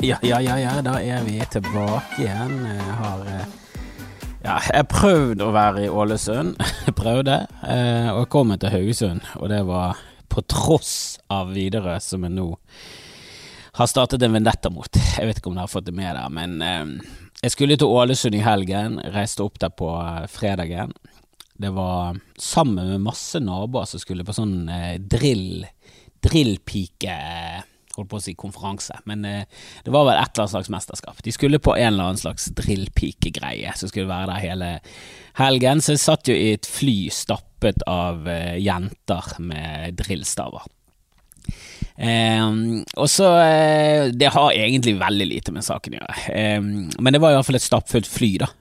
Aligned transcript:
Ja, 0.00 0.16
ja, 0.22 0.40
ja, 0.40 0.58
ja, 0.60 0.82
da 0.84 0.98
er 1.00 1.22
vi 1.24 1.38
tilbake 1.50 2.18
igjen. 2.20 2.56
Jeg 2.68 2.96
har 2.98 3.22
eh, 3.32 3.44
ja, 4.44 4.56
jeg 4.68 4.86
prøvde 4.90 5.46
å 5.46 5.54
være 5.54 5.86
i 5.86 5.88
Ålesund. 5.88 6.58
Jeg 6.86 6.94
prøvde, 6.98 7.36
eh, 7.66 8.08
og 8.12 8.20
jeg 8.20 8.28
kom 8.30 8.52
til 8.54 8.70
Haugesund. 8.70 9.24
Og 9.40 9.48
det 9.50 9.62
var 9.66 9.98
på 10.30 10.44
tross 10.46 11.16
av 11.32 11.50
Widerøe, 11.56 11.96
som 12.04 12.22
jeg 12.26 12.34
nå 12.36 12.44
har 13.76 13.88
startet 13.90 14.22
en 14.22 14.36
vendetta 14.36 14.70
mot. 14.70 15.00
Jeg 15.16 15.26
vet 15.26 15.40
ikke 15.40 15.50
om 15.50 15.56
dere 15.56 15.66
har 15.66 15.72
fått 15.72 15.88
det 15.88 15.96
med 15.96 16.12
dere, 16.12 16.28
men 16.30 16.54
eh, 16.62 17.16
jeg 17.42 17.54
skulle 17.56 17.78
til 17.80 17.90
Ålesund 17.90 18.36
i 18.38 18.44
helgen. 18.44 19.00
Reiste 19.16 19.42
opp 19.46 19.58
der 19.62 19.72
på 19.74 19.90
fredagen. 20.30 20.92
Det 21.56 21.72
var 21.74 22.20
sammen 22.38 22.92
med 22.92 23.06
masse 23.08 23.40
naboer 23.42 23.88
som 23.88 24.02
skulle 24.02 24.26
på 24.28 24.36
sånn 24.36 24.68
drill, 25.08 25.64
drillpike 26.22 27.16
holdt 27.96 28.10
på 28.12 28.20
å 28.20 28.24
si 28.24 28.34
konferanse, 28.38 28.98
men 29.08 29.24
eh, 29.28 29.64
det 29.84 29.94
var 29.94 30.06
vel 30.08 30.18
et 30.18 30.30
eller 30.30 30.44
annet 30.44 30.54
slags 30.54 30.72
mesterskap. 30.72 31.22
De 31.24 31.34
skulle 31.34 31.62
på 31.62 31.74
en 31.76 31.92
eller 31.92 32.10
annen 32.10 32.20
slags 32.20 32.48
drillpike-greie 32.58 33.74
som 33.76 33.90
skulle 33.90 34.10
være 34.10 34.32
der 34.32 34.44
hele 34.44 34.70
helgen, 35.40 35.82
så 35.82 35.96
jeg 35.96 36.04
satt 36.04 36.30
jo 36.30 36.36
i 36.36 36.54
et 36.56 36.68
fly 36.68 36.96
stappet 37.14 37.84
av 37.90 38.28
eh, 38.30 38.56
jenter 38.62 39.36
med 39.44 39.98
drillstaver. 40.00 40.68
Eh, 41.96 42.46
og 43.00 43.08
så 43.08 43.28
Det 44.12 44.28
har 44.34 44.52
egentlig 44.52 44.98
veldig 45.00 45.26
lite 45.30 45.54
med 45.54 45.64
saken 45.64 45.96
å 45.96 46.00
gjøre, 46.02 46.22
eh, 46.34 46.60
men 46.60 47.12
det 47.12 47.22
var 47.22 47.32
i 47.32 47.38
hvert 47.38 47.48
fall 47.48 47.60
et 47.60 47.70
stappfullt 47.70 48.10
fly, 48.10 48.36
da. 48.44 48.52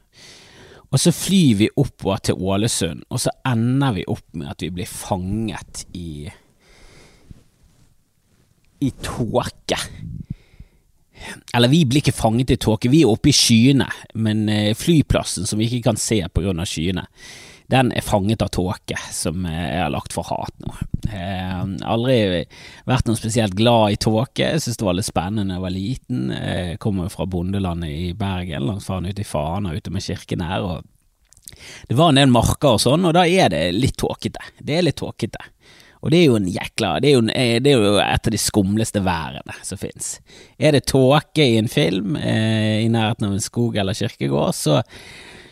Og 0.96 1.02
så 1.02 1.12
flyr 1.12 1.58
vi 1.60 1.68
oppover 1.76 2.22
til 2.24 2.40
Ålesund, 2.40 3.04
og 3.12 3.20
så 3.20 3.34
ender 3.48 3.98
vi 3.98 4.06
opp 4.08 4.26
med 4.38 4.54
at 4.54 4.64
vi 4.64 4.72
blir 4.78 4.88
fanget 4.88 5.84
i 5.98 6.30
i 8.80 8.92
tåke. 9.04 9.80
Eller 11.54 11.72
vi 11.72 11.86
blir 11.88 12.04
ikke 12.04 12.16
fanget 12.16 12.54
i 12.56 12.62
tåke, 12.62 12.92
vi 12.92 13.04
er 13.04 13.12
oppe 13.12 13.32
i 13.32 13.36
skyene, 13.36 13.88
men 14.20 14.48
eh, 14.52 14.74
flyplassen 14.78 15.48
som 15.48 15.62
vi 15.62 15.70
ikke 15.70 15.92
kan 15.92 16.00
se 16.00 16.20
pga. 16.28 16.66
skyene, 16.68 17.06
den 17.72 17.90
er 17.96 18.06
fanget 18.06 18.44
av 18.46 18.52
tåke, 18.54 18.98
som 19.16 19.46
eh, 19.50 19.62
jeg 19.72 19.82
har 19.82 19.94
lagt 19.94 20.14
for 20.14 20.28
hat 20.30 20.54
nå. 20.62 20.76
Jeg 21.08 21.38
har 21.48 21.72
aldri 21.96 22.44
vært 22.86 23.08
noe 23.08 23.18
spesielt 23.18 23.56
glad 23.58 23.96
i 23.96 24.02
tåke, 24.02 24.52
jeg 24.52 24.62
synes 24.62 24.82
det 24.82 24.90
var 24.90 25.00
litt 25.00 25.10
spennende 25.10 25.54
da 25.54 25.58
jeg 25.58 25.66
var 25.66 25.76
liten. 25.78 26.28
Jeg 26.36 26.82
kommer 26.84 27.10
fra 27.14 27.26
bondelandet 27.30 27.96
i 27.96 28.12
Bergen, 28.18 28.68
langt 28.68 28.86
faen 28.86 29.08
ute 29.08 29.24
i 29.24 29.28
Fana, 29.28 29.74
ute 29.74 29.94
med 29.94 30.06
kirken 30.06 30.46
her. 30.46 30.62
og 30.62 30.84
det 31.88 31.96
var 31.96 32.10
en 32.10 32.20
del 32.20 32.32
marker 32.34 32.76
og 32.76 32.82
sånn, 32.82 33.06
og 33.08 33.14
da 33.16 33.26
er 33.30 33.52
det 33.54 33.64
litt 33.78 33.98
tåkete. 34.02 34.42
Det 34.60 34.78
er 34.78 34.88
litt 34.88 34.98
tåkete. 35.00 35.42
Og 36.06 36.12
det 36.14 36.20
er 36.22 36.28
jo 36.30 36.38
en 36.38 36.50
jækla 36.54 36.92
Det 37.02 37.10
er 37.10 37.16
jo, 37.16 37.22
eh, 37.34 37.56
det 37.64 37.72
er 37.72 37.82
jo 37.82 37.96
et 37.98 38.28
av 38.30 38.34
de 38.34 38.40
skumleste 38.40 39.02
værene 39.02 39.56
som 39.66 39.80
fins. 39.82 40.20
Er 40.62 40.76
det 40.76 40.86
tåke 40.92 41.42
i 41.42 41.58
en 41.58 41.70
film 41.72 42.16
eh, 42.20 42.86
i 42.86 42.92
nærheten 42.94 43.26
av 43.26 43.34
en 43.34 43.42
skog 43.42 43.78
eller 43.82 43.98
kirkegård, 43.98 44.54
så, 44.54 44.84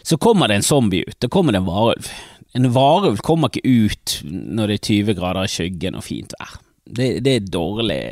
så 0.05 0.17
kommer 0.21 0.47
det 0.47 0.61
en 0.61 0.67
zombie 0.67 1.07
ut. 1.07 1.17
Da 1.17 1.27
kommer 1.27 1.55
det 1.55 1.63
en 1.63 1.69
varulv. 1.71 2.09
En 2.53 2.69
varulv 2.69 3.23
kommer 3.25 3.49
ikke 3.49 3.65
ut 3.65 4.19
når 4.29 4.69
det 4.69 4.75
er 4.77 4.89
20 4.91 5.17
grader 5.17 5.49
i 5.49 5.53
skyggen 5.55 5.97
og 5.97 6.05
fint 6.05 6.37
vær. 6.37 6.59
Det, 6.85 7.07
det 7.25 7.33
er 7.39 7.49
dårlig 7.49 8.03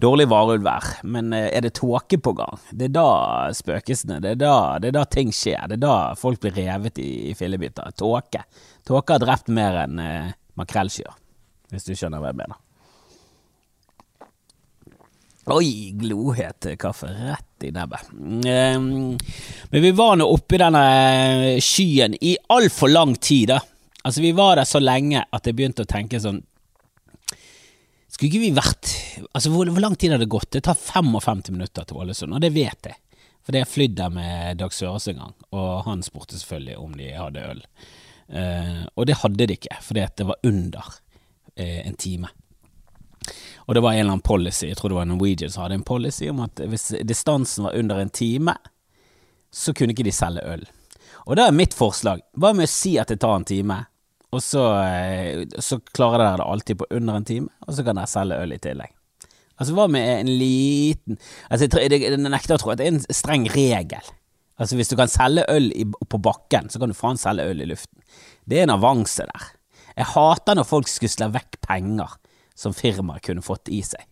dårlig 0.00 0.26
varulvvær, 0.28 0.88
men 1.08 1.28
eh, 1.36 1.50
er 1.56 1.66
det 1.66 1.74
tåke 1.76 2.16
på 2.20 2.32
gang? 2.40 2.56
Det 2.72 2.88
er 2.88 2.96
da 2.96 3.52
spøkelsene 3.56 4.22
det, 4.24 4.38
det, 4.40 4.48
er 4.48 4.96
da 4.96 5.04
ting 5.12 5.28
skjer. 5.28 5.68
Det 5.68 5.76
er 5.76 5.84
da 5.84 6.00
folk 6.16 6.40
blir 6.40 6.56
revet 6.56 7.04
i, 7.04 7.10
i 7.28 7.36
fillebiter. 7.36 7.92
Tåke. 8.00 8.46
Tåke 8.88 9.16
har 9.16 9.24
drept 9.24 9.52
mer 9.52 9.82
enn 9.84 10.00
eh, 10.00 10.34
makrellskyr 10.56 11.12
hvis 11.72 11.86
du 11.88 11.94
skjønner 11.94 12.22
hva 12.22 12.32
jeg 12.32 12.40
mener. 12.42 12.62
Oi, 15.46 15.92
glohet 15.94 16.66
kaffe 16.82 17.06
rett 17.06 17.62
i 17.62 17.70
nebbet. 17.70 18.08
Men 18.10 19.18
vi 19.70 19.92
var 19.94 20.16
nå 20.18 20.26
oppi 20.26 20.58
denne 20.58 20.82
skyen 21.62 22.16
i 22.18 22.34
altfor 22.50 22.90
lang 22.90 23.14
tid, 23.14 23.52
da. 23.52 23.60
Altså, 24.02 24.24
vi 24.24 24.32
var 24.34 24.58
der 24.58 24.66
så 24.66 24.82
lenge 24.82 25.22
at 25.22 25.46
jeg 25.46 25.54
begynte 25.58 25.82
å 25.82 25.88
tenke 25.90 26.20
sånn 26.22 26.36
Skulle 28.06 28.28
ikke 28.28 28.42
vi 28.44 28.50
vært 28.54 28.90
Altså, 29.34 29.50
hvor, 29.50 29.66
hvor 29.66 29.82
lang 29.82 29.96
tid 29.98 30.14
har 30.14 30.22
det 30.22 30.28
gått? 30.30 30.52
Det 30.54 30.62
tar 30.68 30.78
55 30.78 31.50
minutter 31.50 31.86
til 31.86 31.98
Ålesund, 32.02 32.36
og 32.36 32.42
det 32.44 32.52
vet 32.54 32.90
jeg. 32.90 32.98
For 33.46 33.54
jeg 33.54 33.70
flydde 33.70 34.00
der 34.00 34.14
med 34.14 34.58
Dag 34.58 34.74
Søres 34.74 35.06
en 35.10 35.22
gang, 35.22 35.34
og 35.54 35.86
han 35.86 36.02
spurte 36.02 36.38
selvfølgelig 36.38 36.78
om 36.82 36.94
de 36.98 37.10
hadde 37.14 37.48
øl. 37.52 37.64
Uh, 38.26 38.82
og 38.98 39.06
det 39.06 39.20
hadde 39.22 39.46
de 39.46 39.54
ikke, 39.54 39.78
fordi 39.86 40.06
det 40.18 40.26
var 40.26 40.48
under 40.48 40.88
eh, 40.90 41.05
en 41.56 41.96
time. 41.96 42.28
Og 43.66 43.74
det 43.74 43.82
var 43.82 43.92
en 43.92 43.98
eller 43.98 44.12
annen 44.12 44.22
policy, 44.22 44.68
jeg 44.68 44.78
tror 44.78 44.92
det 44.92 44.98
var 45.00 45.08
Norwegian 45.10 45.50
som 45.50 45.64
hadde 45.64 45.80
en 45.80 45.86
policy 45.86 46.28
om 46.30 46.44
at 46.44 46.60
hvis 46.70 46.92
distansen 47.02 47.66
var 47.66 47.78
under 47.78 47.98
en 47.98 48.12
time, 48.14 48.54
så 49.50 49.74
kunne 49.74 49.96
ikke 49.96 50.06
de 50.06 50.14
selge 50.14 50.44
øl. 50.46 50.66
Og 51.26 51.38
da 51.38 51.48
er 51.48 51.56
mitt 51.56 51.74
forslag, 51.74 52.22
hva 52.38 52.52
med 52.54 52.68
å 52.68 52.70
si 52.70 52.94
at 53.02 53.10
det 53.10 53.18
tar 53.24 53.40
en 53.40 53.48
time, 53.48 53.80
og 54.34 54.42
så, 54.42 54.62
eh, 54.84 55.46
så 55.62 55.80
klarer 55.80 56.22
dere 56.22 56.42
det 56.42 56.46
alltid 56.46 56.78
på 56.78 56.86
under 56.98 57.18
en 57.18 57.26
time, 57.26 57.48
og 57.66 57.74
så 57.74 57.82
kan 57.86 57.98
dere 57.98 58.10
selge 58.10 58.38
øl 58.42 58.54
i 58.54 58.60
tillegg. 58.62 58.92
Altså 59.56 59.72
hva 59.72 59.86
med 59.88 60.04
en 60.04 60.28
liten 60.36 61.16
Altså 61.48 61.64
jeg 61.80 62.18
nekter 62.20 62.58
å 62.58 62.60
tro 62.60 62.74
at 62.74 62.80
det 62.80 62.90
er 62.90 62.92
en 62.92 63.06
streng 63.08 63.46
regel. 63.48 64.10
Altså 64.60 64.76
Hvis 64.76 64.90
du 64.92 64.96
kan 64.96 65.08
selge 65.08 65.46
øl 65.48 65.70
i, 65.72 65.84
på 65.84 66.20
bakken, 66.20 66.68
så 66.68 66.80
kan 66.80 66.92
du 66.92 66.96
faen 66.96 67.16
selge 67.20 67.44
øl 67.48 67.62
i 67.64 67.68
luften. 67.70 68.02
Det 68.44 68.60
er 68.60 68.66
en 68.66 68.76
avanse 68.76 69.24
der. 69.24 69.46
Jeg 69.96 70.12
hater 70.12 70.58
når 70.58 70.68
folk 70.68 70.90
skusler 70.90 71.32
vekk 71.32 71.60
penger 71.64 72.18
som 72.56 72.76
firmaet 72.76 73.24
kunne 73.24 73.44
fått 73.44 73.70
i 73.72 73.80
seg. 73.84 74.04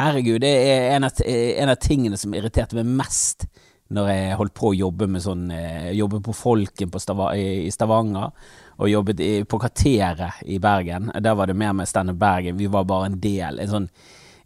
Herregud, 0.00 0.40
det 0.42 0.50
er 0.50 0.96
en 0.96 1.06
av, 1.06 1.20
en 1.22 1.70
av, 1.70 1.78
tingene 1.78 2.18
som 2.18 2.34
irriterte 2.34 2.76
meg 2.80 2.88
mest 2.98 3.46
når 3.94 4.08
jeg 4.10 4.38
holdt 4.40 4.54
på 4.56 4.70
å 4.70 4.74
jobbe 4.74 5.06
med 5.12 5.22
sånn 5.22 5.44
eh, 5.54 5.92
Jobbe 5.94 6.18
på 6.24 6.32
Folken 6.34 6.90
på 6.90 6.98
Stava, 6.98 7.28
i 7.36 7.70
Stavanger, 7.70 8.32
og 8.80 8.90
jobbet 8.90 9.20
i, 9.22 9.30
på 9.46 9.60
Kateret 9.60 10.40
i 10.50 10.56
Bergen. 10.58 11.12
Der 11.22 11.36
var 11.38 11.46
det 11.46 11.54
mer 11.60 11.76
med 11.76 11.86
Standup 11.86 12.16
Bergen. 12.18 12.56
Vi 12.58 12.66
var 12.72 12.88
bare 12.88 13.12
en 13.12 13.20
del. 13.22 13.60
En 13.62 13.70
sånn 13.70 13.90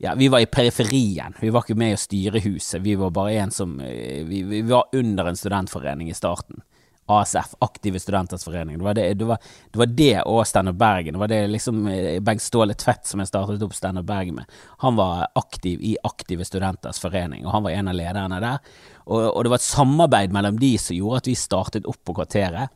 ja, 0.03 0.13
vi 0.19 0.29
var 0.29 0.43
i 0.43 0.51
periferien. 0.51 1.39
Vi 1.41 1.55
var 1.55 1.65
ikke 1.65 1.79
med 1.79 1.97
å 1.97 2.03
styre 2.03 2.43
huset. 2.45 2.83
Vi 2.85 2.99
var 2.99 3.15
bare 3.15 3.39
en 3.41 3.55
som 3.55 3.79
eh, 3.81 4.27
vi, 4.27 4.43
vi 4.47 4.61
var 4.69 4.91
under 4.93 5.31
en 5.31 5.39
studentforening 5.39 6.11
i 6.11 6.19
starten. 6.19 6.61
ASF, 7.09 7.55
Aktive 7.65 8.01
Studenters 8.01 8.45
Forening. 8.45 8.79
Det 8.79 8.85
var 8.85 8.95
det, 8.95 9.15
det, 9.15 9.25
var, 9.25 9.39
det, 9.71 9.79
var 9.79 9.87
det 9.87 10.23
og 10.23 10.47
Standup 10.47 10.77
Bergen. 10.77 11.17
Det 11.17 11.23
var 11.23 11.29
det 11.33 11.41
liksom 11.47 11.87
eh, 11.89 12.21
Bengt 12.21 12.43
Ståle 12.43 12.75
Tvedt 12.75 13.07
som 13.09 13.23
jeg 13.23 13.31
startet 13.31 13.65
opp 13.65 13.77
Standup 13.77 14.07
Bergen 14.07 14.37
med. 14.41 14.59
Han 14.85 14.97
var 14.97 15.27
aktiv 15.39 15.81
i 15.81 15.97
Aktive 16.05 16.45
Studenters 16.45 17.01
Forening, 17.01 17.47
og 17.47 17.53
han 17.57 17.65
var 17.65 17.77
en 17.77 17.89
av 17.89 17.97
lederne 17.97 18.41
der. 18.45 18.59
Og, 19.07 19.23
og 19.31 19.45
det 19.45 19.55
var 19.55 19.63
et 19.63 19.69
samarbeid 19.71 20.37
mellom 20.37 20.61
de 20.61 20.75
som 20.79 20.97
gjorde 20.97 21.23
at 21.23 21.31
vi 21.33 21.39
startet 21.39 21.89
opp 21.89 22.03
på 22.05 22.17
kvarteret. 22.21 22.75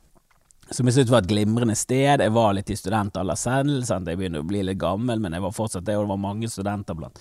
Som 0.72 0.88
jeg 0.88 0.97
syntes 0.97 1.12
var 1.12 1.25
et 1.26 1.28
glimrende 1.28 1.76
sted. 1.76 2.22
Jeg 2.22 2.32
var 2.32 2.54
litt 2.56 2.70
i 2.72 2.76
studentalder 2.78 3.37
selv, 3.37 3.82
sant? 3.84 4.09
jeg 4.09 4.16
begynner 4.16 4.41
å 4.41 4.49
bli 4.49 4.62
litt 4.64 4.81
gammel, 4.81 5.20
men 5.20 5.37
jeg 5.37 5.44
var 5.44 5.53
fortsatt 5.53 5.84
det, 5.84 5.99
og 5.99 6.06
det 6.06 6.14
var 6.14 6.22
mange 6.22 6.49
studenter 6.49 6.97
blant 6.97 7.20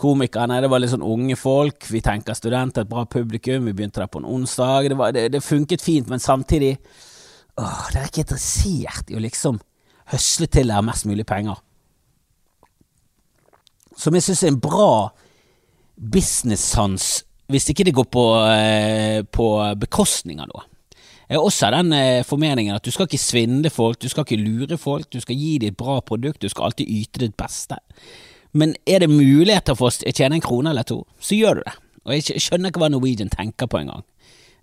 komikerne. 0.00 0.60
Det 0.62 0.70
var 0.70 0.82
litt 0.82 0.92
sånn 0.92 1.04
unge 1.06 1.36
folk. 1.40 1.88
Vi 1.90 2.02
tenker 2.04 2.36
studenter, 2.36 2.84
et 2.84 2.90
bra 2.90 3.06
publikum. 3.10 3.68
Vi 3.68 3.74
begynte 3.76 4.02
der 4.02 4.10
på 4.12 4.22
en 4.22 4.28
onsdag. 4.28 4.90
Det, 4.90 4.98
var, 4.98 5.14
det, 5.16 5.28
det 5.34 5.44
funket 5.44 5.84
fint, 5.84 6.10
men 6.12 6.22
samtidig 6.22 6.76
åh, 7.56 7.86
Dere 7.92 8.04
er 8.04 8.10
ikke 8.10 8.26
interessert 8.26 9.10
i 9.10 9.16
å 9.16 9.22
liksom 9.24 9.60
høsle 10.12 10.48
til 10.52 10.70
dere 10.70 10.84
mest 10.86 11.08
mulig 11.08 11.26
penger. 11.26 11.58
Som 13.96 14.14
jeg 14.14 14.26
syns 14.26 14.44
er 14.44 14.52
en 14.52 14.60
bra 14.60 14.90
business-sans, 15.96 17.24
hvis 17.48 17.70
ikke 17.72 17.86
det 17.88 17.94
går 17.96 18.08
på, 18.12 18.24
eh, 18.52 19.22
på 19.24 19.46
bekostning 19.80 20.42
av 20.42 20.50
noe. 20.52 20.66
Jeg 21.26 21.40
har 21.40 21.42
også 21.42 21.70
den 21.74 21.92
eh, 21.96 22.22
formeningen 22.22 22.76
at 22.76 22.84
du 22.84 22.92
skal 22.94 23.08
ikke 23.08 23.18
svindle 23.18 23.70
folk, 23.72 23.98
du 23.98 24.08
skal 24.12 24.22
ikke 24.26 24.38
lure 24.38 24.76
folk, 24.78 25.08
du 25.10 25.18
skal 25.22 25.34
gi 25.34 25.56
dem 25.58 25.72
et 25.72 25.78
bra 25.78 25.98
produkt, 26.06 26.42
du 26.42 26.52
skal 26.52 26.68
alltid 26.68 26.92
yte 26.92 27.24
ditt 27.24 27.36
beste. 27.40 27.80
Men 28.56 28.74
er 28.88 29.04
det 29.04 29.12
muligheter 29.12 29.76
for 29.78 29.90
å 29.92 30.12
tjene 30.12 30.38
en 30.38 30.44
krone 30.44 30.72
eller 30.72 30.86
to, 30.88 31.02
så 31.20 31.36
gjør 31.36 31.60
du 31.60 31.66
det. 31.66 31.74
Og 32.06 32.14
jeg 32.14 32.42
skjønner 32.42 32.70
ikke 32.70 32.80
hva 32.80 32.92
Norwegian 32.92 33.32
tenker 33.32 33.68
på 33.68 33.80
engang. 33.82 34.04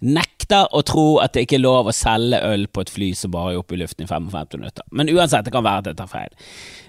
Nekter 0.03 0.67
å 0.75 0.81
tro 0.83 1.05
at 1.23 1.35
det 1.35 1.45
ikke 1.45 1.55
er 1.59 1.63
lov 1.63 1.87
å 1.87 1.93
selge 1.95 2.39
øl 2.43 2.65
på 2.67 2.83
et 2.83 2.91
fly 2.91 3.11
som 3.15 3.31
bare 3.31 3.53
er 3.53 3.59
oppe 3.61 3.77
i 3.77 3.79
luften 3.79 4.03
i 4.03 4.09
55 4.09 4.57
minutter. 4.57 4.83
Men 4.91 5.11
uansett, 5.13 5.45
det 5.45 5.53
kan 5.55 5.63
være 5.63 5.83
at 5.83 5.91
jeg 5.91 5.99
tar 6.01 6.09
feil. 6.11 6.33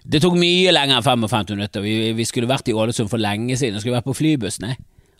Det 0.02 0.22
tok 0.24 0.34
mye 0.40 0.72
lenger 0.74 0.98
enn 0.98 1.06
55 1.06 1.52
minutter. 1.54 1.84
Vi, 1.84 1.94
vi 2.18 2.26
skulle 2.26 2.50
vært 2.50 2.70
i 2.70 2.74
Ålesund 2.74 3.12
for 3.12 3.22
lenge 3.22 3.58
siden. 3.60 3.76
Vi 3.78 3.84
skulle 3.84 4.00
vært 4.00 4.08
på 4.08 4.16
flybussen. 4.18 4.66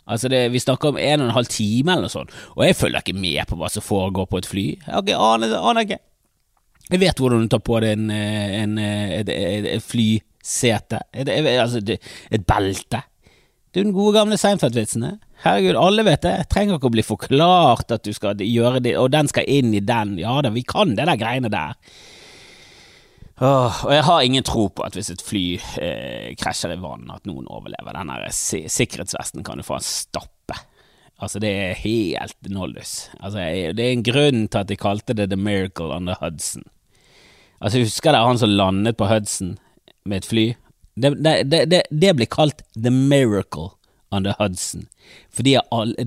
Altså 0.05 0.29
det, 0.29 0.41
Vi 0.51 0.59
snakker 0.59 0.91
om 0.91 0.99
en 1.01 1.23
og 1.23 1.29
en 1.29 1.37
halv 1.37 1.47
time 1.49 1.95
eller 1.95 2.05
noe 2.05 2.13
sånt, 2.13 2.33
og 2.53 2.61
jeg 2.61 2.75
følger 2.77 3.01
ikke 3.01 3.17
med 3.17 3.47
på 3.49 3.57
hva 3.57 3.71
som 3.73 3.81
foregår 3.81 4.27
på 4.29 4.41
et 4.41 4.49
fly. 4.49 4.65
Jeg 4.85 5.15
aner, 5.17 5.55
aner 5.57 5.87
ikke. 5.87 6.01
Jeg 6.91 7.01
vet 7.01 7.21
hvordan 7.21 7.47
du 7.47 7.49
tar 7.49 7.63
på 7.65 7.79
deg 7.81 7.95
en, 7.95 8.11
en, 8.13 8.75
et, 8.77 9.31
et, 9.33 9.69
et 9.79 9.81
fly 9.85 10.19
sete, 10.45 11.01
et, 11.13 11.29
altså 11.29 11.81
et 11.85 12.47
belte. 12.47 13.01
Det 13.75 13.81
er 13.81 13.87
den 13.89 13.95
gode 13.95 14.13
gamle 14.15 14.37
Seinfeld-vitsen. 14.39 15.03
Herregud, 15.43 15.75
alle 15.75 16.05
vet 16.07 16.23
det. 16.23 16.35
Trenger 16.47 16.77
ikke 16.77 16.87
å 16.87 16.93
bli 16.93 17.03
forklart 17.03 17.89
at 17.91 18.05
du 18.07 18.13
skal 18.15 18.39
gjøre 18.39 18.79
det, 18.85 18.93
og 18.95 19.09
den 19.11 19.27
skal 19.27 19.49
inn 19.51 19.73
i 19.75 19.81
den. 19.83 20.13
Ja 20.21 20.37
da, 20.45 20.53
vi 20.55 20.63
kan 20.63 20.93
det 20.95 21.09
der 21.09 21.19
greiene 21.19 21.51
der. 21.51 21.73
Åh, 23.43 23.81
og 23.83 23.91
jeg 23.91 24.05
har 24.07 24.21
ingen 24.23 24.45
tro 24.47 24.69
på 24.71 24.85
at 24.85 24.95
hvis 24.95 25.11
et 25.11 25.23
fly 25.27 25.43
eh, 25.83 26.29
krasjer 26.39 26.77
i 26.77 26.79
vann, 26.79 27.09
at 27.11 27.27
noen 27.27 27.49
overlever. 27.51 27.97
Den 27.97 28.13
si 28.31 28.61
sikkerhetsvesten 28.71 29.43
kan 29.43 29.59
du 29.59 29.67
faen 29.67 29.83
stappe. 29.83 30.55
Altså, 31.19 31.41
det 31.43 31.51
er 31.51 31.81
helt 31.81 32.47
noldus. 32.47 33.09
Altså, 33.19 33.43
det 33.75 33.83
er 33.83 33.91
en 33.91 34.07
grunn 34.07 34.47
til 34.47 34.61
at 34.61 34.71
de 34.71 34.79
kalte 34.79 35.15
det 35.19 35.27
The 35.33 35.39
Miracle 35.39 35.91
on 35.91 36.07
the 36.07 36.15
Hudson. 36.21 36.63
Altså, 37.59 37.83
husker 37.83 38.15
dere 38.15 38.23
han 38.27 38.39
som 38.39 38.55
landet 38.55 38.95
på 38.95 39.11
Hudson 39.11 39.57
med 40.05 40.23
et 40.23 40.29
fly? 40.29 40.45
Det, 40.95 41.11
det, 41.23 41.65
det, 41.65 41.81
det 41.91 42.13
blir 42.15 42.29
kalt 42.31 42.63
The 42.73 42.91
Miracle 42.93 43.73
on 44.15 44.23
the 44.23 44.35
Hudson, 44.39 44.87
fordi 45.33 45.57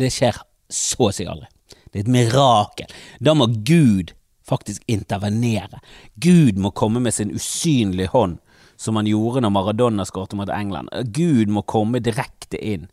det 0.00 0.12
skjer 0.14 0.38
så 0.72 1.08
å 1.08 1.14
si 1.14 1.26
aldri. 1.28 1.48
Det 1.88 2.00
er 2.00 2.04
et 2.04 2.12
mirakel. 2.12 2.92
Da 3.20 3.34
må 3.36 3.48
Gud 3.66 4.12
faktisk 4.48 4.82
intervenere. 4.88 5.80
Gud 6.16 6.58
må 6.60 6.72
komme 6.76 7.00
med 7.04 7.14
sin 7.14 7.32
usynlige 7.34 8.12
hånd, 8.12 8.38
som 8.76 8.96
han 8.96 9.08
gjorde 9.10 9.42
når 9.42 9.52
Maradona 9.52 10.06
skåret 10.08 10.36
mot 10.38 10.52
England. 10.52 10.92
Gud 11.12 11.50
må 11.52 11.64
komme 11.68 12.00
direkte 12.04 12.60
inn 12.60 12.86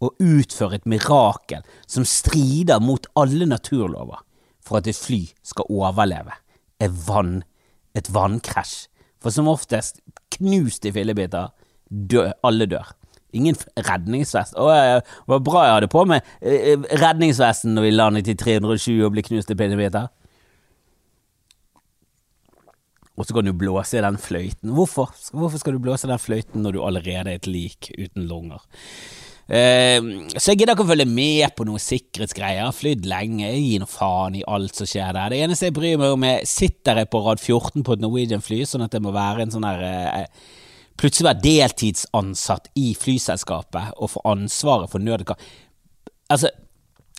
og 0.00 0.16
utføre 0.22 0.78
et 0.78 0.88
mirakel 0.88 1.64
som 1.88 2.06
strider 2.08 2.80
mot 2.82 3.06
alle 3.20 3.48
naturlover 3.48 4.22
for 4.64 4.80
at 4.80 4.88
et 4.90 4.96
fly 4.98 5.24
skal 5.46 5.68
overleve 5.72 6.36
et, 6.80 6.92
vann, 7.06 7.40
et 7.96 8.08
vannkrasj. 8.12 8.86
For 9.20 9.32
som 9.34 9.50
oftest, 9.52 10.00
knust 10.36 10.86
i 10.86 10.92
fillebiter, 10.94 11.50
dø, 11.88 12.28
alle 12.46 12.68
dør. 12.70 12.94
Ingen 13.36 13.58
redningsvest. 13.78 14.56
Å, 14.58 14.70
det 14.74 15.30
var 15.30 15.42
bra 15.46 15.66
jeg 15.66 15.76
hadde 15.76 15.90
på 15.92 16.02
meg 16.10 16.30
eh, 16.42 16.88
redningsvesten 16.98 17.76
når 17.76 17.86
vi 17.86 17.92
landet 17.94 18.32
i 18.32 18.34
320 18.38 19.04
og 19.06 19.14
ble 19.14 19.24
knust 19.26 19.52
i 19.54 19.58
pinnebiter. 19.58 20.10
Og 23.20 23.26
så 23.28 23.36
kan 23.36 23.44
du 23.44 23.52
blåse 23.52 23.98
i 23.98 24.02
den 24.02 24.16
fløyten. 24.18 24.72
Hvorfor? 24.72 25.12
Hvorfor 25.36 25.60
skal 25.60 25.76
du 25.76 25.82
blåse 25.84 26.08
i 26.08 26.10
den 26.10 26.22
fløyten 26.22 26.64
når 26.64 26.74
du 26.74 26.84
allerede 26.86 27.28
er 27.28 27.36
et 27.36 27.50
lik 27.50 27.90
uten 27.98 28.24
lunger? 28.30 28.64
Uh, 29.50 30.28
så 30.36 30.52
jeg 30.52 30.60
gidder 30.60 30.76
ikke 30.76 30.84
å 30.86 30.90
følge 30.92 31.08
med 31.10 31.56
på 31.58 31.66
noen 31.66 31.82
sikkerhetsgreier. 31.82 32.62
Jeg 32.62 32.78
flydd 32.78 33.10
lenge, 33.10 33.48
jeg 33.48 33.64
gir 33.64 33.82
noe 33.82 33.90
faen 33.90 34.38
i 34.38 34.46
alt 34.46 34.78
som 34.78 34.86
skjer 34.86 35.12
der. 35.16 35.34
Det 35.34 35.42
eneste 35.42 35.68
jeg 35.68 35.76
bryr 35.76 35.98
meg 35.98 36.14
om, 36.14 36.26
er 36.28 36.46
sitter 36.46 37.02
jeg 37.02 37.10
på 37.10 37.22
rad 37.24 37.42
14 37.42 37.86
på 37.86 37.96
et 37.96 38.04
Norwegian-fly, 38.04 38.62
sånn 38.68 38.86
at 38.86 38.94
det 38.94 39.02
må 39.02 39.14
være 39.16 39.44
en 39.44 39.54
sånn 39.54 39.66
der 39.66 39.86
uh, 39.86 40.58
Plutselig 41.00 41.30
være 41.30 41.40
deltidsansatt 41.40 42.66
i 42.76 42.90
flyselskapet 42.98 43.94
og 44.04 44.10
få 44.12 44.20
ansvaret 44.28 44.90
for 44.92 45.00
nødkap. 45.00 45.40
Altså, 46.28 46.50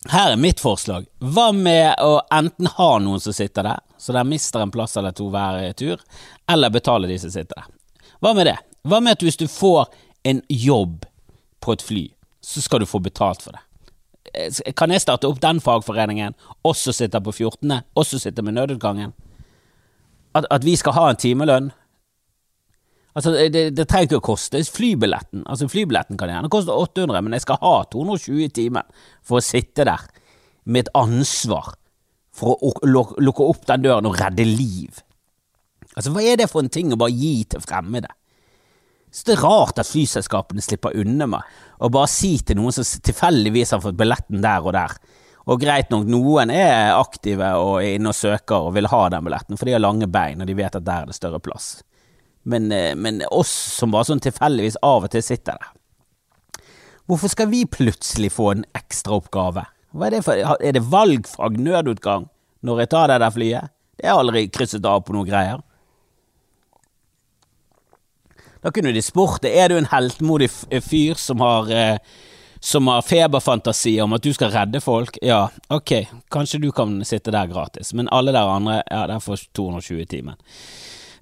her 0.09 0.35
er 0.35 0.37
mitt 0.37 0.61
forslag. 0.61 1.07
Hva 1.17 1.47
med 1.55 1.97
å 2.01 2.19
enten 2.33 2.69
ha 2.77 2.91
noen 3.01 3.21
som 3.23 3.33
sitter 3.33 3.65
der, 3.65 3.81
så 3.97 4.13
de 4.13 4.23
mister 4.29 4.61
en 4.61 4.73
plass 4.73 4.93
eller 5.01 5.15
to 5.17 5.31
hver 5.33 5.63
tur, 5.77 6.01
eller 6.49 6.73
betale 6.73 7.09
de 7.09 7.17
som 7.21 7.33
sitter 7.33 7.57
der? 7.57 7.71
Hva 8.21 8.35
med 8.37 8.51
det? 8.51 8.57
Hva 8.85 9.01
med 9.01 9.17
at 9.17 9.25
hvis 9.25 9.41
du 9.41 9.47
får 9.49 9.89
en 10.29 10.43
jobb 10.49 11.05
på 11.61 11.73
et 11.73 11.85
fly, 11.85 12.05
så 12.41 12.61
skal 12.61 12.81
du 12.81 12.89
få 12.89 12.99
betalt 12.99 13.43
for 13.45 13.55
det? 13.55 13.63
Eh, 14.33 14.73
kan 14.77 14.91
jeg 14.91 15.03
starte 15.03 15.29
opp 15.29 15.41
den 15.41 15.61
fagforeningen, 15.63 16.35
også 16.67 16.93
sitte 16.95 17.21
på 17.21 17.33
14., 17.33 17.81
også 17.95 18.19
sitte 18.19 18.41
med 18.41 18.57
nødutgangen? 18.57 19.13
At, 20.35 20.47
at 20.51 20.65
vi 20.65 20.75
skal 20.79 20.95
ha 20.95 21.09
en 21.09 21.19
timelønn? 21.19 21.71
Altså, 23.15 23.33
det, 23.51 23.65
det, 23.75 23.87
trenger 23.89 24.07
ikke 24.07 24.21
å 24.21 24.29
koste 24.31 24.61
flybilletten. 24.63 25.43
Altså, 25.43 25.67
flybilletten 25.67 26.19
kan 26.19 26.31
gjerne 26.31 26.51
koste 26.51 26.71
800, 26.71 27.19
men 27.25 27.35
jeg 27.35 27.43
skal 27.43 27.59
ha 27.59 27.73
220 27.91 28.45
i 28.45 28.51
timen 28.55 28.99
for 29.19 29.41
å 29.41 29.43
sitte 29.43 29.83
der 29.87 30.05
med 30.63 30.85
et 30.85 30.93
ansvar 30.95 31.73
for 32.31 32.55
å 32.55 32.71
lukke 32.87 33.43
opp 33.43 33.65
den 33.67 33.83
døren 33.83 34.07
og 34.07 34.15
redde 34.21 34.45
liv. 34.47 35.01
Altså, 35.91 36.13
hva 36.15 36.23
er 36.23 36.39
det 36.39 36.47
for 36.47 36.63
en 36.63 36.71
ting 36.71 36.93
å 36.93 36.99
bare 36.99 37.11
gi 37.11 37.43
til 37.51 37.63
fremmede? 37.63 38.13
Så 39.11 39.27
det 39.27 39.35
er 39.35 39.43
rart 39.43 39.79
at 39.81 39.89
flyselskapene 39.89 40.63
slipper 40.63 40.95
unna 40.97 41.27
med 41.27 41.57
å 41.83 41.89
bare 41.91 42.09
si 42.11 42.37
til 42.39 42.59
noen 42.61 42.75
som 42.75 42.87
tilfeldigvis 43.03 43.75
har 43.75 43.83
fått 43.83 43.99
billetten 43.99 44.43
der 44.43 44.63
og 44.63 44.75
der. 44.77 44.95
Og 45.51 45.59
greit 45.59 45.91
nok, 45.91 46.07
noen 46.07 46.53
er 46.53 46.93
aktive 46.95 47.53
og 47.59 47.81
er 47.81 47.97
inne 47.97 48.13
og 48.13 48.17
søker 48.17 48.69
og 48.69 48.75
vil 48.77 48.87
ha 48.91 49.05
den 49.11 49.25
billetten, 49.27 49.59
for 49.59 49.67
de 49.67 49.75
har 49.75 49.83
lange 49.83 50.07
bein 50.07 50.39
og 50.39 50.47
de 50.47 50.55
vet 50.55 50.77
at 50.77 50.85
der 50.87 51.03
er 51.03 51.11
det 51.11 51.17
større 51.17 51.41
plass 51.43 51.79
men, 52.43 52.71
eh, 52.71 52.95
men 52.95 53.21
oss 53.31 53.51
som 53.77 53.91
bare 53.91 54.09
sånn 54.09 54.23
tilfeldigvis 54.23 54.79
av 54.85 55.05
og 55.05 55.13
til 55.13 55.23
sitter 55.25 55.59
der. 55.59 55.73
Hvorfor 57.09 57.33
skal 57.33 57.49
vi 57.51 57.65
plutselig 57.67 58.31
få 58.33 58.51
en 58.55 58.65
ekstraoppgave? 58.77 59.65
Hva 59.91 60.07
er 60.07 60.15
det 60.15 60.21
for, 60.25 60.39
er 60.39 60.77
det 60.77 60.85
valgfag 60.87 61.57
nødutgang 61.59 62.29
når 62.63 62.83
jeg 62.83 62.91
tar 62.93 63.11
det 63.11 63.19
der 63.23 63.35
flyet? 63.35 63.73
Det 63.99 64.07
er 64.07 64.17
aldri 64.17 64.45
krysset 64.53 64.85
av 64.87 65.03
på 65.05 65.15
noen 65.15 65.27
greier. 65.27 65.59
Da 68.61 68.71
kunne 68.73 68.93
de 68.93 69.01
spurt 69.01 69.41
deg, 69.41 69.55
er 69.57 69.71
du 69.71 69.79
en 69.79 69.89
heltmodig 69.89 70.51
fyr 70.85 71.17
som 71.17 71.41
har, 71.41 71.71
eh, 71.71 71.97
har 72.87 73.01
feberfantasi 73.01 73.99
om 74.01 74.13
at 74.13 74.21
du 74.21 74.31
skal 74.33 74.51
redde 74.51 74.81
folk? 74.81 75.17
Ja, 75.21 75.49
ok, 75.69 76.07
kanskje 76.29 76.61
du 76.61 76.71
kan 76.71 76.99
sitte 77.03 77.31
der 77.31 77.47
gratis, 77.47 77.93
men 77.93 78.09
alle 78.11 78.31
der 78.31 78.45
andre, 78.45 78.83
ja, 78.89 79.07
der 79.07 79.19
får 79.19 79.47
220 79.53 80.01
i 80.01 80.05
timen. 80.05 80.35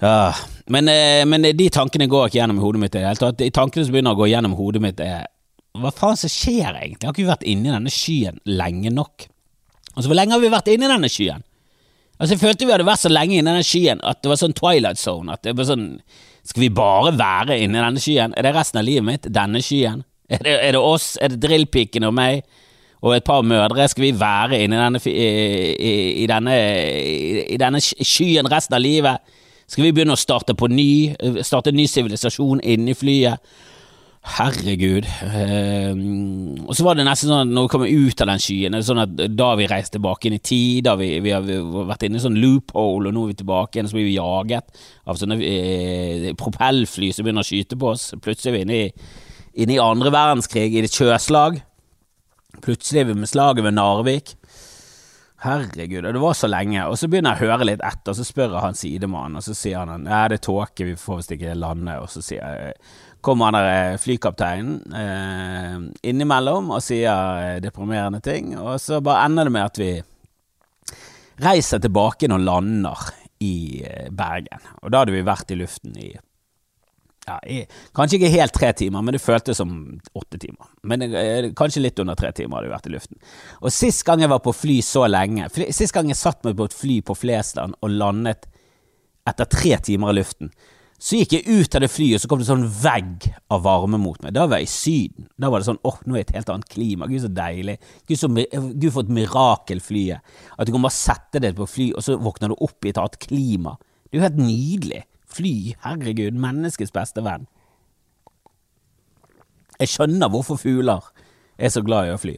Ja, 0.02 0.34
men, 0.68 0.88
eh, 0.88 1.26
men, 1.26 1.42
de 1.42 1.70
tankene 1.70 2.08
går 2.08 2.28
ikke 2.28 2.40
gjennom 2.40 2.60
hodet 2.60 2.80
mitt 2.80 2.96
i 2.96 3.00
det 3.00 3.08
hele 3.08 3.16
tatt. 3.16 3.38
De 3.38 3.50
tankene 3.52 3.86
som 3.86 3.94
begynner 3.94 4.16
å 4.16 4.20
gå 4.20 4.30
gjennom 4.32 4.56
hodet 4.56 4.82
mitt, 4.82 5.00
er 5.00 5.28
hva 5.78 5.92
faen 5.94 6.18
som 6.18 6.32
skjer 6.32 6.74
egentlig? 6.74 7.04
Jeg 7.04 7.08
har 7.08 7.14
ikke 7.14 7.34
vært 7.34 7.48
inni 7.48 7.72
denne 7.72 7.92
skyen 7.94 8.40
lenge 8.46 8.92
nok. 8.92 9.28
Altså, 9.96 10.08
hvor 10.10 10.18
lenge 10.18 10.36
har 10.36 10.42
vi 10.42 10.52
vært 10.52 10.72
inni 10.72 10.90
denne 10.90 11.10
skyen? 11.12 11.44
Altså, 12.20 12.36
Jeg 12.36 12.40
følte 12.40 12.66
vi 12.66 12.74
hadde 12.74 12.88
vært 12.88 13.06
så 13.06 13.12
lenge 13.12 13.38
inni 13.38 13.48
denne 13.48 13.64
skyen 13.64 14.02
at 14.04 14.22
det 14.22 14.32
var 14.32 14.40
sånn 14.42 14.56
Twilight 14.58 15.00
Zone. 15.00 15.32
At 15.34 15.44
det 15.44 15.56
var 15.56 15.70
sånn 15.70 16.02
Skal 16.50 16.66
vi 16.66 16.70
bare 16.74 17.14
være 17.14 17.60
inni 17.62 17.78
denne 17.78 18.02
skyen? 18.02 18.34
Er 18.38 18.48
det 18.48 18.56
resten 18.56 18.82
av 18.82 18.88
livet 18.88 19.06
mitt? 19.06 19.28
Denne 19.30 19.62
skyen? 19.62 20.02
Er 20.30 20.42
det, 20.46 20.56
er 20.66 20.74
det 20.74 20.82
oss? 20.82 21.12
Er 21.22 21.30
det 21.30 21.42
drillpikene 21.44 22.10
og 22.10 22.16
meg? 22.18 22.42
Og 23.06 23.14
et 23.16 23.24
par 23.24 23.46
mødre? 23.46 23.86
Skal 23.88 24.08
vi 24.08 24.16
være 24.20 24.64
inni 24.64 24.80
denne, 24.80 25.02
i, 25.06 26.24
i, 26.24 26.26
denne, 26.30 26.56
i 27.46 27.60
denne 27.62 27.82
skyen 27.82 28.50
resten 28.50 28.76
av 28.76 28.82
livet? 28.82 29.38
Skal 29.70 29.86
vi 29.86 29.94
begynne 29.94 30.18
å 30.18 30.20
starte 30.20 30.56
på 30.58 30.68
ny, 30.74 31.14
starte 31.46 31.70
en 31.70 31.78
ny 31.78 31.86
sivilisasjon 31.88 32.64
inni 32.66 32.98
flyet? 32.98 33.38
Herregud. 34.30 35.08
Um, 35.26 36.60
og 36.68 36.76
så 36.78 36.86
var 36.86 36.98
det 36.98 37.06
nesten 37.08 37.32
sånn 37.32 37.48
at 37.48 37.54
når 37.54 37.66
vi 37.66 37.72
kommer 37.74 37.94
ut 38.06 38.22
av 38.24 38.30
den 38.30 38.44
skyen, 38.44 38.78
sånn 38.86 39.02
at 39.04 39.16
da 39.34 39.48
vi 39.58 39.68
reiste 39.70 39.98
tilbake 39.98 40.30
inn 40.30 40.38
i 40.38 40.42
tid, 40.44 40.84
da 40.86 40.94
vi, 41.00 41.10
vi 41.26 41.34
har 41.34 41.46
vært 41.90 42.06
inne 42.06 42.20
i 42.20 42.24
sånn 42.24 42.38
loophole, 42.40 43.10
og 43.10 43.16
nå 43.16 43.26
er 43.26 43.32
vi 43.34 43.40
tilbake 43.42 43.78
igjen, 43.78 43.90
så 43.90 43.98
blir 43.98 44.08
vi 44.08 44.18
jaget 44.20 44.84
av 45.10 45.20
sånne 45.20 45.40
eh, 45.44 46.30
propellfly 46.40 47.12
som 47.16 47.26
begynner 47.26 47.46
å 47.46 47.50
skyte 47.50 47.80
på 47.80 47.92
oss. 47.94 48.12
Plutselig 48.22 48.54
er 48.54 48.58
vi 48.58 48.66
inne 48.68 48.80
i, 48.84 49.10
inne 49.66 49.76
i 49.76 49.82
andre 49.84 50.14
verdenskrig, 50.14 50.78
i 50.78 50.86
et 50.86 51.00
sjøslag. 51.00 51.62
Plutselig 52.64 53.04
er 53.04 53.10
vi 53.10 53.18
med 53.18 53.32
slaget 53.32 53.66
ved 53.66 53.78
Narvik. 53.80 54.36
Herregud, 55.40 56.04
og 56.04 56.14
det 56.14 56.20
var 56.20 56.34
så 56.36 56.50
lenge. 56.52 56.82
Og 56.92 56.98
så 57.00 57.08
begynner 57.08 57.38
jeg 57.38 57.48
å 57.48 57.54
høre 57.54 57.68
litt 57.70 57.84
etter, 57.86 58.12
og 58.12 58.18
så 58.18 58.26
spør 58.28 58.58
jeg 58.58 58.64
han 58.66 58.76
sidemannen, 58.76 59.40
og 59.40 59.46
så 59.46 59.54
sier 59.56 59.88
han 59.88 60.04
ja, 60.04 60.26
det 60.28 60.42
er 60.42 60.44
tåke, 60.50 60.88
vi 60.90 60.98
får 61.00 61.22
visst 61.22 61.32
ikke 61.36 61.56
lande. 61.56 61.96
Og 62.04 62.12
så 62.12 62.24
sier 62.26 62.44
jeg, 62.44 62.74
kommer 63.22 63.50
han 63.50 63.58
der 63.58 63.70
eh, 63.70 63.98
flykapteinen 64.02 64.96
eh, 64.96 65.76
innimellom 66.10 66.72
og 66.76 66.84
sier 66.84 67.44
eh, 67.44 67.60
deprimerende 67.64 68.22
ting, 68.24 68.54
og 68.60 68.80
så 68.82 69.02
bare 69.04 69.28
ender 69.28 69.50
det 69.50 69.56
med 69.56 69.66
at 69.66 69.82
vi 69.82 69.92
reiser 71.44 71.82
tilbake 71.84 72.30
og 72.32 72.42
lander 72.44 73.06
i 73.44 73.84
eh, 73.86 74.10
Bergen. 74.12 74.66
Og 74.84 74.92
da 74.92 75.04
hadde 75.04 75.16
vi 75.16 75.28
vært 75.28 75.54
i 75.54 75.60
luften 75.60 75.96
i 76.00 76.12
ja, 77.30 77.36
kanskje 77.94 78.18
ikke 78.18 78.32
helt 78.34 78.56
tre 78.56 78.72
timer, 78.74 79.04
men 79.06 79.14
det 79.14 79.22
føltes 79.22 79.60
som 79.60 79.74
åtte 80.18 80.40
timer. 80.42 80.72
Men 80.88 81.04
eh, 81.10 81.52
kanskje 81.58 81.84
litt 81.84 82.00
under 82.02 82.18
tre 82.18 82.32
timer 82.36 82.58
hadde 82.58 82.70
vi 82.70 82.74
vært 82.74 82.90
i 82.90 82.94
luften. 82.96 83.20
Og 83.62 83.74
sist 83.74 84.06
gang 84.08 84.24
jeg 84.24 84.32
var 84.32 84.42
på 84.46 84.56
fly 84.56 84.80
så 84.86 85.06
lenge, 85.10 85.50
sist 85.76 85.94
gang 85.96 86.10
jeg 86.10 86.20
satt 86.20 86.42
meg 86.48 86.58
på 86.58 86.70
et 86.70 86.78
fly 86.80 87.00
på 87.06 87.18
Flesland 87.18 87.78
og 87.80 87.94
landet 87.94 88.50
etter 89.30 89.50
tre 89.52 89.76
timer 89.86 90.14
i 90.14 90.20
luften, 90.22 90.50
så 91.00 91.16
gikk 91.16 91.38
jeg 91.38 91.48
ut 91.48 91.76
av 91.78 91.84
det 91.86 91.88
flyet, 91.94 92.18
og 92.18 92.22
så 92.22 92.28
kom 92.28 92.42
det 92.42 92.48
sånn 92.50 92.66
vegg 92.82 93.30
av 93.56 93.62
varme 93.64 93.96
mot 94.02 94.20
meg. 94.20 94.34
Da 94.36 94.44
var 94.52 94.60
jeg 94.60 94.68
i 94.68 94.72
Syden. 94.74 95.30
Da 95.40 95.48
var 95.48 95.62
det 95.62 95.70
sånn 95.70 95.80
åh, 95.88 96.02
nå 96.04 96.18
er 96.18 96.26
det 96.26 96.34
et 96.34 96.42
helt 96.42 96.52
annet 96.52 96.68
klima. 96.74 97.08
Gud, 97.08 97.22
så 97.24 97.30
deilig. 97.32 97.78
Gud, 98.04 98.20
så, 98.20 98.28
Gud 98.28 98.90
for 98.92 99.08
et 99.08 99.14
mirakel 99.16 99.80
flyet. 99.84 100.36
At 100.60 100.68
du 100.68 100.74
kan 100.76 100.84
bare 100.84 100.98
sette 100.98 101.40
deg 101.40 101.56
på 101.56 101.70
fly, 101.72 101.88
og 101.96 102.04
så 102.04 102.18
våkner 102.20 102.52
du 102.52 102.58
opp 102.68 102.84
i 102.84 102.92
et 102.92 103.00
annet 103.00 103.16
klima. 103.24 103.78
Det 103.80 104.18
er 104.18 104.20
jo 104.20 104.26
helt 104.28 104.44
nydelig. 104.44 105.02
Fly, 105.30 105.56
herregud, 105.86 106.44
menneskets 106.44 106.92
beste 106.92 107.24
venn. 107.24 107.48
Jeg 109.80 109.94
skjønner 109.94 110.36
hvorfor 110.36 110.60
fugler 110.60 111.08
er 111.56 111.72
så 111.72 111.86
glad 111.86 112.10
i 112.10 112.16
å 112.18 112.20
fly. 112.20 112.36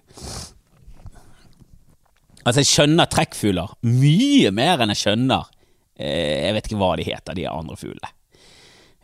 Altså, 2.46 2.62
jeg 2.62 2.70
skjønner 2.70 3.10
trekkfugler 3.10 3.74
mye 3.90 4.54
mer 4.54 4.82
enn 4.82 4.94
jeg 4.94 5.02
skjønner 5.04 5.50
eh, 5.98 6.48
Jeg 6.48 6.56
vet 6.58 6.68
ikke 6.70 6.80
hva 6.82 6.96
de 6.98 7.06
heter, 7.10 7.38
de 7.38 7.50
andre 7.50 7.78
fuglene. 7.78 8.14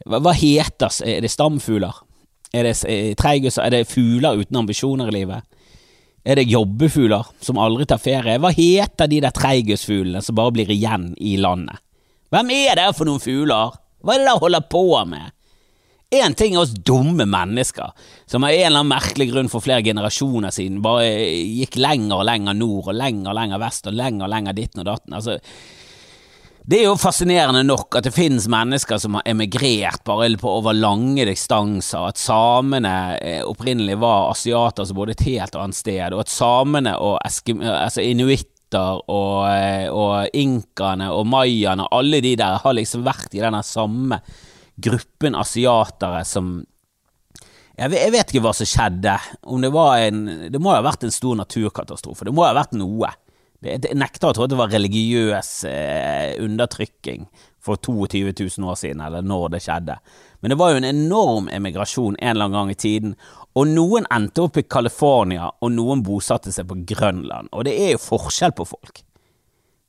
Hva, 0.05 0.19
hva 0.21 0.33
heter 0.37 0.93
Er 1.07 1.23
det 1.25 1.31
stamfugler? 1.33 2.03
Er 2.53 2.67
det 2.67 2.75
treigus? 3.19 3.57
Er 3.57 3.73
det 3.73 3.87
fugler 3.89 4.39
uten 4.39 4.61
ambisjoner 4.61 5.09
i 5.11 5.19
livet? 5.19 5.43
Er 6.27 6.39
det 6.39 6.49
jobbefugler 6.51 7.27
som 7.43 7.59
aldri 7.61 7.85
tar 7.87 8.01
ferie? 8.03 8.39
Hva 8.39 8.51
heter 8.55 9.07
de 9.07 9.21
der 9.23 9.35
treigusfuglene 9.35 10.21
som 10.23 10.35
bare 10.35 10.55
blir 10.55 10.71
igjen 10.73 11.13
i 11.23 11.37
landet? 11.39 11.79
Hvem 12.33 12.51
er 12.51 12.75
det 12.79 12.91
for 12.97 13.07
noen 13.07 13.23
fugler? 13.23 13.75
Hva 14.03 14.15
er 14.15 14.23
det 14.23 14.27
dere 14.27 14.41
holder 14.43 14.65
på 14.71 14.83
med? 15.07 15.33
Én 16.07 16.35
ting 16.39 16.53
er 16.55 16.61
oss 16.61 16.71
dumme 16.87 17.25
mennesker, 17.27 17.91
som 18.31 18.45
av 18.47 18.53
en 18.53 18.61
eller 18.61 18.79
annen 18.79 18.93
merkelig 18.93 19.25
grunn 19.27 19.49
for 19.51 19.63
flere 19.63 19.83
generasjoner 19.83 20.53
siden 20.55 20.77
bare 20.83 21.03
gikk 21.03 21.75
lenger 21.83 22.21
og 22.21 22.27
lenger 22.29 22.55
nord 22.55 22.87
og 22.93 22.95
lenger 22.95 23.33
og 23.33 23.35
lenger 23.35 23.59
vest 23.59 23.89
og 23.91 23.97
lenger 23.99 24.23
og 24.23 24.31
lenger 24.31 24.55
ditten 24.55 24.83
og 24.83 24.87
datten. 24.87 25.17
Altså, 25.17 25.35
det 26.67 26.81
er 26.81 26.89
jo 26.89 26.97
fascinerende 26.99 27.61
nok 27.63 27.95
at 27.95 28.09
det 28.09 28.11
finnes 28.11 28.49
mennesker 28.51 28.99
som 28.99 29.15
har 29.15 29.23
emigrert 29.31 30.01
bare 30.07 30.27
på 30.35 30.51
over 30.59 30.75
lange 30.75 31.23
distanser, 31.29 32.09
at 32.09 32.19
samene 32.19 32.91
eh, 33.23 33.39
opprinnelig 33.47 33.95
var 34.01 34.33
asiater 34.33 34.83
som 34.83 34.97
bodde 34.97 35.15
et 35.15 35.23
helt 35.29 35.55
annet 35.55 35.77
sted, 35.79 36.11
og 36.11 36.25
at 36.25 36.33
samene 36.33 36.97
og 36.99 37.21
altså 37.23 38.03
inuitter 38.03 38.99
og, 38.99 39.47
eh, 39.47 39.87
og 39.87 40.35
inkaene 40.35 41.07
og 41.15 41.29
mayaene, 41.31 41.85
alle 41.87 42.19
de 42.25 42.33
der 42.43 42.59
har 42.59 42.75
liksom 42.75 43.05
vært 43.07 43.37
i 43.37 43.45
denne 43.45 43.63
samme 43.63 44.19
gruppen 44.75 45.39
asiatere 45.39 46.25
som 46.27 46.57
jeg 47.77 47.93
vet, 47.93 48.01
jeg 48.01 48.11
vet, 48.11 48.31
ikke 48.33 48.41
hva 48.41 48.51
som 48.57 48.67
skjedde. 48.67 49.13
Om 49.53 49.61
det 49.61 49.69
var 49.69 50.01
en 50.01 50.21
Det 50.49 50.59
må 50.59 50.71
ha 50.73 50.81
vært 50.81 51.03
en 51.05 51.13
stor 51.13 51.35
naturkatastrofe. 51.37 52.25
Det 52.25 52.33
må 52.33 52.41
ha 52.41 52.55
vært 52.57 52.73
noe. 52.73 53.11
Jeg 53.65 53.97
nekter 53.97 54.29
å 54.29 54.35
tro 54.37 54.45
at 54.45 54.51
det 54.51 54.59
var 54.59 54.69
religiøs 54.69 55.51
eh, 55.65 56.35
undertrykking 56.43 57.25
for 57.63 57.79
22 57.81 58.29
000 58.29 58.69
år 58.69 58.77
siden, 58.79 59.01
eller 59.01 59.25
når 59.25 59.55
det 59.55 59.63
skjedde. 59.65 59.97
Men 60.39 60.53
det 60.53 60.59
var 60.61 60.71
jo 60.71 60.81
en 60.81 60.87
enorm 60.87 61.49
emigrasjon 61.49 62.19
en 62.19 62.29
eller 62.29 62.45
annen 62.45 62.57
gang 62.59 62.71
i 62.71 62.77
tiden. 62.77 63.15
Og 63.57 63.67
noen 63.71 64.05
endte 64.13 64.45
opp 64.45 64.59
i 64.61 64.67
California, 64.69 65.49
og 65.49 65.73
noen 65.73 66.05
bosatte 66.05 66.53
seg 66.53 66.69
på 66.69 66.77
Grønland. 66.93 67.49
Og 67.51 67.65
det 67.67 67.73
er 67.81 67.95
jo 67.95 68.03
forskjell 68.03 68.53
på 68.57 68.67
folk. 68.69 69.01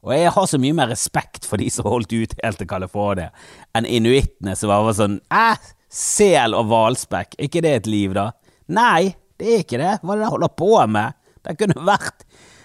Og 0.07 0.15
jeg 0.15 0.33
har 0.33 0.47
så 0.49 0.61
mye 0.63 0.77
mer 0.79 0.89
respekt 0.93 1.45
for 1.45 1.61
de 1.61 1.69
som 1.75 1.89
holdt 1.91 2.15
ut 2.15 2.37
helt 2.41 2.61
til 2.63 2.71
California, 2.71 3.33
enn 3.77 3.89
inuittene 3.89 4.55
som 4.57 4.71
var 4.73 4.95
sånn 4.97 5.19
Æh, 5.35 5.59
sel 5.93 6.55
og 6.57 6.71
hvalspekk, 6.71 7.35
ikke 7.49 7.63
det 7.65 7.75
et 7.81 7.91
liv, 7.91 8.15
da? 8.17 8.31
Nei, 8.73 9.13
det 9.41 9.49
er 9.53 9.65
ikke 9.65 9.81
det. 9.81 9.95
Hva 10.03 10.15
er 10.15 10.21
det 10.21 10.27
de 10.27 10.33
holder 10.35 10.55
på 10.57 10.71
med? 10.95 11.19
Det 11.45 11.57
kunne 11.61 11.87
vært 11.87 12.25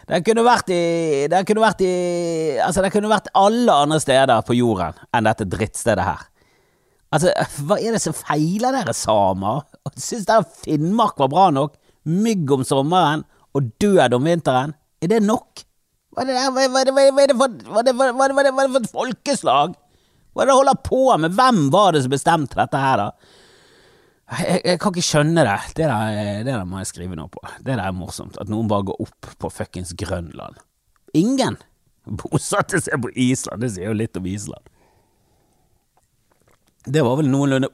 det 0.10 0.19
kunne 0.27 0.43
vært 0.43 0.72
i 0.74 0.83
Det 1.31 1.41
kunne 1.48 1.63
vært 1.63 1.81
i 1.86 1.93
Altså, 2.60 2.83
det 2.83 2.91
kunne 2.93 3.12
vært 3.12 3.31
alle 3.39 3.75
andre 3.86 4.00
steder 4.03 4.43
på 4.48 4.57
jorden 4.57 4.98
enn 5.15 5.27
dette 5.29 5.48
drittstedet 5.48 6.03
her. 6.03 6.25
Altså, 7.13 7.33
hva 7.67 7.77
er 7.79 7.95
det 7.95 8.01
som 8.03 8.15
feiler 8.17 8.75
dere 8.75 8.95
samer? 8.98 9.63
Syns 9.95 10.27
dere 10.29 10.48
Finnmark 10.63 11.19
var 11.22 11.31
bra 11.31 11.50
nok? 11.55 11.77
Mygg 12.03 12.51
om 12.51 12.65
sommeren 12.67 13.24
og 13.53 13.69
død 13.79 14.17
om 14.17 14.27
vinteren? 14.27 14.74
Er 15.03 15.12
det 15.13 15.22
nok? 15.24 15.63
Hva 16.13 16.25
er 16.25 16.29
det, 16.29 16.36
hva, 16.38 16.65
hva, 17.33 17.81
hva 17.81 17.83
er 17.83 18.50
det 18.50 18.53
for 18.53 18.81
et 18.81 18.91
folkeslag? 18.91 19.77
Hva 20.33 20.43
er 20.43 20.50
det 20.50 20.51
dere 20.51 20.60
holder 20.60 20.81
på 20.86 21.05
med? 21.22 21.33
Hvem 21.38 21.63
var 21.74 21.93
det 21.93 22.03
som 22.03 22.13
bestemte 22.13 22.57
dette 22.57 22.81
her, 22.81 23.01
da? 23.01 23.39
Jeg, 24.39 24.61
jeg, 24.65 24.79
kan 24.81 24.93
ikke 24.93 25.05
skjønne 25.05 25.45
det. 25.45 25.59
Det 25.77 25.89
der, 25.89 26.17
det 26.45 26.53
der 26.53 26.65
må 26.69 26.81
jeg 26.81 26.89
skrive 26.89 27.17
noe 27.19 27.29
på. 27.31 27.43
Det 27.59 27.75
der 27.75 27.83
er 27.85 27.95
morsomt. 27.95 28.39
At 28.41 28.51
noen 28.51 28.69
bare 28.71 28.87
går 28.89 29.03
opp 29.05 29.33
på 29.39 29.51
fuckings 29.53 29.93
Grønland. 29.99 30.57
Ingen 31.17 31.59
bosatte 32.03 32.81
seg 32.83 33.01
på 33.03 33.11
Island. 33.15 33.63
Det 33.63 33.73
sier 33.75 33.91
jo 33.91 33.97
litt 33.97 34.17
om 34.19 34.27
Island. 34.27 34.71
Det 36.83 36.99
var 36.99 37.15
vel 37.15 37.29
noenlunde 37.31 37.69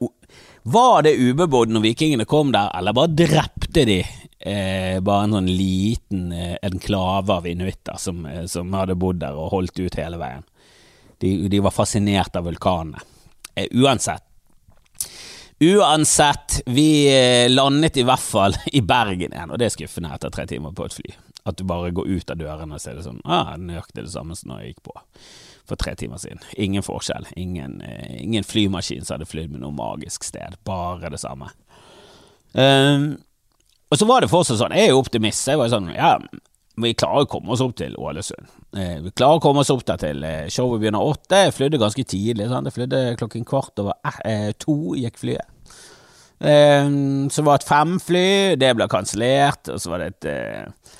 Var 0.69 1.01
det 1.01 1.15
ubebodd 1.17 1.71
når 1.73 1.81
vikingene 1.87 2.27
kom 2.29 2.51
der, 2.53 2.69
eller 2.77 2.93
bare 2.93 3.15
drepte 3.17 3.85
de 3.89 4.03
eh, 4.03 4.99
bare 5.01 5.25
en 5.25 5.37
sånn 5.39 5.49
liten 5.49 6.27
eh, 6.35 6.57
enklave 6.67 7.39
av 7.39 7.47
inuitter 7.49 7.97
som, 7.97 8.21
eh, 8.29 8.43
som, 8.45 8.69
hadde 8.77 8.99
bodd 8.99 9.21
der 9.23 9.37
og 9.39 9.53
holdt 9.55 9.79
ut 9.81 9.97
hele 9.97 10.19
veien. 10.21 10.45
De, 11.19 11.31
de 11.49 11.61
var 11.63 11.73
fascinert 11.73 12.37
av 12.37 12.45
vulkanene. 12.45 13.01
Eh, 13.55 13.71
uansett. 13.81 14.28
Uansett, 15.59 16.61
vi 16.65 16.89
eh, 17.11 17.49
landet 17.51 17.97
i 17.97 18.05
hvert 18.07 18.23
fall 18.23 18.55
i 18.77 18.81
Bergen 18.81 19.33
igjen, 19.33 19.51
og 19.51 19.59
det 19.59 19.67
er 19.67 19.75
skuffende 19.75 20.13
etter 20.15 20.31
tre 20.31 20.47
timer 20.47 20.71
på 20.75 20.87
et 20.87 20.95
fly. 20.95 21.13
At 21.49 21.59
du 21.59 21.65
bare 21.67 21.91
går 21.95 22.07
ut 22.07 22.31
av 22.31 22.39
dørene 22.39 22.77
og 22.77 22.83
ser 22.83 22.99
det 22.99 23.05
sånn 23.05 23.21
ah, 23.23 23.55
Nøyaktig 23.57 24.03
det 24.03 24.11
samme 24.13 24.35
som 24.37 24.51
når 24.51 24.61
jeg 24.61 24.73
gikk 24.73 24.83
på 24.89 24.95
for 25.69 25.79
tre 25.79 25.93
timer 25.95 26.17
siden. 26.17 26.41
Ingen 26.57 26.83
forskjell. 26.83 27.27
Ingen, 27.37 27.81
eh, 27.85 28.23
ingen 28.23 28.43
flymaskin 28.43 29.05
som 29.05 29.17
hadde 29.17 29.29
flydd 29.29 29.51
med 29.53 29.61
noe 29.61 29.75
magisk 29.75 30.25
sted. 30.25 30.57
Bare 30.65 31.11
det 31.13 31.21
samme. 31.21 31.51
Um, 32.53 33.19
og 33.89 33.99
så 33.99 34.07
var 34.09 34.23
det 34.23 34.31
fortsatt 34.31 34.57
sånn, 34.57 34.73
jeg 34.73 34.89
er 34.89 34.95
jo 34.95 35.01
optimist, 35.03 35.45
jeg 35.45 35.59
var 35.59 35.69
sånn, 35.69 35.91
ja, 35.93 36.15
vi 36.83 36.93
klarer 36.98 37.25
å 37.25 37.29
komme 37.29 37.53
oss 37.55 37.63
opp 37.63 37.75
til 37.79 37.95
Ålesund. 38.00 38.50
Eh, 38.77 38.98
vi 39.03 39.12
klarer 39.12 39.39
å 39.39 39.43
komme 39.43 39.63
oss 39.63 39.71
opp 39.74 39.86
der 39.88 40.01
til 40.01 40.25
eh, 40.27 40.50
showet 40.53 40.81
begynner 40.81 41.03
åtte. 41.03 41.45
Jeg 41.48 41.55
flydde 41.57 41.81
ganske 41.81 42.05
tidlig, 42.07 42.50
sant? 42.51 42.69
jeg 42.69 42.77
flydde 42.77 43.03
klokken 43.19 43.48
kvart 43.48 43.81
over 43.83 43.98
eh, 44.27 44.51
to, 44.62 44.95
gikk 45.00 45.19
flyet. 45.21 45.75
Eh, 46.39 46.88
så 47.33 47.45
var 47.45 47.57
det 47.57 47.63
et 47.63 47.69
femfly, 47.69 48.29
det 48.62 48.74
ble 48.77 48.89
kansellert, 48.91 49.71
og 49.74 49.81
så 49.81 49.93
var 49.93 50.03
det 50.03 50.13
et 50.13 50.31
eh, 50.33 50.95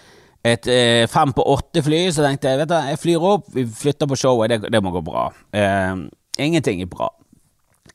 et 0.50 0.68
eh, 0.72 1.06
fem 1.12 1.34
på 1.36 1.44
åtte-fly, 1.52 2.06
så 2.16 2.24
tenkte 2.24 2.54
jeg 2.54 2.62
vet 2.62 2.72
du, 2.72 2.78
jeg 2.88 3.00
flyr 3.02 3.26
opp, 3.28 3.50
vi 3.52 3.66
flytter 3.68 4.08
på 4.08 4.18
showet, 4.20 4.54
det, 4.54 4.72
det 4.72 4.82
må 4.84 4.94
gå 4.96 5.02
bra. 5.04 5.26
Eh, 5.52 6.06
ingenting 6.40 6.84
er 6.84 6.88
bra. 6.92 7.10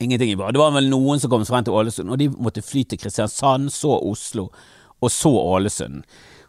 Ingenting 0.03 0.35
er 0.35 0.41
bra. 0.41 0.51
Det 0.53 0.61
var 0.61 0.75
vel 0.75 0.91
noen 0.93 1.23
som 1.23 1.33
kom 1.33 1.47
frem 1.49 1.65
til 1.65 1.77
Ålesund, 1.77 2.13
og 2.13 2.21
de 2.21 2.29
måtte 2.35 2.65
fly 2.65 2.85
til 2.89 3.01
Kristiansand, 3.01 3.73
så 3.73 3.97
Oslo, 3.97 4.51
og 5.01 5.13
så 5.13 5.33
Ålesund. 5.33 6.03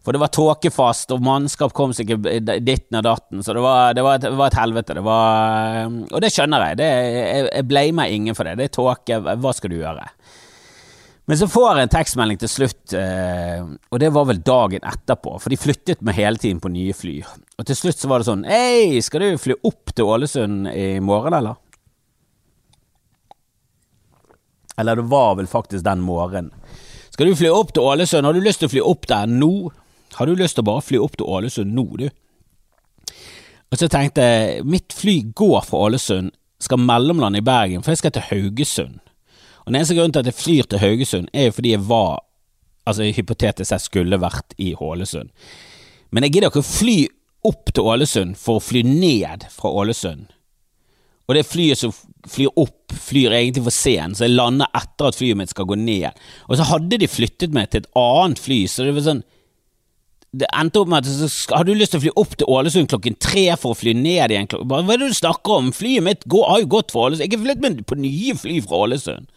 For 0.05 0.13
det 0.13 0.21
var 0.21 0.29
tåkefast, 0.29 1.09
og 1.15 1.23
mannskap 1.25 1.73
kom 1.73 1.93
seg 1.97 2.11
ikke 2.13 2.57
ditten 2.61 2.99
og 2.99 3.07
datten, 3.07 3.41
så 3.41 3.55
det 3.57 3.63
var, 3.65 3.95
det 3.97 4.03
var, 4.05 4.19
et, 4.19 4.27
det 4.27 4.37
var 4.37 4.51
et, 4.51 4.59
helvete. 4.61 4.97
Det 4.99 5.03
var, 5.05 5.87
og 6.11 6.21
det 6.21 6.29
skjønner 6.29 6.67
jeg. 6.69 6.79
Det, 6.81 6.89
jeg, 7.15 7.47
jeg 7.49 7.67
blamer 7.71 8.13
ingen 8.13 8.37
for 8.37 8.45
det. 8.45 8.59
Det 8.59 8.67
er 8.69 8.75
tåke. 8.77 9.17
Hva 9.41 9.53
skal 9.57 9.73
du 9.73 9.79
gjøre? 9.79 10.05
Men 11.25 11.39
så 11.41 11.47
får 11.49 11.71
jeg 11.71 11.87
en 11.87 11.93
tekstmelding 11.95 12.37
til 12.37 12.51
slutt, 12.51 12.93
eh, 12.93 13.63
og 13.65 14.01
det 14.01 14.11
var 14.13 14.27
vel 14.29 14.43
dagen 14.45 14.83
etterpå, 14.85 15.39
for 15.41 15.49
de 15.49 15.57
flyttet 15.57 16.03
meg 16.05 16.19
hele 16.19 16.37
tiden 16.37 16.59
på 16.61 16.69
nye 16.69 16.93
fly. 16.93 17.15
Og 17.57 17.65
til 17.65 17.79
slutt 17.79 17.97
så 17.97 18.09
var 18.11 18.21
det 18.21 18.27
sånn 18.27 18.43
Hei, 18.45 19.01
skal 19.01 19.23
du 19.23 19.41
fly 19.41 19.55
opp 19.65 19.89
til 19.95 20.05
Ålesund 20.05 20.69
i 20.69 20.99
morgen, 21.01 21.33
eller? 21.33 21.57
Eller 24.77 25.01
det 25.01 25.07
var 25.09 25.33
vel 25.39 25.49
faktisk 25.49 25.81
den 25.87 26.05
morgenen. 26.05 26.53
Skal 27.09 27.31
du 27.31 27.39
fly 27.39 27.49
opp 27.49 27.73
til 27.73 27.87
Ålesund? 27.87 28.27
Har 28.27 28.35
du 28.35 28.43
lyst 28.43 28.61
til 28.61 28.69
å 28.69 28.75
fly 28.75 28.85
opp 28.85 29.09
der 29.09 29.25
nå? 29.31 29.71
Har 30.15 30.27
du 30.27 30.35
lyst 30.35 30.57
til 30.57 30.63
å 30.63 30.69
bare 30.69 30.83
fly 30.85 30.99
opp 31.01 31.17
til 31.19 31.27
Ålesund 31.27 31.73
nå, 31.75 31.85
du? 31.99 32.07
Og 33.71 33.79
så 33.79 33.89
tenkte 33.91 34.23
jeg, 34.23 34.65
mitt 34.67 34.93
fly 34.95 35.17
går 35.35 35.65
fra 35.67 35.87
Ålesund, 35.87 36.31
skal 36.61 36.79
mellomlande 36.79 37.41
i 37.41 37.45
Bergen, 37.45 37.83
for 37.83 37.91
jeg 37.91 38.03
skal 38.03 38.13
til 38.15 38.27
Haugesund. 38.29 39.01
Og 39.65 39.71
Den 39.71 39.79
eneste 39.81 39.97
grunnen 39.97 40.13
til 40.15 40.23
at 40.23 40.29
jeg 40.29 40.39
flyr 40.39 40.69
til 40.69 40.81
Haugesund, 40.81 41.27
er 41.33 41.49
jo 41.49 41.57
fordi 41.57 41.73
jeg 41.73 41.83
var, 41.89 42.21
altså 42.87 43.09
hypotetisk 43.09 43.69
sett, 43.69 43.83
skulle 43.83 44.21
vært 44.21 44.55
i 44.61 44.71
Ålesund. 44.79 45.33
Men 46.11 46.23
jeg 46.23 46.37
gidder 46.37 46.53
ikke 46.53 46.63
å 46.63 46.69
fly 46.69 46.97
opp 47.45 47.73
til 47.73 47.91
Ålesund 47.91 48.39
for 48.39 48.61
å 48.61 48.63
fly 48.63 48.85
ned 48.87 49.49
fra 49.51 49.73
Ålesund 49.81 50.31
og 51.25 51.33
det 51.33 51.45
flyet 51.47 51.79
som 51.79 51.93
flyr 52.29 52.51
opp, 52.61 52.93
flyr 52.93 53.33
egentlig 53.33 53.63
for 53.65 53.73
sent, 53.73 54.17
så 54.17 54.27
jeg 54.27 54.35
lander 54.35 54.69
etter 54.77 55.09
at 55.09 55.17
flyet 55.17 55.39
mitt 55.39 55.53
skal 55.53 55.67
gå 55.69 55.77
ned. 55.79 56.19
Og 56.45 56.59
så 56.59 56.67
hadde 56.69 56.99
de 57.01 57.09
flyttet 57.09 57.55
meg 57.55 57.71
til 57.71 57.81
et 57.81 57.89
annet 57.97 58.41
fly, 58.41 58.59
så 58.69 58.85
det 58.85 58.93
var 58.93 59.07
sånn 59.07 59.23
Det 60.35 60.47
endte 60.51 60.81
opp 60.81 60.89
med 60.91 61.05
at 61.05 61.29
så 61.31 61.55
hadde 61.55 61.71
du 61.71 61.79
lyst 61.79 61.93
til 61.93 62.01
å 62.01 62.03
fly 62.03 62.13
opp 62.19 62.33
til 62.39 62.49
Ålesund 62.51 62.89
klokken 62.91 63.15
tre 63.21 63.45
for 63.61 63.75
å 63.75 63.77
fly 63.79 63.93
ned 63.95 64.33
igjen 64.33 64.49
klokken 64.51 64.71
Hva 64.71 64.81
er 64.83 64.99
det 64.99 65.11
du 65.13 65.17
snakker 65.17 65.59
om? 65.61 65.69
Flyet 65.75 66.03
mitt 66.03 66.25
går, 66.31 66.47
har 66.49 66.63
jo 66.63 66.71
gått 66.75 66.91
fra 66.91 67.05
Ålesund. 67.07 67.27
Ikke 67.27 67.39
flyttet 67.43 67.63
meg 67.63 67.83
på 67.87 67.97
nye 67.99 68.35
fly 68.39 68.57
fra 68.65 68.81
Ålesund. 68.87 69.29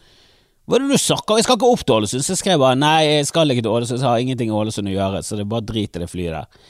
Hva 0.65 0.77
er 0.77 0.83
det 0.83 0.97
du 0.97 1.01
snakker 1.01 1.33
om? 1.33 1.39
Jeg 1.39 1.47
skal 1.47 1.59
ikke 1.59 1.71
opp 1.73 1.85
til 1.85 1.95
Ålesund. 1.95 2.25
Så 2.25 2.35
jeg 2.35 2.41
skrev 2.41 2.59
bare 2.61 2.77
nei, 2.77 2.97
jeg 3.07 3.29
skal 3.29 3.53
ikke 3.53 3.63
til 3.65 3.77
Ålesund, 3.77 4.01
så 4.01 4.05
jeg 4.05 4.11
har 4.11 4.25
ingenting 4.25 4.51
i 4.51 4.57
Ålesund 4.59 4.91
å 4.91 4.97
gjøre, 4.97 5.23
så 5.25 5.37
det 5.39 5.45
er 5.45 5.53
bare 5.53 5.67
drit 5.71 5.95
i 5.95 6.03
det 6.03 6.09
flyet 6.11 6.35
der. 6.35 6.67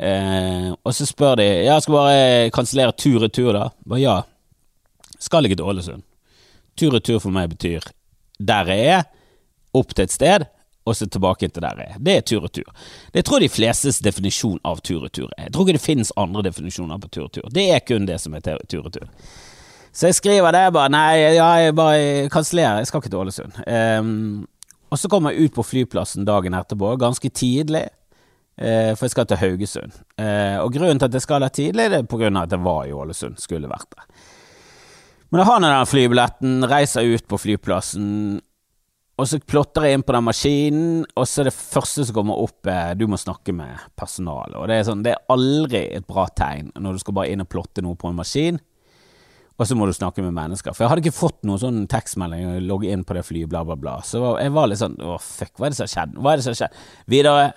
Eh, 0.00 0.68
og 0.72 0.94
så 0.96 1.06
spør 1.08 1.40
de 1.40 1.46
ja, 1.48 1.74
jeg 1.74 1.86
skal 1.86 1.96
bare 1.96 2.52
kansellere 2.54 2.96
tur-retur, 2.96 3.50
da. 3.56 3.64
Bare 3.88 4.02
ja. 4.04 4.18
Skal 5.20 5.48
ikke 5.48 5.58
til 5.60 5.72
Ålesund. 5.72 6.04
Tur-retur 6.78 7.18
for 7.20 7.34
meg 7.34 7.50
betyr 7.52 7.90
der 8.40 8.70
jeg 8.72 8.86
er, 8.94 9.02
opp 9.76 9.92
til 9.94 10.06
et 10.06 10.14
sted, 10.14 10.46
og 10.88 10.96
så 10.96 11.06
tilbake 11.06 11.48
til 11.48 11.62
der 11.62 11.78
jeg 11.82 11.92
er. 11.94 12.00
Det 12.00 12.16
er 12.16 12.26
tur-retur. 12.26 12.72
Det 13.12 13.24
tror 13.24 13.40
jeg 13.40 13.48
de 13.50 13.54
flestes 13.54 14.00
definisjon 14.04 14.58
av 14.64 14.80
tur-retur 14.80 15.28
er. 15.36 15.48
Jeg 15.48 15.54
tror 15.54 15.68
ikke 15.68 15.78
det 15.78 15.84
finnes 15.84 16.12
andre 16.16 16.44
definisjoner 16.48 17.00
på 17.02 17.10
tur-retur. 17.12 17.48
Det 17.52 17.68
er 17.74 17.84
kun 17.84 18.08
det 18.08 18.20
som 18.22 18.34
er 18.34 18.44
tur-retur. 18.44 19.08
Så 19.92 20.06
jeg 20.06 20.20
skriver 20.20 20.54
det, 20.54 20.66
bare 20.74 20.92
nei, 20.92 21.18
ja, 21.34 21.48
jeg 21.58 21.74
bare 21.74 22.28
kansellerer, 22.30 22.78
jeg 22.78 22.90
skal 22.90 23.02
ikke 23.02 23.10
til 23.10 23.22
Ålesund. 23.24 23.56
Um, 23.66 24.10
og 24.90 24.98
så 24.98 25.10
kommer 25.10 25.34
jeg 25.34 25.50
ut 25.50 25.56
på 25.56 25.66
flyplassen 25.66 26.26
dagen 26.26 26.54
etterpå, 26.54 26.92
ganske 27.00 27.30
tidlig, 27.34 27.88
uh, 28.62 28.92
for 28.94 29.08
jeg 29.08 29.14
skal 29.16 29.26
til 29.30 29.40
Haugesund. 29.42 29.96
Uh, 30.14 30.62
og 30.62 30.70
grunnen 30.76 31.02
til 31.02 31.10
at 31.10 31.18
jeg 31.18 31.26
skal 31.26 31.42
der 31.42 31.54
tidlig, 31.54 31.88
det 31.90 32.04
er 32.04 32.10
på 32.10 32.20
grunn 32.22 32.38
av 32.38 32.46
at 32.46 32.54
jeg 32.54 32.64
var 32.66 32.84
i 32.86 32.94
Ålesund, 32.94 33.40
skulle 33.42 33.70
vært 33.70 33.90
der. 33.96 34.06
Men 35.30 35.42
jeg 35.42 35.50
har 35.50 35.60
den 35.62 35.90
flybilletten, 35.90 36.54
reiser 36.70 37.10
ut 37.10 37.26
på 37.30 37.38
flyplassen, 37.38 38.38
og 39.20 39.28
så 39.28 39.36
plotter 39.44 39.84
jeg 39.84 39.98
inn 39.98 40.04
på 40.06 40.14
den 40.16 40.24
maskinen, 40.24 41.04
og 41.12 41.26
så 41.28 41.42
er 41.42 41.50
det 41.50 41.56
første 41.56 42.06
som 42.08 42.16
kommer 42.16 42.40
opp, 42.40 42.64
er 42.70 42.96
du 42.96 43.04
må 43.10 43.18
snakke 43.20 43.52
med 43.56 43.82
personalet. 43.98 44.56
Og 44.56 44.68
det 44.70 44.78
er 44.78 44.86
sånn, 44.88 45.04
det 45.04 45.12
er 45.12 45.34
aldri 45.34 45.82
et 45.98 46.06
bra 46.08 46.24
tegn 46.32 46.70
når 46.80 46.96
du 46.96 47.02
skal 47.02 47.16
bare 47.18 47.34
inn 47.34 47.44
og 47.44 47.50
plotte 47.52 47.84
noe 47.84 47.98
på 48.00 48.08
en 48.08 48.16
maskin. 48.16 48.60
og 49.60 49.66
så 49.68 49.76
må 49.76 49.84
du 49.84 49.92
snakke 49.92 50.22
med 50.24 50.32
mennesker. 50.32 50.72
For 50.72 50.86
jeg 50.86 50.88
hadde 50.88 51.02
ikke 51.04 51.18
fått 51.18 51.42
noen 51.44 51.60
sånn 51.60 51.80
tekstmelding 51.92 52.46
og 52.48 52.62
logge 52.64 52.88
inn 52.94 53.04
på 53.04 53.12
det 53.12 53.26
flyet, 53.28 53.50
bla, 53.52 53.60
bla, 53.68 53.76
bla. 53.76 53.98
Så 54.00 54.22
jeg 54.40 54.54
var 54.56 54.70
litt 54.70 54.80
sånn 54.80 54.96
å 55.04 55.18
fuck, 55.20 55.52
hva 55.58 55.68
er 55.68 55.74
det 55.74 55.80
som 55.80 55.84
har 55.84 55.92
skjedd? 55.92 56.14
Hva 56.16 56.32
er 56.32 56.40
det 56.40 56.46
som 56.46 56.54
har 56.54 56.60
skjedd? 56.62 56.78
Videre, 57.12 57.50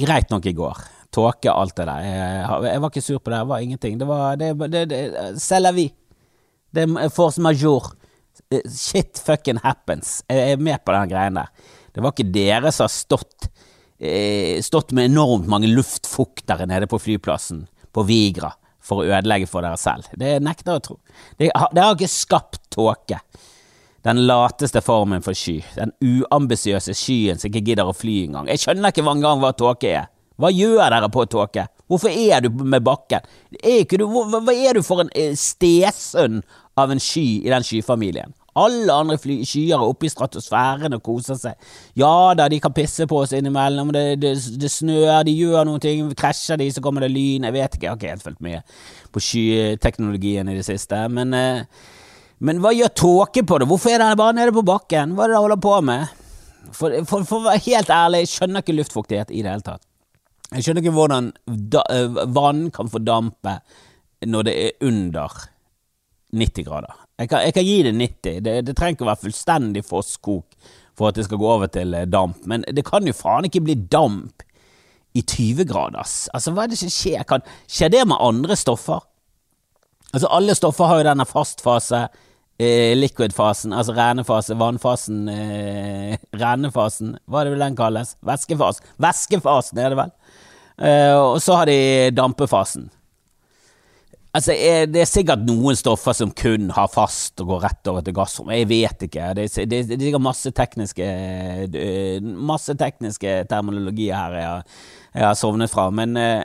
greit 0.00 0.32
nok 0.32 0.48
i 0.48 0.54
går. 0.56 0.80
Tåke, 1.12 1.52
alt 1.52 1.76
det 1.76 1.86
der. 1.90 2.08
Jeg, 2.08 2.64
jeg, 2.70 2.80
var 2.80 2.94
ikke 2.94 3.04
sur 3.04 3.20
på 3.20 3.34
det, 3.34 3.42
det 3.42 3.50
var 3.52 3.68
ingenting. 3.68 4.00
Det 4.00 4.08
var 4.08 4.40
det, 4.40 4.50
det, 4.64 4.82
det, 4.88 5.02
C'est 5.36 5.60
la. 5.60 5.74
Det 5.76 6.88
er 6.88 7.12
force 7.12 7.40
majeure. 7.40 7.92
Shit 8.50 9.18
fucking 9.26 9.58
happens. 9.62 10.20
Jeg 10.30 10.52
er 10.52 10.60
med 10.62 10.84
på 10.84 10.94
den 10.94 11.10
greien 11.10 11.38
der. 11.38 11.50
Det 11.94 12.04
var 12.04 12.12
ikke 12.12 12.28
dere 12.30 12.70
som 12.74 12.84
har 12.84 12.92
stått, 12.92 13.48
eh, 13.98 14.60
stått 14.62 14.92
med 14.92 15.10
enormt 15.10 15.48
mange 15.50 15.70
luftfuktere 15.70 16.66
nede 16.66 16.86
på 16.86 17.00
flyplassen 17.00 17.66
på 17.92 18.04
Vigra 18.06 18.52
for 18.86 19.02
å 19.02 19.08
ødelegge 19.08 19.48
for 19.50 19.66
dere 19.66 19.78
selv. 19.80 20.06
Det 20.14 20.38
nekter 20.44 20.72
jeg 20.72 20.82
å 20.82 20.84
tro. 20.84 20.98
Det 21.38 21.50
har, 21.54 21.94
ikke 21.94 22.10
skapt 22.10 22.68
tåke. 22.70 23.18
Den 24.06 24.22
lateste 24.28 24.82
formen 24.84 25.24
for 25.24 25.34
sky. 25.34 25.58
Den 25.74 25.90
uambisiøse 25.98 26.94
skyen 26.94 27.40
som 27.40 27.50
ikke 27.50 27.64
gidder 27.72 27.90
å 27.90 27.96
fly 27.96 28.20
engang. 28.28 28.46
Jeg 28.52 28.62
skjønner 28.62 28.94
ikke 28.94 29.02
engang 29.10 29.42
hva 29.42 29.50
tåke 29.56 29.90
er. 29.90 30.06
Hva 30.36 30.52
gjør 30.52 30.84
dere 30.92 31.08
på 31.10 31.24
tåke? 31.32 31.64
Hvorfor 31.88 32.12
er 32.12 32.44
du 32.44 32.50
med 32.62 32.84
bakken? 32.84 33.24
Er 33.56 33.82
du, 33.88 34.04
hva, 34.04 34.52
er 34.52 34.76
du 34.76 34.84
for 34.84 35.02
en 35.02 35.10
eh, 35.16 35.32
stesønn 35.38 36.42
av 36.76 36.92
en 36.92 37.00
sky 37.00 37.42
i 37.44 37.52
den 37.52 37.64
skyfamilien? 37.66 38.34
Alle 38.56 38.92
andre 38.92 39.18
fly, 39.20 39.42
skyer 39.44 39.76
er 39.76 39.84
oppe 39.84 40.08
i 40.08 40.10
stratosfæren 40.10 40.96
og 40.96 41.02
koser 41.04 41.36
seg. 41.36 41.58
Ja 41.98 42.32
da, 42.36 42.46
de 42.48 42.60
kan 42.62 42.72
pisse 42.76 43.04
på 43.08 43.18
oss 43.20 43.34
innimellom, 43.36 43.90
det, 43.92 44.04
det, 44.22 44.32
det 44.56 44.70
snør, 44.72 45.26
de 45.28 45.34
gjør 45.36 45.66
noen 45.68 45.82
ting, 45.82 46.06
krasjer 46.16 46.56
de, 46.60 46.70
så 46.72 46.80
kommer 46.84 47.04
det 47.04 47.10
lyn. 47.12 47.44
Jeg 47.44 47.56
vet 47.56 47.76
ikke, 47.76 47.84
jeg 47.84 47.92
har 47.92 48.00
ikke 48.00 48.14
helt 48.14 48.24
fulgt 48.24 48.46
med 48.46 48.78
på 49.12 49.22
skyteknologien 49.26 50.48
i 50.48 50.56
det 50.56 50.64
siste. 50.64 51.02
Men, 51.12 51.36
eh, 51.36 51.90
men 52.48 52.62
hva 52.64 52.72
gjør 52.72 52.94
tåke 52.96 53.44
på 53.44 53.58
det? 53.60 53.68
Hvorfor 53.68 53.92
er 53.92 54.00
den 54.00 54.16
bare 54.20 54.36
nede 54.38 54.54
på 54.56 54.64
bakken? 54.64 55.12
Hva 55.16 55.26
er 55.26 55.34
det 55.34 55.36
den 55.36 55.44
holder 55.44 55.60
på 55.66 55.74
med? 55.90 56.22
For, 56.72 56.96
for, 57.04 57.26
for 57.28 57.42
å 57.42 57.46
være 57.50 57.64
helt 57.68 57.92
ærlig, 57.92 58.22
jeg 58.24 58.32
skjønner 58.32 58.64
ikke 58.64 58.78
luftfuktighet 58.78 59.34
i 59.36 59.44
det 59.44 59.52
hele 59.52 59.66
tatt. 59.66 59.84
Jeg 60.54 60.64
skjønner 60.64 60.84
ikke 60.84 60.96
hvordan 60.96 61.28
da, 61.76 61.84
eh, 61.92 62.24
vann 62.32 62.70
kan 62.72 62.88
fordampe 62.88 63.58
når 64.24 64.48
det 64.48 64.56
er 64.64 64.88
under 64.88 65.36
90 66.38 66.66
grader. 66.66 66.96
Jeg 67.18 67.30
kan, 67.30 67.44
jeg 67.46 67.54
kan 67.56 67.66
gi 67.66 67.76
det 67.86 67.94
90. 67.96 68.40
Det, 68.44 68.56
det, 68.66 68.74
trenger 68.76 68.96
ikke 68.96 69.06
å 69.06 69.12
være 69.12 69.24
fullstendig 69.24 69.84
fosskok 69.86 70.72
for 70.96 71.10
at 71.10 71.18
det 71.18 71.26
skal 71.26 71.40
gå 71.40 71.48
over 71.48 71.70
til 71.72 71.94
eh, 71.96 72.08
damp, 72.08 72.44
men 72.48 72.64
det 72.72 72.84
kan 72.88 73.06
jo 73.06 73.16
faen 73.16 73.48
ikke 73.48 73.64
bli 73.64 73.76
damp 73.92 74.44
i 75.16 75.22
20 75.22 75.68
graders. 75.68 76.26
Altså, 76.36 76.52
hva 76.52 76.66
er 76.66 76.72
det 76.72 76.80
som 76.80 76.92
skjer? 76.92 77.24
Kan, 77.28 77.44
skjer 77.70 77.92
det 77.92 78.04
med 78.08 78.20
andre 78.20 78.56
stoffer? 78.58 79.04
Altså, 80.12 80.28
alle 80.32 80.56
stoffer 80.56 80.88
har 80.90 81.00
jo 81.00 81.06
denne 81.08 81.26
fastfase, 81.28 82.06
eh, 82.60 82.92
liquid-fasen, 82.96 83.72
altså 83.76 83.94
renefase, 83.96 84.56
vannfasen, 84.60 85.28
eh, 85.28 86.18
renefasen, 86.36 87.16
hva 87.28 87.40
er 87.40 87.48
det 87.48 87.56
vel 87.56 87.64
den 87.66 87.78
kalles? 87.78 88.16
Væskefasen. 88.24 88.92
Væskefasen 89.02 89.80
er 89.80 89.92
det 89.92 90.00
vel. 90.00 90.12
Eh, 90.76 91.16
og 91.16 91.40
så 91.40 91.56
har 91.56 91.66
de 91.66 92.10
dampefasen. 92.12 92.90
Altså, 94.36 94.52
er, 94.52 94.84
Det 94.90 95.00
er 95.00 95.08
sikkert 95.08 95.46
noen 95.48 95.78
stoffer 95.78 96.12
som 96.16 96.32
kun 96.36 96.68
har 96.76 96.90
fast 96.92 97.40
og 97.40 97.54
går 97.54 97.62
rett 97.64 97.88
over 97.88 98.04
til 98.04 98.16
gassrom. 98.16 98.52
Jeg 98.52 98.68
vet 98.68 99.06
ikke. 99.08 99.30
Det 99.38 99.46
er, 99.48 99.76
er 99.78 99.96
sikkert 99.96 100.24
masse 100.26 100.52
tekniske 100.52 101.08
Masse 102.52 102.76
tekniske 102.76 103.38
terminologier 103.48 104.16
her 104.16 104.38
jeg 104.40 104.76
jeg 105.16 105.24
har 105.24 105.38
sovnet 105.38 105.72
fra. 105.72 105.88
Men, 105.90 106.16
eh, 106.16 106.44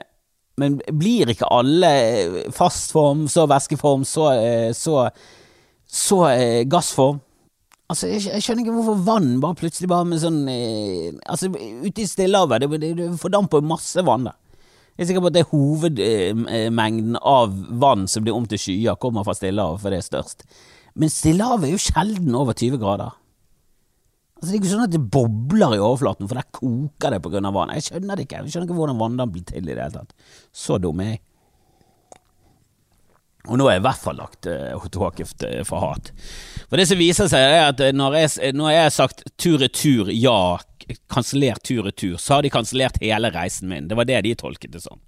men, 0.60 0.80
blir 0.98 1.32
ikke 1.32 1.50
alle 1.50 1.92
fastform, 2.54 3.26
så 3.28 3.46
væskeform, 3.50 4.06
så, 4.08 4.30
eh, 4.32 4.72
så, 4.72 5.08
så 5.86 6.24
eh, 6.30 6.64
gassform? 6.64 7.20
Altså, 7.92 8.08
jeg, 8.08 8.24
jeg, 8.30 8.42
skjønner 8.42 8.64
ikke 8.64 8.76
hvorfor 8.78 9.02
vann 9.04 9.34
bare 9.42 9.58
plutselig 9.58 9.88
bare 9.90 10.06
med 10.08 10.20
sånn 10.22 10.38
Altså, 10.48 11.50
ute 11.52 12.00
i 12.00 12.06
Stillehavet, 12.08 12.62
det, 12.62 12.80
det, 12.80 12.92
det 12.96 13.08
fordamper 13.20 13.60
masse 13.60 14.00
vann 14.06 14.30
der. 14.30 14.38
Jeg 14.92 15.06
er 15.06 15.08
sikker 15.08 15.24
på 15.24 15.30
at 15.30 15.36
det 15.36 15.42
er 15.42 15.52
hovedmengden 15.54 17.16
av 17.16 17.54
vann 17.80 18.04
som 18.10 18.24
blir 18.24 18.36
om 18.36 18.44
til 18.48 18.60
skyer, 18.60 18.98
kommer 19.00 19.24
fra 19.24 19.34
Stillehavet, 19.36 19.80
for 19.80 19.94
det 19.94 20.02
er 20.02 20.04
størst. 20.04 20.44
Men 21.00 21.12
Stillehavet 21.12 21.70
er 21.70 21.72
jo 21.72 21.80
sjelden 21.80 22.36
over 22.36 22.52
20 22.52 22.80
grader. 22.82 23.16
Altså 24.36 24.50
Det 24.50 24.56
er 24.56 24.60
ikke 24.60 24.72
sånn 24.74 24.84
at 24.84 24.92
det 24.92 25.04
bobler 25.14 25.76
i 25.76 25.80
overflaten, 25.80 26.28
for 26.28 26.36
der 26.36 26.48
koker 26.52 27.14
det 27.14 27.44
av 27.46 27.54
vann. 27.56 27.72
Jeg 27.78 27.86
skjønner 27.86 28.18
det 28.18 28.26
ikke. 28.26 28.42
Jeg 28.42 28.52
skjønner 28.52 28.68
ikke 28.68 28.78
hvordan 28.80 29.00
vanndam 29.00 29.32
blir 29.32 29.44
til 29.48 29.62
i 29.62 29.70
det 29.70 29.78
hele 29.78 29.94
tatt. 29.94 30.16
Så 30.52 30.80
dum 30.82 31.00
er 31.00 31.14
jeg. 31.14 31.22
Og 33.50 33.58
nå 33.58 33.66
er 33.66 33.78
jeg 33.78 33.82
i 33.82 33.86
hvert 33.86 34.02
fall 34.02 34.18
lagt 34.20 34.46
uh, 34.46 34.76
uh, 34.78 35.62
for 35.66 35.82
hat. 35.82 36.12
For 36.68 36.78
det 36.78 36.86
som 36.90 37.00
viser 37.00 37.30
seg, 37.30 37.42
er 37.42 37.70
at 37.72 37.80
når 37.94 38.18
jeg, 38.20 38.34
jeg 38.52 38.84
har 38.84 38.92
sagt 38.94 39.24
tur-retur 39.40 40.12
ja 40.14 40.58
kansellert 41.10 41.62
tur-retur, 41.66 42.16
så 42.16 42.34
har 42.36 42.42
de 42.42 42.50
kansellert 42.52 43.00
hele 43.02 43.30
reisen 43.34 43.68
min. 43.68 43.88
Det 43.88 43.98
var 43.98 44.08
det 44.08 44.20
de 44.26 44.34
tolket 44.38 44.72
det 44.72 44.82
som. 44.84 45.00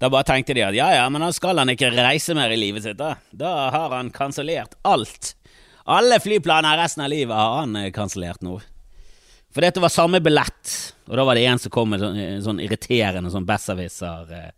Da 0.00 0.08
bare 0.08 0.24
tenkte 0.24 0.54
de 0.56 0.64
at 0.64 0.76
ja 0.76 0.88
ja, 0.96 1.08
men 1.12 1.20
da 1.20 1.28
skal 1.36 1.60
han 1.60 1.68
ikke 1.68 1.90
reise 1.92 2.32
mer 2.36 2.52
i 2.54 2.56
livet 2.56 2.86
sitt, 2.86 2.96
da. 2.96 3.18
Da 3.30 3.68
har 3.74 3.92
han 3.92 4.08
kansellert 4.14 4.78
alt. 4.88 5.34
Alle 5.84 6.20
flyplaner 6.20 6.78
resten 6.80 7.04
av 7.04 7.10
livet 7.12 7.36
har 7.36 7.58
han 7.58 7.76
eh, 7.76 7.90
kansellert 7.92 8.40
nå. 8.46 8.60
For 9.50 9.66
dette 9.66 9.82
var 9.82 9.92
samme 9.92 10.20
billett, 10.22 10.72
og 11.10 11.18
da 11.18 11.24
var 11.26 11.36
det 11.36 11.44
en 11.50 11.60
som 11.60 11.72
kom 11.74 11.90
med 11.92 12.00
sånn, 12.00 12.16
eh, 12.16 12.36
sånn 12.40 12.62
irriterende 12.64 13.32
sånn 13.32 13.48
eh, 13.50 14.52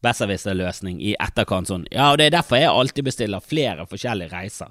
besserwisser-løsning 0.00 1.00
i 1.02 1.16
etterkant 1.20 1.68
sånn 1.68 1.84
Ja, 1.90 2.12
og 2.12 2.20
det 2.20 2.30
er 2.30 2.38
derfor 2.38 2.56
jeg 2.56 2.70
alltid 2.70 3.04
bestiller 3.10 3.44
flere 3.44 3.84
forskjellige 3.90 4.32
reiser. 4.32 4.70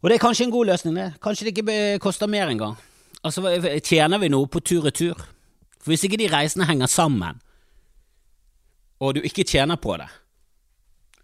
Og 0.00 0.08
det 0.08 0.16
er 0.16 0.24
kanskje 0.24 0.48
en 0.48 0.54
god 0.54 0.70
løsning, 0.72 0.94
det. 0.96 1.10
Kanskje 1.22 1.46
det 1.46 1.52
ikke 1.58 2.00
koster 2.02 2.30
mer 2.30 2.48
engang. 2.48 2.78
Altså, 3.22 3.44
tjener 3.84 4.18
vi 4.18 4.30
noe 4.32 4.48
på 4.50 4.60
tur-retur? 4.60 5.20
For 5.82 5.92
hvis 5.92 6.04
ikke 6.06 6.18
de 6.20 6.30
reisene 6.30 6.66
henger 6.66 6.90
sammen, 6.90 7.38
og 9.02 9.16
du 9.16 9.24
ikke 9.26 9.46
tjener 9.46 9.80
på 9.82 9.96
det 9.98 10.10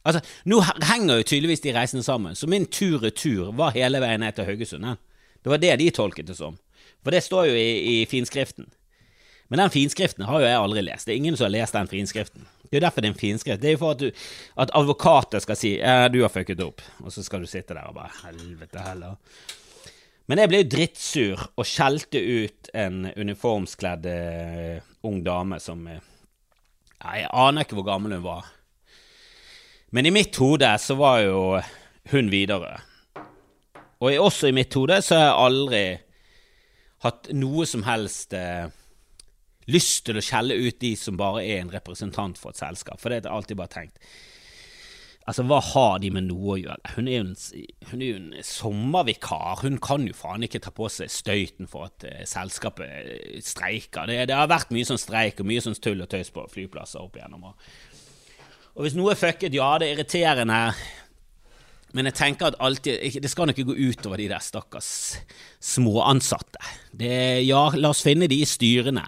Altså, 0.06 0.22
nå 0.48 0.62
henger 0.88 1.18
jo 1.18 1.24
tydeligvis 1.26 1.61
de 1.61 1.72
reisene 1.74 2.02
sammen, 2.06 2.37
så 2.38 2.46
min 2.48 2.64
tur-retur 2.72 3.50
var 3.58 3.74
hele 3.74 4.00
veien 4.00 4.22
ned 4.22 4.32
til 4.38 4.46
Haugesund. 4.48 4.87
Det 5.42 5.50
var 5.52 5.61
det 5.61 5.74
de 5.82 5.90
tolket 5.92 6.30
det 6.30 6.37
som. 6.38 6.56
For 7.04 7.12
det 7.12 7.20
står 7.26 7.50
jo 7.50 7.58
i, 7.58 7.98
i 8.00 8.06
finskriften. 8.08 8.70
Men 9.48 9.62
den 9.62 9.74
finskriften 9.74 10.24
har 10.24 10.40
jo 10.40 10.48
jeg 10.48 10.61
aldri 10.61 10.84
lest. 10.87 11.08
Det 11.08 11.12
er 11.12 11.20
ingen 11.20 11.37
som 11.37 11.48
har 11.48 11.52
lest 11.58 11.76
den 11.76 11.90
finskriften. 11.90 12.46
Det 12.68 12.76
er 12.76 12.80
jo 12.80 12.84
derfor 12.87 13.04
det 13.04 13.11
er 13.11 13.14
en 13.14 13.20
finskrift. 13.20 13.61
Det 13.61 13.70
er 13.70 13.76
jo 13.76 13.82
for 13.82 13.96
at, 13.96 14.02
du, 14.02 14.24
at 14.64 14.72
advokater 14.76 15.44
skal 15.44 15.56
si 15.56 15.76
ja, 15.78 16.08
'du 16.08 16.20
har 16.22 16.32
fucket 16.32 16.61
opp', 16.61 16.84
og 17.00 17.12
så 17.12 17.24
skal 17.24 17.40
du 17.40 17.46
sitte 17.46 17.74
der 17.74 17.88
og 17.88 17.94
bare 17.94 18.12
'helvete 18.22 18.78
heller'. 18.84 19.16
Men 20.29 20.43
jeg 20.43 20.51
ble 20.51 20.61
jo 20.61 20.69
drittsur 20.75 21.43
og 21.57 21.67
skjelte 21.67 22.21
ut 22.21 22.69
en 22.77 23.07
uniformskledd 23.17 24.09
uh, 24.12 24.88
ung 25.09 25.23
dame 25.25 25.57
som 25.62 25.87
uh, 25.88 26.03
Jeg 26.99 27.31
aner 27.33 27.64
ikke 27.64 27.79
hvor 27.79 27.87
gammel 27.88 28.19
hun 28.19 28.27
var. 28.27 28.51
Men 29.97 30.05
i 30.05 30.12
mitt 30.12 30.37
hode 30.37 30.69
så 30.83 30.99
var 31.01 31.23
jo 31.25 31.38
hun 32.12 32.29
Widerøe. 32.29 32.77
Og 34.05 34.21
også 34.21 34.51
i 34.51 34.55
mitt 34.55 34.75
hode 34.77 35.01
så 35.03 35.17
har 35.17 35.25
jeg 35.25 35.47
aldri 35.47 35.83
hatt 37.07 37.31
noe 37.33 37.64
som 37.67 37.87
helst 37.88 38.37
uh, 38.37 38.69
lyst 39.73 40.05
til 40.07 40.21
å 40.21 40.25
skjelle 40.25 40.59
ut 40.61 40.77
de 40.83 40.93
som 40.99 41.17
bare 41.17 41.47
er 41.47 41.62
en 41.62 41.73
representant 41.73 42.37
for 42.37 42.53
et 42.53 42.61
selskap, 42.61 43.01
for 43.01 43.09
det 43.09 43.23
har 43.23 43.31
jeg 43.31 43.37
alltid 43.38 43.61
bare 43.61 43.75
tenkt. 43.75 44.12
Altså, 45.29 45.45
hva 45.45 45.59
har 45.61 45.99
de 46.01 46.09
med 46.14 46.25
noe 46.25 46.55
å 46.55 46.57
gjøre? 46.57 46.93
Hun 46.95 47.09
er 47.11 47.19
jo 47.19 47.25
en, 47.27 47.35
hun 47.91 48.01
er 48.01 48.07
jo 48.07 48.17
en 48.17 48.45
sommervikar. 48.49 49.61
Hun 49.61 49.77
kan 49.85 50.07
jo 50.09 50.17
faen 50.17 50.47
ikke 50.47 50.62
ta 50.64 50.73
på 50.73 50.88
seg 50.93 51.11
støyten 51.12 51.69
for 51.69 51.91
at 51.91 52.07
uh, 52.09 52.23
selskapet 52.29 52.88
uh, 52.88 53.35
streiker. 53.45 54.09
Det, 54.09 54.23
det, 54.31 54.38
har 54.38 54.49
vært 54.49 54.73
mye 54.73 54.88
sånn 54.88 55.01
streik 55.01 55.43
og 55.43 55.51
mye 55.51 55.64
sånn 55.64 55.77
tull 55.85 56.01
og 56.01 56.09
tøys 56.09 56.33
på 56.33 56.47
flyplasser 56.55 57.05
opp 57.05 57.19
igjennom. 57.21 57.45
Og, 57.51 57.69
og 58.73 58.87
hvis 58.87 58.97
noe 58.97 59.12
er 59.12 59.21
fucket, 59.21 59.59
ja, 59.59 59.69
det 59.77 59.91
er 59.91 59.99
irriterende. 59.99 60.62
Men 61.97 62.09
jeg 62.09 62.19
tenker 62.23 62.49
at 62.49 62.59
alltid, 62.64 63.21
det 63.21 63.33
skal 63.33 63.51
nok 63.51 63.61
ikke 63.61 63.75
gå 63.75 63.93
utover 63.93 64.21
de 64.21 64.31
der 64.33 64.45
stakkars 64.45 64.91
småansatte. 65.61 66.61
Ja, 67.45 67.67
la 67.77 67.93
oss 67.93 68.05
finne 68.05 68.29
de 68.29 68.41
i 68.41 68.49
styrene 68.49 69.05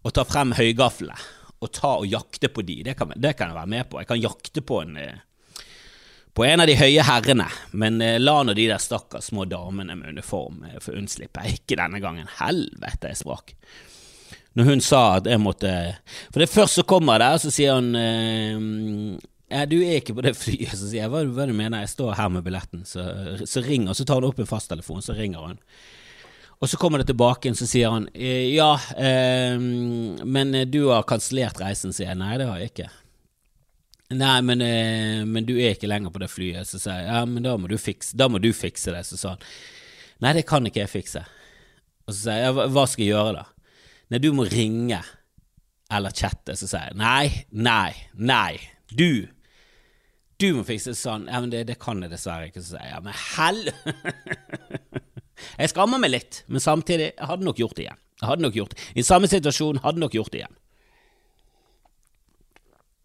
og 0.00 0.14
ta 0.16 0.24
frem 0.24 0.52
høygaflene 0.56 1.16
og 1.60 1.72
ta 1.76 1.96
og 2.00 2.08
jakte 2.08 2.48
på 2.52 2.64
de. 2.64 2.78
Det 2.86 2.94
kan, 2.96 3.12
det 3.16 3.34
kan 3.36 3.52
jeg 3.52 3.58
være 3.58 3.72
med 3.72 3.88
på. 3.90 4.00
Jeg 4.00 4.08
kan 4.08 4.20
jakte 4.20 4.64
på 4.64 4.80
en 4.80 4.96
uh, 4.96 5.26
på 6.34 6.44
en 6.46 6.62
av 6.62 6.68
de 6.70 6.76
høye 6.78 7.04
herrene, 7.06 7.46
men 7.72 8.00
eh, 8.04 8.18
la 8.20 8.40
nå 8.46 8.54
de 8.54 8.68
der 8.70 8.82
stakkars 8.82 9.30
små 9.32 9.46
damene 9.50 9.96
med 9.98 10.14
uniform 10.14 10.62
eh, 10.68 10.78
få 10.82 10.94
unnslippe. 10.98 11.42
Ikke 11.56 11.78
denne 11.80 12.00
gangen. 12.02 12.28
Helvete, 12.38 13.10
jeg 13.10 13.20
sprakk. 13.22 13.54
Når 14.58 14.66
hun 14.66 14.80
sa 14.82 15.00
at 15.20 15.28
jeg 15.30 15.38
måtte 15.38 15.70
For 16.32 16.42
det 16.42 16.48
først 16.50 16.80
så 16.80 16.82
kommer 16.82 17.22
der, 17.22 17.36
så 17.38 17.52
sier 17.54 17.76
hun 17.78 17.94
eh, 17.98 19.18
ja, 19.50 19.64
du 19.66 19.80
er 19.82 19.98
ikke 19.98 20.14
på 20.14 20.22
det 20.22 20.36
flyet. 20.38 20.76
Så 20.78 20.86
sier 20.86 21.04
jeg 21.04 21.10
hva, 21.10 21.24
hva 21.26 21.48
du 21.50 21.54
mener, 21.56 21.82
jeg 21.82 21.94
står 21.96 22.14
her 22.18 22.30
med 22.30 22.46
billetten. 22.46 22.84
Så, 22.86 23.02
så 23.50 23.62
ringer, 23.64 23.96
så 23.98 24.06
tar 24.06 24.22
hun 24.22 24.30
opp 24.30 24.38
en 24.38 24.46
fasttelefon, 24.46 25.02
så 25.02 25.16
ringer 25.18 25.48
hun. 25.48 25.58
Og 26.60 26.70
så 26.70 26.78
kommer 26.78 27.00
det 27.00 27.08
tilbake, 27.08 27.48
igjen, 27.48 27.56
så 27.58 27.66
sier 27.66 27.90
han 27.90 28.06
ja, 28.14 28.74
eh, 29.00 29.56
men 29.58 30.54
du 30.70 30.84
har 30.92 31.08
kansellert 31.08 31.58
reisen, 31.58 31.90
sier 31.96 32.12
jeg. 32.12 32.20
Nei, 32.20 32.36
det 32.38 32.46
har 32.46 32.62
jeg 32.62 32.70
ikke. 32.70 32.90
Nei, 34.10 34.40
men, 34.42 34.62
eh, 34.64 35.20
men 35.24 35.44
du 35.46 35.52
er 35.54 35.76
ikke 35.76 35.86
lenger 35.90 36.10
på 36.10 36.18
det 36.22 36.30
flyet. 36.32 36.66
Så 36.66 36.80
sier 36.82 36.98
jeg 37.04 37.06
ja, 37.12 37.20
men 37.30 37.44
da 37.46 37.52
må 37.60 37.68
du 37.70 37.76
fikse, 37.78 38.16
må 38.30 38.40
du 38.42 38.50
fikse 38.56 38.90
det. 38.94 39.04
Så 39.06 39.18
sa 39.20 39.36
han 39.36 39.44
nei, 40.24 40.32
det 40.36 40.46
kan 40.48 40.66
ikke 40.66 40.82
jeg 40.82 40.90
fikse. 40.96 41.22
Og 42.08 42.14
så 42.14 42.18
sier 42.24 42.40
jeg 42.40 42.48
ja, 42.48 42.66
hva- 42.74 42.86
skal 42.90 43.04
jeg 43.06 43.12
gjøre 43.14 43.36
da? 43.38 43.44
Nei, 44.10 44.18
du 44.24 44.32
må 44.34 44.48
ringe 44.50 44.98
eller 45.94 46.10
chatte. 46.16 46.56
Så 46.58 46.66
sier 46.70 46.88
jeg 46.90 46.98
nei, 46.98 47.44
nei, 47.54 47.92
nei, 48.18 48.58
du. 48.90 49.28
Du 50.40 50.48
må 50.56 50.64
fikse 50.66 50.90
det 50.94 50.98
sånn. 50.98 51.28
Ja, 51.30 51.38
men 51.44 51.52
det, 51.52 51.66
det 51.68 51.78
kan 51.82 52.02
jeg 52.02 52.10
dessverre 52.10 52.50
ikke. 52.50 52.64
Så 52.64 52.74
sier 52.74 52.86
jeg 52.88 52.96
ja, 52.96 53.00
men 53.04 53.14
hell... 53.14 53.62
jeg 55.60 55.70
skammer 55.72 56.00
meg 56.02 56.12
litt, 56.16 56.42
men 56.50 56.62
samtidig 56.64 57.12
jeg 57.12 57.28
hadde 57.30 57.46
nok 57.46 57.60
gjort 57.62 57.78
det 57.78 57.86
igjen. 57.86 58.00
Jeg 58.20 58.28
hadde 58.28 58.44
nok 58.44 58.56
gjort 58.58 58.74
det. 58.74 58.88
I 59.00 59.06
samme 59.06 59.30
situasjon 59.30 59.80
hadde 59.86 60.02
nok 60.02 60.16
gjort 60.18 60.34
det 60.34 60.42
igjen. 60.42 60.56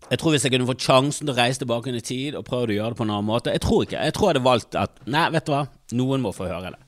Jeg 0.05 0.21
tror 0.21 0.35
hvis 0.35 0.43
jeg 0.45 0.53
kunne 0.53 0.67
fått 0.69 0.85
sjansen 0.85 1.25
til 1.25 1.33
å 1.33 1.37
reise 1.37 1.61
tilbake 1.63 1.89
i 1.89 2.01
tid 2.05 2.35
og 2.37 2.45
prøvd 2.45 2.73
å 2.73 2.77
gjøre 2.77 2.93
det 2.93 2.99
på 2.99 3.05
en 3.07 3.13
annen 3.15 3.25
måte 3.25 3.53
Jeg 3.53 3.63
tror 3.65 3.85
ikke. 3.87 4.03
Jeg 4.05 4.13
tror 4.13 4.27
jeg 4.27 4.35
hadde 4.35 4.45
valgt 4.45 4.77
at 4.77 4.99
Nei, 5.09 5.23
vet 5.33 5.47
du 5.47 5.53
hva, 5.55 5.63
noen 5.97 6.21
må 6.21 6.33
få 6.35 6.49
høre 6.49 6.75
det. 6.75 6.81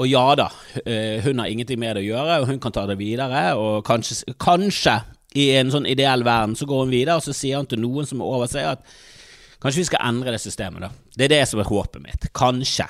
Og 0.00 0.08
ja 0.08 0.22
da, 0.38 0.46
eh, 0.86 1.20
hun 1.24 1.42
har 1.42 1.50
ingenting 1.50 1.80
med 1.80 1.96
det 1.96 2.04
å 2.04 2.08
gjøre, 2.08 2.36
og 2.40 2.46
hun 2.48 2.60
kan 2.62 2.72
ta 2.72 2.86
det 2.88 2.96
videre. 2.96 3.42
Og 3.60 3.82
kanskje, 3.84 4.32
kanskje 4.40 4.94
i 5.36 5.50
en 5.58 5.72
sånn 5.74 5.88
ideell 5.90 6.24
verden 6.24 6.56
så 6.56 6.68
går 6.70 6.86
hun 6.86 6.94
videre, 6.94 7.18
og 7.18 7.26
så 7.26 7.34
sier 7.36 7.60
hun 7.60 7.68
til 7.68 7.82
noen 7.82 8.08
som 8.08 8.22
er 8.22 8.30
over 8.30 8.48
seg, 8.50 8.78
at 8.78 9.60
kanskje 9.60 9.82
vi 9.82 9.88
skal 9.90 10.06
endre 10.08 10.32
det 10.32 10.40
systemet, 10.40 10.86
da. 10.86 10.90
Det 11.18 11.26
er 11.26 11.34
det 11.34 11.42
som 11.50 11.60
er 11.60 11.68
håpet 11.68 12.00
mitt. 12.06 12.30
Kanskje. 12.36 12.88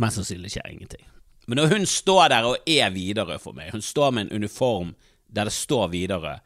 Mest 0.00 0.18
sannsynlig 0.18 0.54
skjer 0.54 0.70
ingenting. 0.72 1.04
Men 1.46 1.60
når 1.60 1.74
hun 1.74 1.84
står 1.86 2.30
der 2.32 2.48
og 2.48 2.70
er 2.72 2.94
Widerøe 2.94 3.36
for 3.42 3.56
meg, 3.56 3.74
hun 3.74 3.84
står 3.84 4.14
med 4.14 4.26
en 4.26 4.40
uniform 4.40 4.94
der 5.28 5.50
det 5.50 5.54
står 5.54 5.90
Widerøe, 5.92 6.38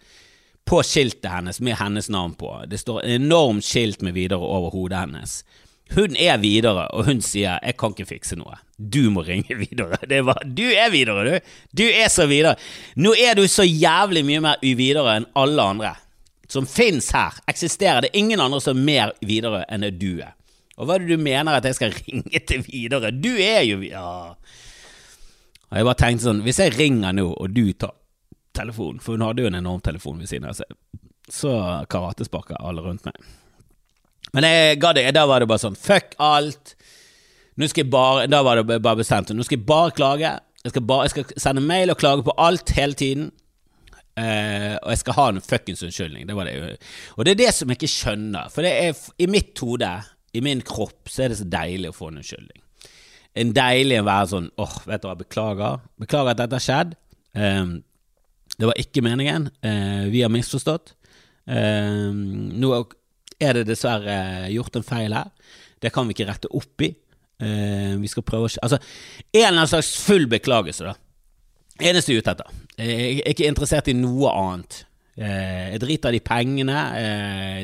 på 0.69 0.83
skiltet 0.85 1.31
hennes 1.33 1.61
med 1.65 1.79
hennes 1.81 2.11
navn 2.13 2.35
på, 2.37 2.51
det 2.69 2.79
står 2.83 3.07
enormt 3.17 3.65
skilt 3.65 4.03
med 4.05 4.13
Widerøe 4.19 4.45
over 4.59 4.75
hodet 4.75 4.99
hennes. 5.01 5.39
Hun 5.97 6.17
er 6.21 6.37
Widerøe, 6.43 6.91
og 6.93 7.07
hun 7.07 7.23
sier 7.25 7.59
'jeg 7.63 7.77
kan 7.81 7.95
ikke 7.95 8.09
fikse 8.09 8.37
noe'. 8.37 8.59
Du 8.77 9.11
må 9.11 9.23
ringe 9.25 9.57
Widerøe. 9.57 9.97
Det 10.09 10.25
var 10.27 10.43
Du 10.45 10.63
er 10.69 10.91
Widerøe, 10.91 11.25
du! 11.25 11.41
Du 11.73 11.85
er 11.89 12.09
så 12.09 12.27
Widerøe. 12.27 12.57
Nå 12.97 13.15
er 13.17 13.35
du 13.35 13.47
så 13.49 13.65
jævlig 13.65 14.25
mye 14.25 14.41
mer 14.41 14.57
Widerøe 14.63 15.17
enn 15.17 15.27
alle 15.35 15.63
andre 15.63 15.95
som 16.49 16.67
fins 16.67 17.11
her. 17.13 17.41
Eksisterer 17.49 18.01
det 18.01 18.11
ingen 18.13 18.41
andre 18.41 18.61
som 18.61 18.77
er 18.77 18.85
mer 18.85 19.13
Widerøe 19.25 19.65
enn 19.69 19.81
det 19.81 19.99
du 19.99 20.21
er? 20.21 20.35
Og 20.77 20.87
hva 20.87 20.95
er 20.95 20.99
det 20.99 21.17
du 21.17 21.23
mener 21.23 21.53
at 21.57 21.65
jeg 21.65 21.75
skal 21.75 21.95
ringe 22.05 22.39
til 22.47 22.61
Widerøe? 22.69 23.11
Du 23.11 23.33
er 23.37 23.63
jo 23.63 23.81
Ja. 23.81 24.35
Og 25.71 25.77
jeg 25.77 25.85
bare 25.85 26.01
tenkte 26.01 26.25
sånn, 26.25 26.43
hvis 26.43 26.61
jeg 26.61 26.79
ringer 26.79 27.13
nå, 27.13 27.27
og 27.37 27.53
du 27.53 27.73
tar 27.73 27.93
telefonen, 28.59 29.03
for 29.03 29.17
hun 29.17 29.25
hadde 29.27 29.45
jo 29.45 29.51
en 29.51 29.61
enorm 29.61 29.83
telefon 29.85 30.19
ved 30.21 30.31
siden 30.31 30.49
av 30.51 30.59
seg, 30.59 30.75
så 31.33 31.53
karatesparka 31.91 32.59
alle 32.65 32.85
rundt 32.85 33.07
meg. 33.09 33.17
Men 34.35 34.45
jeg 34.45 34.81
ga 34.83 34.93
det, 34.97 35.07
da 35.17 35.25
var 35.29 35.41
det 35.41 35.49
bare 35.49 35.63
sånn, 35.63 35.79
fuck 35.79 36.17
alt. 36.21 36.75
Nå 37.59 37.69
skal 37.71 37.85
jeg 37.85 37.93
bare, 37.93 38.29
da 38.31 38.43
var 38.47 38.61
det 38.61 38.81
bare 38.85 39.01
bestemt, 39.01 39.33
nå 39.35 39.47
skal 39.47 39.59
jeg 39.59 39.69
bare 39.69 39.95
klage. 39.97 40.35
Jeg 40.65 40.75
skal, 40.75 40.85
bare, 40.91 41.07
jeg 41.07 41.15
skal 41.15 41.41
sende 41.41 41.65
mail 41.65 41.93
og 41.93 42.01
klage 42.01 42.25
på 42.27 42.35
alt 42.43 42.75
hele 42.77 42.99
tiden. 42.99 43.31
Uh, 44.19 44.75
og 44.83 44.91
jeg 44.91 45.01
skal 45.05 45.15
ha 45.15 45.27
en 45.31 45.43
fuckings 45.45 45.83
unnskyldning. 45.87 46.27
Det 46.27 46.35
var 46.35 46.49
det. 46.49 46.79
Og 47.17 47.27
det 47.27 47.35
er 47.35 47.43
det 47.45 47.53
som 47.55 47.71
jeg 47.71 47.79
ikke 47.79 47.93
skjønner. 47.93 48.49
For 48.51 48.67
det 48.67 48.73
er 48.75 49.03
i 49.23 49.29
mitt 49.31 49.59
hode, 49.63 49.91
i 50.35 50.43
min 50.45 50.63
kropp, 50.67 51.11
så 51.11 51.25
er 51.25 51.33
det 51.33 51.39
så 51.41 51.47
deilig 51.51 51.93
å 51.93 51.97
få 51.97 52.11
en 52.11 52.19
unnskyldning. 52.23 52.63
En 53.39 53.53
deilig 53.55 54.01
å 54.01 54.09
være 54.09 54.31
sånn 54.33 54.49
åh, 54.59 54.79
vet 54.89 55.05
du 55.05 55.09
hva, 55.09 55.19
beklager. 55.21 55.85
Beklager 56.03 56.35
at 56.35 56.43
dette 56.43 56.59
har 56.59 56.65
skjedd. 56.67 56.97
Eh, 57.39 57.77
det 58.59 58.67
var 58.67 58.79
ikke 58.81 59.05
meningen. 59.07 59.49
Eh, 59.63 60.09
vi 60.11 60.23
har 60.23 60.33
misforstått. 60.35 60.95
Eh, 61.47 62.09
nå 62.11 62.73
er 63.39 63.61
det 63.61 63.69
dessverre 63.69 64.49
gjort 64.51 64.81
en 64.81 64.87
feil 64.87 65.15
her. 65.15 65.31
Det 65.79 65.93
kan 65.95 66.09
vi 66.09 66.17
ikke 66.17 66.27
rette 66.31 66.51
opp 66.51 66.83
i. 66.83 66.91
Eh, 67.39 67.95
vi 68.03 68.11
skal 68.11 68.27
prøve 68.27 68.51
å 68.51 68.59
Altså, 68.63 68.81
en 69.31 69.45
eller 69.45 69.61
annen 69.61 69.71
slags 69.71 69.95
full 70.03 70.27
beklagelse, 70.27 70.91
da. 70.91 70.97
Eneste 71.79 72.11
jeg 72.11 72.25
ute 72.25 72.35
etter. 72.35 72.51
Jeg 72.83 73.21
er 73.23 73.31
ikke 73.31 73.47
interessert 73.47 73.89
i 73.89 73.95
noe 73.95 74.33
annet. 74.35 74.85
Jeg 75.19 75.79
driter 75.83 76.15
de 76.15 76.21
pengene. 76.23 76.81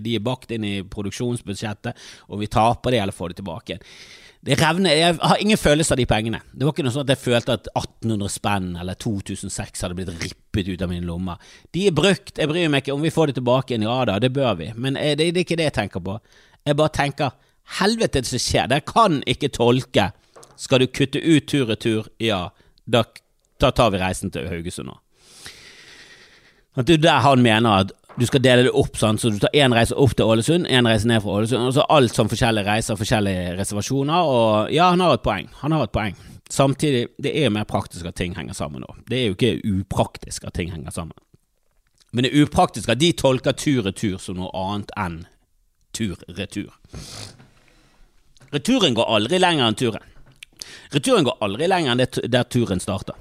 De 0.03 0.15
er 0.15 0.23
bakt 0.23 0.51
inn 0.55 0.65
i 0.67 0.83
produksjonsbudsjettet, 0.91 1.99
og 2.31 2.41
vi 2.41 2.49
taper 2.51 2.95
det 2.95 3.01
eller 3.03 3.15
får 3.15 3.31
det 3.31 3.37
tilbake 3.39 3.75
igjen. 3.75 3.85
Det 4.45 4.59
revner, 4.61 4.93
Jeg 4.93 5.17
har 5.23 5.41
ingen 5.41 5.57
følelse 5.57 5.95
av 5.95 5.97
de 5.97 6.05
pengene. 6.07 6.41
Det 6.53 6.67
var 6.67 6.75
ikke 6.75 6.85
noe 6.85 6.93
sånn 6.93 7.07
at 7.07 7.13
jeg 7.15 7.23
følte 7.23 7.55
at 7.57 7.69
1800 7.73 8.29
spenn 8.29 8.67
eller 8.77 8.99
2006 9.01 9.85
hadde 9.87 9.97
blitt 9.97 10.11
rippet 10.21 10.69
ut 10.69 10.83
av 10.85 10.91
mine 10.91 11.07
lommer. 11.09 11.41
De 11.73 11.87
er 11.89 11.97
brukt, 11.97 12.37
jeg 12.37 12.51
bryr 12.51 12.69
meg 12.69 12.85
ikke 12.85 12.93
om 12.93 13.05
vi 13.05 13.13
får 13.15 13.33
det 13.33 13.39
tilbake 13.39 13.73
igjen. 13.73 13.87
Ja 13.89 14.03
da, 14.11 14.19
det 14.21 14.35
bør 14.37 14.59
vi. 14.61 14.69
Men 14.77 14.99
eh, 15.01 15.15
det, 15.17 15.31
det 15.33 15.41
er 15.41 15.47
ikke 15.47 15.59
det 15.63 15.71
jeg 15.71 15.77
tenker 15.81 16.05
på. 16.05 16.19
Jeg 16.69 16.77
bare 16.77 16.93
tenker 16.93 17.33
helvete 17.79 18.21
det 18.21 18.29
som 18.29 18.43
skjer. 18.43 18.69
det 18.69 18.85
kan 18.91 19.23
ikke 19.25 19.49
tolke. 19.49 20.11
Skal 20.61 20.85
du 20.85 20.91
kutte 20.93 21.25
ut 21.25 21.49
tur-retur? 21.49 22.13
Ja, 22.21 22.51
da, 22.85 23.05
da 23.61 23.73
tar 23.73 23.95
vi 23.95 24.03
reisen 24.05 24.31
til 24.35 24.51
Haugesund 24.53 24.93
nå. 24.93 24.99
At 26.77 26.89
det 26.91 26.99
er 26.99 27.07
der 27.07 27.25
han 27.25 27.43
mener 27.43 27.85
at 27.87 27.97
du 28.19 28.27
skal 28.27 28.43
dele 28.43 28.67
det 28.67 28.75
opp, 28.79 28.95
sånn, 28.99 29.19
så 29.19 29.31
du 29.33 29.41
tar 29.43 29.55
én 29.59 29.75
reise 29.75 29.97
opp 29.99 30.15
til 30.15 30.29
Ålesund, 30.31 30.69
én 30.71 30.87
reise 30.87 31.09
ned 31.11 31.23
fra 31.25 31.41
Ålesund, 31.41 31.67
og 31.67 31.75
så 31.75 31.87
alt 31.91 32.15
som 32.15 32.31
forskjellige 32.31 32.69
reiser, 32.69 32.99
forskjellige 33.01 33.57
reservasjoner, 33.59 34.31
og 34.31 34.73
ja, 34.75 34.93
han 34.93 35.03
har 35.03 35.17
et 35.17 35.25
poeng. 35.25 35.51
Han 35.65 35.75
har 35.75 35.89
et 35.89 35.95
poeng. 35.95 36.17
Samtidig, 36.51 37.09
det 37.19 37.33
er 37.35 37.49
jo 37.49 37.55
mer 37.57 37.67
praktisk 37.67 38.07
at 38.07 38.19
ting 38.21 38.37
henger 38.39 38.55
sammen 38.55 38.85
nå. 38.85 38.97
Det 39.09 39.19
er 39.19 39.31
jo 39.31 39.37
ikke 39.39 39.57
upraktisk 39.81 40.45
at 40.47 40.55
ting 40.55 40.71
henger 40.71 40.95
sammen. 40.95 41.17
Men 42.15 42.27
det 42.27 42.31
er 42.31 42.45
upraktisk 42.45 42.93
at 42.93 43.01
de 43.01 43.11
tolker 43.19 43.57
tur-retur 43.59 44.21
som 44.23 44.39
noe 44.39 44.53
annet 44.55 44.93
enn 45.01 45.25
tur-retur. 45.97 46.71
Returen 48.55 48.95
går 48.95 49.11
aldri 49.17 49.41
lenger 49.43 49.67
enn 49.67 49.79
turen. 49.81 50.05
Returen 50.95 51.27
går 51.27 51.43
aldri 51.43 51.67
lenger 51.67 51.97
enn 51.97 52.31
der 52.31 52.47
turen 52.47 52.83
starter. 52.83 53.19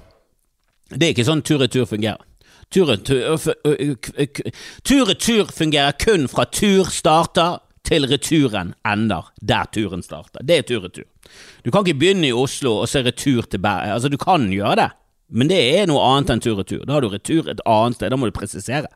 Det 0.94 1.08
er 1.08 1.16
ikke 1.16 1.26
sånn 1.26 1.42
tur-retur 1.42 1.88
fungerer. 1.90 2.22
Tur-retur 4.84 5.52
fungerer 5.52 5.92
kun 6.00 6.28
fra 6.30 6.44
tur 6.44 6.84
starter 6.92 7.58
til 7.84 8.06
returen 8.08 8.74
ender 8.88 9.28
der 9.40 9.64
turen 9.72 10.02
starter. 10.02 10.40
Det 10.42 10.56
er 10.58 10.62
tur-retur. 10.68 11.04
Du 11.64 11.70
kan 11.70 11.84
ikke 11.84 11.98
begynne 12.00 12.28
i 12.28 12.32
Oslo 12.32 12.78
og 12.80 12.88
se 12.88 13.02
retur 13.04 13.42
til 13.42 13.60
Bergen. 13.60 13.92
Altså, 13.92 14.08
du 14.08 14.16
kan 14.20 14.48
gjøre 14.52 14.76
det, 14.80 14.90
men 15.28 15.48
det 15.50 15.60
er 15.78 15.86
noe 15.90 16.00
annet 16.14 16.30
enn 16.32 16.44
tur-retur. 16.44 16.84
Da 16.86 16.92
har 16.96 17.04
du 17.04 17.08
retur 17.12 17.50
et 17.50 17.60
annet 17.66 17.96
sted. 17.98 18.10
Da 18.10 18.16
må 18.16 18.26
du 18.30 18.36
presisere. 18.36 18.88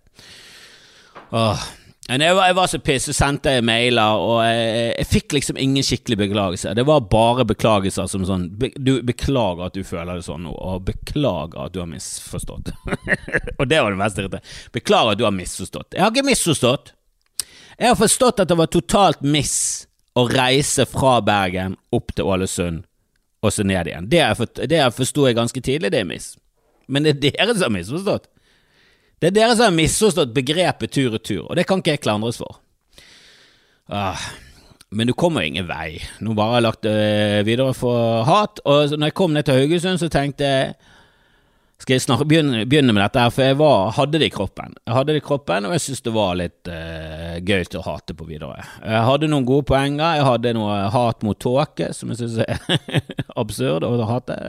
Åh. 1.33 1.69
Jeg 2.09 2.35
var, 2.35 2.47
jeg 2.49 2.57
var 2.57 2.69
så 2.73 2.79
piss, 2.81 3.05
så 3.05 3.13
sendte 3.13 3.53
jeg 3.53 3.65
mailer, 3.69 4.21
og 4.25 4.39
jeg, 4.41 4.93
jeg 4.95 5.09
fikk 5.11 5.35
liksom 5.37 5.59
ingen 5.61 5.85
skikkelig 5.85 6.17
beklagelse. 6.23 6.71
Det 6.79 6.85
var 6.89 7.03
bare 7.13 7.45
beklagelser 7.45 8.09
som 8.09 8.25
sånn 8.25 8.47
be, 8.57 8.71
Du 8.81 9.03
beklager 9.05 9.67
at 9.67 9.77
du 9.77 9.85
føler 9.85 10.17
det 10.17 10.25
sånn 10.25 10.47
nå, 10.47 10.55
og 10.57 10.87
beklager 10.89 11.67
at 11.67 11.75
du 11.75 11.83
har 11.83 11.91
misforstått. 11.91 12.73
og 13.59 13.69
det 13.69 13.83
var 13.85 13.93
det 13.93 14.01
verste. 14.01 14.25
irriterende. 14.25 14.57
Beklager 14.73 15.13
at 15.13 15.21
du 15.21 15.27
har 15.29 15.37
misforstått. 15.37 15.99
Jeg 15.99 16.07
har 16.07 16.15
ikke 16.15 16.31
misforstått. 16.31 16.95
Jeg 17.77 17.93
har 17.93 18.01
forstått 18.01 18.41
at 18.41 18.49
det 18.49 18.59
var 18.59 18.73
totalt 18.73 19.21
miss 19.37 19.59
å 20.17 20.25
reise 20.33 20.89
fra 20.89 21.19
Bergen 21.23 21.77
opp 21.95 22.17
til 22.17 22.27
Ålesund 22.27 22.87
og 23.45 23.53
så 23.53 23.69
ned 23.69 23.93
igjen. 23.93 24.09
Det, 24.09 24.25
jeg 24.25 24.71
det 24.73 24.81
forsto 24.97 25.29
jeg 25.29 25.37
ganske 25.37 25.61
tidlig, 25.61 25.93
det 25.93 26.01
er 26.01 26.09
miss. 26.09 26.33
Men 26.89 27.05
det 27.05 27.19
er 27.19 27.21
dere 27.37 27.53
som 27.53 27.69
har 27.69 27.77
misforstått. 27.77 28.33
Det 29.19 29.31
er 29.31 29.35
dere 29.35 29.55
som 29.57 29.67
har 29.67 29.75
misforstått 29.75 30.35
begrepet 30.35 30.93
tur-retur, 30.95 31.49
og 31.49 31.57
det 31.59 31.67
kan 31.67 31.83
ikke 31.83 31.97
jeg 31.97 32.05
klandres 32.05 32.39
for. 32.39 32.61
Ah, 33.91 34.21
men 34.95 35.11
du 35.11 35.15
kommer 35.19 35.43
ingen 35.43 35.67
vei. 35.69 35.99
Nå 36.23 36.37
bare 36.39 36.53
har 36.53 36.61
jeg 36.61 36.67
lagt 36.69 36.87
det 36.87 37.47
videre 37.49 37.75
for 37.75 38.23
hat, 38.29 38.63
og 38.65 38.95
når 38.95 39.11
jeg 39.11 39.19
kom 39.19 39.35
ned 39.35 39.49
til 39.49 39.59
Haugesund, 39.59 40.01
så 40.01 40.11
tenkte 40.13 40.47
jeg 40.47 40.79
skal 41.79 41.95
jeg 41.95 42.03
snart 42.03 42.25
begynne, 42.27 42.65
begynne 42.67 42.91
med 42.91 43.05
dette 43.05 43.23
her, 43.23 43.31
for 43.31 43.47
jeg 43.47 43.57
var, 43.61 43.93
hadde 43.95 44.19
det 44.19 44.29
i 44.33 44.35
kroppen. 44.35 44.73
Jeg 44.83 44.97
hadde 44.97 45.15
det 45.15 45.21
i 45.21 45.27
kroppen, 45.29 45.67
og 45.69 45.77
jeg 45.77 45.83
syntes 45.85 46.03
det 46.09 46.15
var 46.17 46.39
litt 46.41 46.71
uh, 46.75 47.37
gøy 47.39 47.69
til 47.71 47.79
å 47.79 47.85
hate 47.87 48.17
på 48.19 48.27
videre. 48.27 48.65
Jeg 48.83 49.05
hadde 49.07 49.29
noen 49.31 49.47
gode 49.47 49.69
poenger. 49.71 50.17
Jeg 50.19 50.27
hadde 50.27 50.55
noe 50.59 50.79
hat 50.91 51.23
mot 51.27 51.39
tåke, 51.39 51.93
som 51.95 52.11
jeg 52.11 52.19
syns 52.25 52.41
er 52.43 52.81
absurd 53.43 53.87
å 53.87 53.93
hate. 54.11 54.41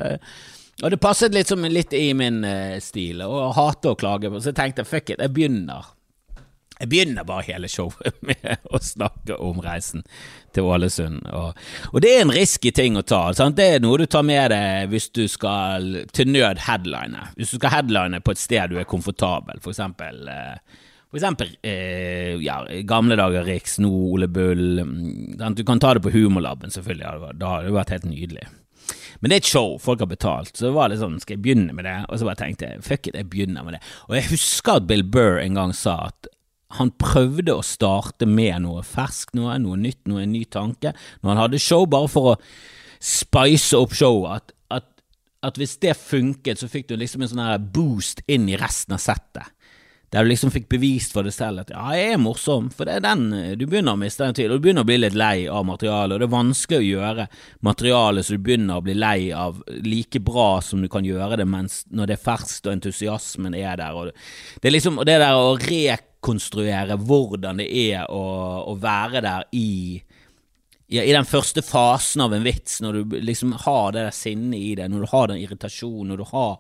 Og 0.79 0.91
det 0.93 1.01
passet 1.03 1.35
litt, 1.35 1.51
litt 1.69 1.93
i 1.93 2.09
min 2.15 2.43
uh, 2.45 2.79
stil, 2.83 3.23
og 3.25 3.55
hate 3.57 3.91
å 3.91 3.99
klage. 3.99 4.31
Så 4.39 4.53
jeg 4.53 4.59
tenkte 4.59 4.87
fuck 4.87 5.09
it, 5.11 5.19
jeg 5.19 5.35
begynner. 5.35 5.95
Jeg 6.79 6.87
begynner 6.93 7.25
bare 7.27 7.43
hele 7.49 7.67
showet 7.67 8.15
med 8.27 8.67
å 8.71 8.79
snakke 8.79 9.35
om 9.43 9.59
reisen 9.63 10.05
til 10.55 10.69
Ålesund. 10.71 11.25
Og, 11.35 11.57
og 11.91 12.03
det 12.03 12.13
er 12.15 12.21
en 12.23 12.31
risky 12.31 12.71
ting 12.75 12.95
å 12.95 13.03
ta. 13.03 13.25
Sant? 13.35 13.57
Det 13.59 13.67
er 13.75 13.83
noe 13.83 13.99
du 13.99 14.05
tar 14.07 14.23
med 14.23 14.53
deg 14.53 14.93
hvis 14.93 15.09
du 15.15 15.25
skal 15.27 16.05
til 16.15 16.31
nød 16.31 16.63
headline. 16.69 17.25
Hvis 17.35 17.51
du 17.51 17.59
skal 17.59 17.75
headline 17.75 18.21
på 18.23 18.35
et 18.35 18.39
sted 18.41 18.71
du 18.71 18.79
er 18.79 18.87
komfortabel, 18.87 19.59
for 19.59 19.75
eksempel 19.75 20.31
eh, 20.31 20.85
for 21.09 21.17
eksempel 21.17 21.51
eh, 21.65 22.37
ja, 22.45 22.61
gamle 22.87 23.17
dager 23.17 23.47
Riks, 23.49 23.79
nå 23.81 23.89
Ole 23.89 24.29
Bull. 24.31 24.79
mm? 24.85 25.55
Du 25.57 25.63
kan 25.65 25.81
ta 25.81 25.95
det 25.97 26.05
på 26.05 26.13
Humorlaben, 26.13 26.71
selvfølgelig. 26.71 27.33
Da 27.41 27.55
hadde 27.55 27.67
det 27.67 27.75
vært 27.75 27.93
helt 27.95 28.07
nydelig. 28.07 28.45
Men 29.19 29.32
det 29.32 29.38
er 29.38 29.43
et 29.43 29.52
show, 29.52 29.78
folk 29.82 30.04
har 30.04 30.10
betalt, 30.12 30.52
så 30.56 30.67
det 30.67 30.73
var 30.75 30.91
litt 30.91 31.02
sånn, 31.02 31.19
skal 31.21 31.38
jeg 31.38 31.43
begynne 31.45 31.75
med 31.75 31.88
det? 31.88 31.97
Og 32.08 32.19
så 32.19 32.28
bare 32.28 32.41
tenkte 32.41 32.67
jeg, 32.67 32.84
fuck 32.86 33.10
it, 33.10 33.17
jeg 33.17 33.30
begynner 33.32 33.65
med 33.67 33.78
det. 33.78 33.82
Og 34.10 34.17
jeg 34.17 34.30
husker 34.34 34.80
at 34.80 34.89
Bill 34.89 35.06
Burr 35.06 35.39
en 35.41 35.60
gang 35.60 35.73
sa 35.78 35.95
at 36.10 36.30
han 36.78 36.91
prøvde 37.02 37.56
å 37.58 37.65
starte 37.65 38.28
med 38.30 38.62
noe 38.65 38.84
ferskt, 38.86 39.34
noe, 39.38 39.56
noe 39.62 39.78
nytt, 39.80 40.04
noe 40.10 40.21
en 40.21 40.34
ny 40.36 40.43
tanke. 40.54 40.93
Når 41.21 41.32
han 41.32 41.41
hadde 41.41 41.62
show, 41.63 41.88
bare 41.89 42.10
for 42.12 42.34
å 42.34 42.39
spice 43.02 43.78
opp 43.80 43.95
showet. 43.97 44.36
At, 44.38 44.54
at, 44.78 44.86
at 45.49 45.58
hvis 45.58 45.80
det 45.82 45.95
funket, 45.97 46.62
så 46.62 46.69
fikk 46.69 46.91
du 46.91 46.95
liksom 46.99 47.25
en 47.25 47.32
sånn 47.32 47.41
her 47.41 47.58
boost 47.58 48.21
inn 48.30 48.45
i 48.52 48.60
resten 48.60 48.93
av 48.97 49.02
settet. 49.02 49.49
Der 50.10 50.26
du 50.26 50.32
liksom 50.32 50.50
fikk 50.50 50.65
bevist 50.72 51.13
for 51.13 51.28
deg 51.28 51.36
selv 51.36 51.62
at 51.63 51.74
ja, 51.74 51.84
jeg 51.93 52.15
er 52.15 52.22
morsom, 52.22 52.72
for 52.74 52.89
det 52.89 52.98
er 52.98 53.04
den 53.06 53.28
du 53.60 53.65
begynner 53.69 53.93
å 53.93 54.00
miste 54.02 54.26
den 54.26 54.38
til, 54.38 54.50
og 54.50 54.58
du 54.58 54.65
begynner 54.65 54.86
å 54.86 54.89
bli 54.89 54.98
litt 54.98 55.17
lei 55.17 55.45
av 55.45 55.67
materialet, 55.69 56.15
og 56.15 56.24
det 56.24 56.28
er 56.28 56.34
vanskelig 56.34 56.80
å 56.80 56.88
gjøre 56.88 57.28
materialet 57.67 58.26
så 58.26 58.36
du 58.38 58.43
begynner 58.48 58.80
å 58.80 58.86
bli 58.86 58.95
lei 58.98 59.30
av 59.36 59.62
like 59.86 60.22
bra 60.26 60.50
som 60.65 60.82
du 60.82 60.89
kan 60.91 61.06
gjøre 61.06 61.38
det 61.39 61.45
mens 61.50 61.84
når 61.93 62.10
det 62.10 62.17
er 62.17 62.26
ferskt 62.26 62.65
og 62.65 62.74
entusiasmen 62.78 63.58
er 63.58 63.78
der. 63.78 63.98
Og 63.98 64.10
det 64.62 64.72
er 64.72 64.76
liksom 64.76 64.98
det 65.06 65.19
der 65.22 65.38
å 65.38 65.54
rekonstruere 65.62 66.98
hvordan 66.98 67.62
det 67.62 67.69
er 67.69 68.10
å, 68.10 68.24
å 68.74 68.78
være 68.82 69.22
der 69.26 69.45
i 69.54 69.69
ja, 70.91 71.04
i 71.06 71.12
den 71.13 71.25
første 71.25 71.62
fasen 71.62 72.23
av 72.23 72.34
en 72.34 72.41
vits, 72.41 72.80
når 72.82 72.95
du 72.97 73.17
liksom 73.21 73.52
har 73.62 73.91
det 73.93 74.08
der 74.08 74.15
sinnet 74.15 74.58
i 74.58 74.71
det, 74.80 74.88
når 74.89 75.04
du 75.06 75.10
har 75.12 75.28
den 75.30 75.38
irritasjonen, 75.38 76.10
når 76.10 76.17
du 76.23 76.25
har 76.32 76.56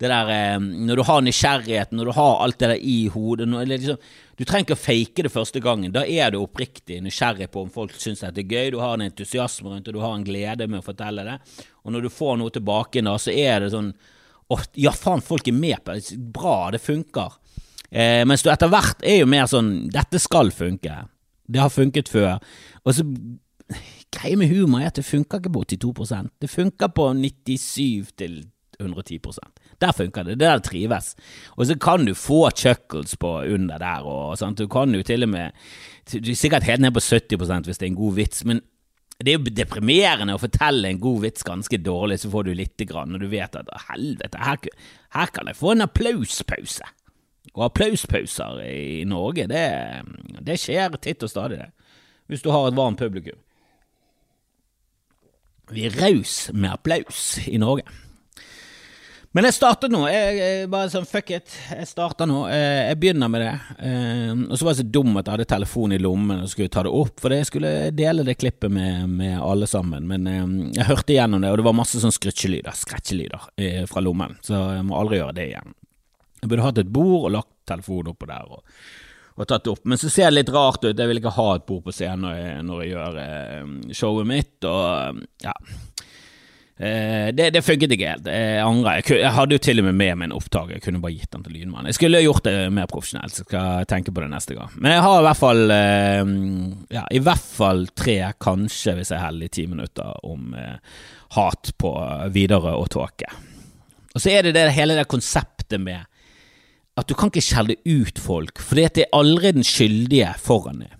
det 0.00 0.08
der 0.08 0.30
eh, 0.32 0.56
Når 0.58 0.96
du 0.96 1.02
har 1.04 1.20
nysgjerrigheten, 1.20 1.98
når 2.00 2.08
du 2.08 2.12
har 2.16 2.40
alt 2.42 2.58
det 2.58 2.70
der 2.72 2.80
i 2.80 3.08
hodet 3.12 3.46
når, 3.46 3.68
liksom, 3.68 4.00
Du 4.40 4.44
trenger 4.44 4.64
ikke 4.64 4.78
å 4.78 4.80
fake 4.80 5.26
det 5.26 5.34
første 5.34 5.60
gangen. 5.60 5.92
Da 5.92 6.06
er 6.08 6.32
du 6.32 6.40
oppriktig 6.40 7.02
nysgjerrig 7.04 7.50
på 7.52 7.66
om 7.66 7.70
folk 7.70 7.92
syns 8.00 8.24
det 8.24 8.46
er 8.46 8.56
gøy, 8.56 8.72
du 8.72 8.80
har 8.80 8.96
en 8.96 9.04
entusiasme 9.04 9.68
rundt 9.68 9.84
det, 9.84 9.92
du 9.94 10.00
har 10.00 10.16
en 10.16 10.24
glede 10.24 10.66
med 10.66 10.80
å 10.80 10.88
fortelle 10.88 11.28
det. 11.28 11.38
Og 11.84 11.92
når 11.92 12.08
du 12.08 12.14
får 12.16 12.40
noe 12.40 12.56
tilbake, 12.56 13.04
da, 13.04 13.18
så 13.20 13.36
er 13.36 13.66
det 13.66 13.74
sånn 13.76 13.92
Å, 14.48 14.60
ja, 14.80 14.96
faen, 14.96 15.22
folk 15.24 15.46
er 15.48 15.60
med 15.60 15.84
på 15.84 15.92
det. 15.92 16.16
Bra, 16.32 16.70
det 16.72 16.80
funker. 16.84 17.36
Eh, 17.92 18.24
mens 18.24 18.42
du 18.44 18.50
etter 18.52 18.72
hvert 18.72 19.04
er 19.04 19.20
jo 19.22 19.28
mer 19.28 19.46
sånn 19.48 19.90
Dette 19.92 20.20
skal 20.20 20.52
funke. 20.56 21.04
Det 21.44 21.60
har 21.60 21.72
funket 21.72 22.08
før. 22.08 22.40
Og 22.84 22.96
så 22.96 23.04
Greia 24.14 24.36
med 24.38 24.50
humor 24.52 24.82
er 24.82 24.92
at 24.92 24.98
det 24.98 25.06
funker 25.06 25.40
ikke 25.40 25.52
på 25.52 25.64
82% 25.72 26.34
Det 26.42 26.50
funker 26.50 26.90
på 26.94 27.08
97 27.16 28.12
til 28.18 28.42
110% 28.80 29.38
Der 29.80 29.92
funker 29.92 30.22
det. 30.22 30.38
Det 30.38 30.46
der 30.46 30.58
trives. 30.58 31.14
Og 31.56 31.66
så 31.66 31.78
kan 31.78 32.06
du 32.06 32.14
få 32.14 32.50
chuckles 32.50 33.16
på 33.16 33.40
under 33.42 33.78
der, 33.78 34.04
og 34.06 34.38
sant. 34.38 34.58
Du 34.58 34.68
kan 34.68 34.94
jo 34.94 35.02
til 35.02 35.22
og 35.22 35.28
med 35.28 35.50
Du 36.12 36.30
er 36.30 36.36
sikkert 36.36 36.62
helt 36.62 36.80
ned 36.80 36.92
på 36.92 37.00
70 37.00 37.66
hvis 37.66 37.78
det 37.78 37.86
er 37.86 37.92
en 37.92 38.02
god 38.02 38.14
vits, 38.14 38.44
men 38.44 38.60
det 39.24 39.30
er 39.30 39.38
jo 39.38 39.54
deprimerende 39.56 40.34
å 40.34 40.42
fortelle 40.42 40.90
en 40.90 41.00
god 41.00 41.20
vits 41.22 41.46
ganske 41.46 41.78
dårlig, 41.78 42.18
så 42.20 42.30
får 42.30 42.44
du 42.44 42.54
lite 42.54 42.84
grann, 42.84 43.14
og 43.14 43.22
du 43.22 43.28
vet 43.30 43.56
at 43.56 43.70
helvete, 43.88 44.40
her, 44.42 44.58
her 45.14 45.32
kan 45.32 45.46
jeg 45.46 45.56
få 45.56 45.70
en 45.72 45.86
applauspause. 45.86 46.82
Og 47.54 47.64
applauspauser 47.68 48.58
i 48.66 49.04
Norge, 49.06 49.46
det, 49.46 49.64
det 50.42 50.58
skjer 50.58 50.98
titt 50.98 51.22
og 51.22 51.30
stadig, 51.30 51.60
det. 51.62 51.70
Hvis 52.26 52.42
du 52.42 52.50
har 52.50 52.66
et 52.66 52.76
varmt 52.76 52.98
publikum. 52.98 53.38
Vi 55.72 55.86
er 55.88 55.94
raus 55.96 56.50
med 56.52 56.74
applaus 56.74 57.38
i 57.48 57.58
Norge. 57.60 57.86
Men 59.34 59.48
jeg 59.48 59.56
starter 59.56 59.90
nå. 59.90 60.04
Jeg, 60.12 60.34
jeg 60.38 60.66
bare 60.70 60.90
sånn 60.92 61.06
fuck 61.10 61.32
it. 61.34 61.50
Jeg 61.72 61.88
starter 61.90 62.28
nå. 62.30 62.44
Jeg, 62.52 62.74
jeg 62.86 62.98
begynner 63.02 63.30
med 63.32 63.42
det. 63.42 63.54
Eh, 63.82 64.30
og 64.30 64.54
så 64.54 64.66
var 64.66 64.76
jeg 64.76 64.84
så 64.84 64.92
dum 64.94 65.16
at 65.18 65.26
jeg 65.26 65.34
hadde 65.34 65.46
telefonen 65.50 65.96
i 65.96 66.02
lommen 66.04 66.44
og 66.44 66.52
skulle 66.52 66.70
ta 66.70 66.84
det 66.86 66.92
opp, 66.94 67.16
for 67.18 67.34
jeg 67.34 67.48
skulle 67.48 67.72
dele 67.98 68.26
det 68.28 68.36
klippet 68.38 68.70
med, 68.70 69.08
med 69.10 69.34
alle 69.42 69.66
sammen. 69.70 70.06
Men 70.10 70.28
eh, 70.30 70.44
jeg 70.76 70.86
hørte 70.86 71.16
igjennom 71.16 71.42
det, 71.42 71.50
og 71.50 71.58
det 71.58 71.66
var 71.66 71.74
masse 71.80 72.02
sånn 72.02 72.14
skrytsjelyder, 72.14 72.78
skretchelyder 72.78 73.48
eh, 73.58 73.80
fra 73.90 74.04
lommen, 74.06 74.38
så 74.46 74.60
jeg 74.76 74.86
må 74.86 75.00
aldri 75.00 75.18
gjøre 75.18 75.38
det 75.40 75.48
igjen. 75.50 75.74
Jeg 76.44 76.52
burde 76.52 76.68
hatt 76.68 76.82
et 76.84 76.94
bord 76.94 77.18
og 77.24 77.34
lagt 77.40 77.52
telefonen 77.66 78.14
oppå 78.14 78.30
der. 78.30 78.54
og 78.54 78.62
og 79.34 79.48
tatt 79.50 79.66
opp. 79.70 79.82
Men 79.88 79.98
så 79.98 80.10
ser 80.12 80.30
det 80.30 80.38
litt 80.38 80.52
rart 80.54 80.84
ut. 80.84 80.94
Jeg 80.94 81.10
vil 81.10 81.18
ikke 81.20 81.34
ha 81.34 81.48
et 81.56 81.66
bord 81.66 81.82
på 81.86 81.94
scenen 81.94 82.22
når 82.26 82.36
jeg, 82.38 82.62
når 82.68 82.82
jeg 82.82 82.92
gjør 82.92 83.18
eh, 83.24 83.74
showet 83.98 84.30
mitt, 84.30 84.56
og 84.70 85.24
ja. 85.42 85.54
Eh, 86.76 87.28
det, 87.34 87.52
det 87.54 87.62
funket 87.62 87.92
ikke 87.94 88.12
helt. 88.12 88.28
Jeg 88.30 88.62
angrer. 88.62 89.00
Jeg, 89.00 89.20
jeg, 89.22 89.32
hadde 89.36 89.58
jo 89.58 89.62
til 89.62 89.82
og 89.82 89.88
med 89.88 89.98
med 89.98 90.18
meg 90.18 90.28
en 90.28 90.36
opptaker. 90.38 90.76
Jeg 90.76 90.84
kunne 90.86 91.02
bare 91.02 91.14
gitt 91.14 91.30
den 91.34 91.44
til 91.46 91.54
lydmannen. 91.58 91.90
Jeg 91.90 91.98
skulle 91.98 92.22
gjort 92.24 92.46
det 92.46 92.54
mer 92.74 92.90
profesjonelt, 92.90 93.34
så 93.34 93.46
skal 93.46 93.68
jeg 93.80 93.90
tenke 93.94 94.14
på 94.14 94.24
det 94.24 94.30
neste 94.32 94.58
gang. 94.58 94.72
Men 94.78 94.96
jeg 94.96 95.04
har 95.06 95.18
i 95.18 95.26
hvert 95.28 95.42
fall 95.42 95.76
eh, 95.80 96.32
ja, 96.98 97.04
i 97.10 97.22
hvert 97.26 97.50
fall 97.58 97.86
tre, 97.94 98.18
kanskje 98.42 98.98
hvis 98.98 99.14
jeg 99.14 99.18
er 99.20 99.26
heldig, 99.28 99.50
ti 99.54 99.66
minutter 99.70 100.26
om 100.26 100.56
eh, 100.58 101.04
hat 101.38 101.74
på 101.78 101.94
videre 102.34 102.74
og 102.78 102.90
tåke. 102.94 103.30
Og 104.14 104.22
så 104.22 104.30
er 104.30 104.46
det 104.46 104.54
det 104.54 104.68
hele 104.74 104.94
det 104.98 105.10
konseptet 105.10 105.80
med 105.82 106.06
at 106.96 107.08
du 107.10 107.14
kan 107.18 107.30
ikke 107.32 107.42
skjelle 107.42 107.76
ut 107.84 108.20
folk, 108.22 108.60
for 108.62 108.78
det 108.78 109.02
er 109.02 109.16
aldri 109.16 109.54
den 109.56 109.66
skyldige 109.66 110.34
foran 110.38 110.84
deg. 110.84 110.92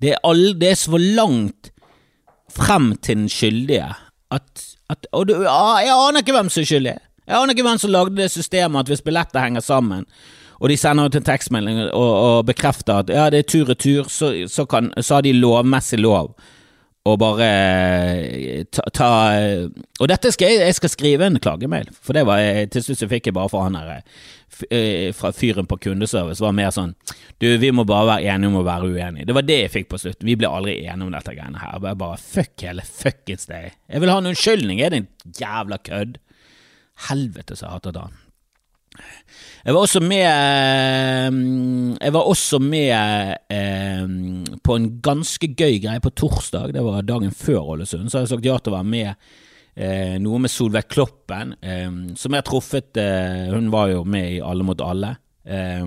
Det 0.00 0.14
er, 0.14 0.20
all, 0.24 0.56
så 0.76 0.98
langt 1.00 1.70
frem 2.52 2.94
til 3.00 3.22
den 3.22 3.28
skyldige 3.32 3.94
at, 4.32 4.64
at 4.90 5.06
Og 5.12 5.28
du, 5.28 5.34
jeg 5.42 5.92
aner 5.92 6.20
ikke 6.20 6.34
hvem 6.36 6.50
som 6.52 6.60
er 6.60 6.68
skyldig. 6.68 6.96
Jeg 7.26 7.36
aner 7.36 7.54
ikke 7.54 7.64
hvem 7.66 7.78
som 7.78 7.92
lagde 7.92 8.16
det 8.16 8.30
systemet 8.30 8.80
at 8.80 8.90
hvis 8.92 9.04
billetter 9.04 9.40
henger 9.42 9.64
sammen, 9.64 10.04
og 10.60 10.68
de 10.68 10.76
sender 10.76 11.08
ut 11.08 11.16
en 11.16 11.24
tekstmelding 11.24 11.80
og, 11.86 12.12
og 12.26 12.46
bekrefter 12.48 13.02
at 13.02 13.10
ja, 13.12 13.30
det 13.30 13.38
er 13.38 13.48
tur-retur, 13.50 14.08
så, 14.08 14.32
så, 14.48 14.64
så 15.00 15.14
har 15.14 15.24
de 15.24 15.32
lovmessig 15.36 15.98
lov 16.00 16.34
og 17.06 17.20
bare 17.22 17.46
eh, 17.46 18.64
ta, 18.72 18.82
ta, 18.94 19.10
Og 20.00 20.08
dette 20.10 20.32
skal 20.34 20.50
jeg, 20.50 20.64
jeg 20.64 20.78
skal 20.78 20.92
skrive 20.92 21.28
en 21.28 21.38
klagemail, 21.42 21.92
for 21.94 22.16
det 22.16 22.24
var 22.26 22.40
jeg, 22.42 22.72
til 22.74 22.82
slutt 22.86 23.02
så 23.02 23.08
fikk 23.10 23.30
jeg 23.30 23.36
bare 23.36 23.52
fra 23.52 23.66
han 23.68 23.78
her 23.78 23.92
eh, 24.70 25.12
fra 25.16 25.30
fyren 25.36 25.68
på 25.70 25.78
kundeservice 25.86 26.42
var 26.42 26.56
mer 26.56 26.72
sånn 26.74 26.94
Du, 27.38 27.46
vi 27.62 27.70
må 27.74 27.86
bare 27.88 28.10
være 28.10 28.34
enige 28.34 28.50
om 28.50 28.60
å 28.62 28.66
være 28.66 28.90
uenige. 28.90 29.28
Det 29.28 29.36
var 29.36 29.44
det 29.44 29.58
jeg 29.60 29.72
fikk 29.74 29.90
på 29.90 29.98
slutten. 30.00 30.24
Vi 30.24 30.38
ble 30.40 30.48
aldri 30.48 30.78
enige 30.86 31.04
om 31.04 31.12
dette 31.12 31.34
greiene 31.36 31.60
her. 31.60 31.74
Bare, 31.84 31.98
bare 32.00 32.16
fuck 32.16 32.64
hele 32.64 32.84
fuckings 32.86 33.44
day. 33.50 33.74
Jeg 33.92 34.00
vil 34.00 34.12
ha 34.12 34.22
en 34.22 34.30
unnskyldning, 34.32 34.80
er 34.80 34.94
det 34.94 35.02
en 35.02 35.10
jævla 35.36 35.76
kødd? 35.84 36.16
Helvete, 37.10 37.58
så 37.58 37.66
jeg 37.66 37.74
hater 37.74 38.00
han. 38.00 38.16
Jeg 39.66 39.74
var 39.74 39.82
også 39.82 40.00
med 40.04 40.26
eh, 40.26 41.38
Jeg 41.98 42.14
var 42.14 42.28
også 42.30 42.60
med 42.62 42.92
eh, 43.52 44.04
på 44.62 44.76
en 44.78 44.88
ganske 45.04 45.48
gøy 45.52 45.80
greie 45.82 46.02
på 46.02 46.14
torsdag. 46.14 46.74
Det 46.76 46.84
var 46.86 47.06
dagen 47.06 47.34
før 47.34 47.74
Ålesund. 47.74 48.10
Så 48.10 48.18
har 48.18 48.26
jeg 48.26 48.34
sagt 48.34 48.46
ja 48.46 48.58
til 48.60 48.74
å 48.74 48.78
være 48.78 48.90
med 48.92 49.10
eh, 49.74 50.16
noe 50.22 50.42
med 50.42 50.52
Solveig 50.52 50.88
Kloppen, 50.92 51.56
eh, 51.60 51.90
som 52.16 52.34
jeg 52.36 52.42
har 52.42 52.48
truffet 52.48 53.00
eh, 53.02 53.46
Hun 53.52 53.72
var 53.74 53.90
jo 53.94 54.04
med 54.04 54.36
i 54.38 54.42
Alle 54.44 54.66
mot 54.66 54.86
alle. 54.86 55.16
Eh, 55.44 55.82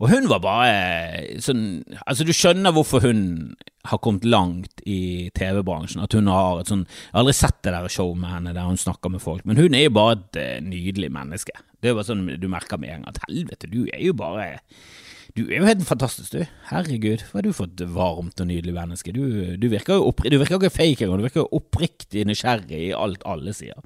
og 0.00 0.10
hun 0.10 0.26
var 0.30 0.42
bare 0.42 1.38
sånn 1.42 1.84
Altså, 2.02 2.26
du 2.26 2.32
skjønner 2.34 2.74
hvorfor 2.74 3.04
hun 3.04 3.54
har 3.90 4.00
kommet 4.02 4.24
langt 4.24 4.82
i 4.88 5.30
TV-bransjen. 5.36 6.02
At 6.04 6.16
hun 6.16 6.30
har 6.32 6.62
et 6.62 6.72
sånn 6.72 6.86
Jeg 6.88 7.12
har 7.12 7.22
aldri 7.22 7.36
sett 7.36 7.60
det 7.66 7.74
der 7.76 7.92
showet 7.92 8.20
med 8.20 8.32
henne 8.32 8.56
der 8.56 8.68
hun 8.68 8.80
snakker 8.80 9.12
med 9.12 9.22
folk, 9.24 9.44
men 9.48 9.60
hun 9.60 9.76
er 9.76 9.86
jo 9.86 9.94
bare 9.94 10.18
et 10.18 10.40
uh, 10.40 10.58
nydelig 10.64 11.12
menneske. 11.14 11.56
Det 11.80 11.90
er 11.90 11.96
bare 11.98 12.08
sånn 12.08 12.26
du 12.40 12.50
merker 12.50 12.80
med 12.80 12.90
en 12.90 13.04
gang 13.04 13.14
at 13.14 13.24
helvete, 13.28 13.70
du 13.70 13.84
er 13.86 14.00
jo 14.02 14.16
bare 14.16 14.54
Du 15.34 15.48
er 15.48 15.58
jo 15.58 15.66
helt 15.66 15.82
fantastisk, 15.82 16.30
du. 16.32 16.44
Herregud, 16.70 17.24
hva 17.26 17.40
har 17.40 17.46
du 17.46 17.56
fått 17.56 17.80
varmt 17.90 18.38
og 18.40 18.46
nydelig 18.46 18.74
menneske. 18.76 19.12
Du, 19.12 19.56
du 19.58 19.66
virker 19.72 19.98
jo 19.98 20.12
ikke 20.14 20.70
fake 20.70 21.04
engang, 21.04 21.18
du 21.18 21.26
virker 21.26 21.42
jo 21.42 21.58
oppriktig 21.58 22.22
nysgjerrig 22.28 22.84
i 22.88 22.94
alt 22.94 23.24
alle 23.26 23.52
sier. 23.56 23.82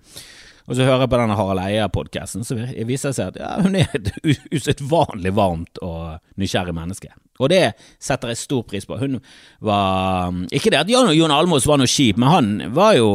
Og 0.69 0.77
så 0.77 0.85
hører 0.85 1.07
jeg 1.07 1.11
på 1.11 1.19
denne 1.21 1.37
Harald 1.39 1.63
Eia-podkasten, 1.65 2.45
så 2.45 2.57
viser 2.59 3.09
det 3.09 3.17
seg 3.17 3.31
at 3.31 3.39
ja, 3.41 3.55
hun 3.65 3.77
er 3.79 3.89
et 3.97 4.11
usedvanlig 4.53 5.33
varmt 5.37 5.81
og 5.85 6.19
nysgjerrig 6.41 6.75
menneske. 6.77 7.09
Og 7.41 7.49
det 7.53 7.63
setter 8.03 8.35
jeg 8.35 8.41
stor 8.43 8.67
pris 8.69 8.85
på. 8.85 8.99
Hun 9.01 9.17
var 9.65 10.35
Ikke 10.53 10.73
det 10.75 10.83
at 10.83 10.91
Jon 10.91 11.33
Almos 11.33 11.69
var 11.71 11.81
noe 11.81 11.89
kjip, 11.89 12.19
men 12.21 12.29
han 12.29 12.51
var 12.75 12.99
jo 12.99 13.09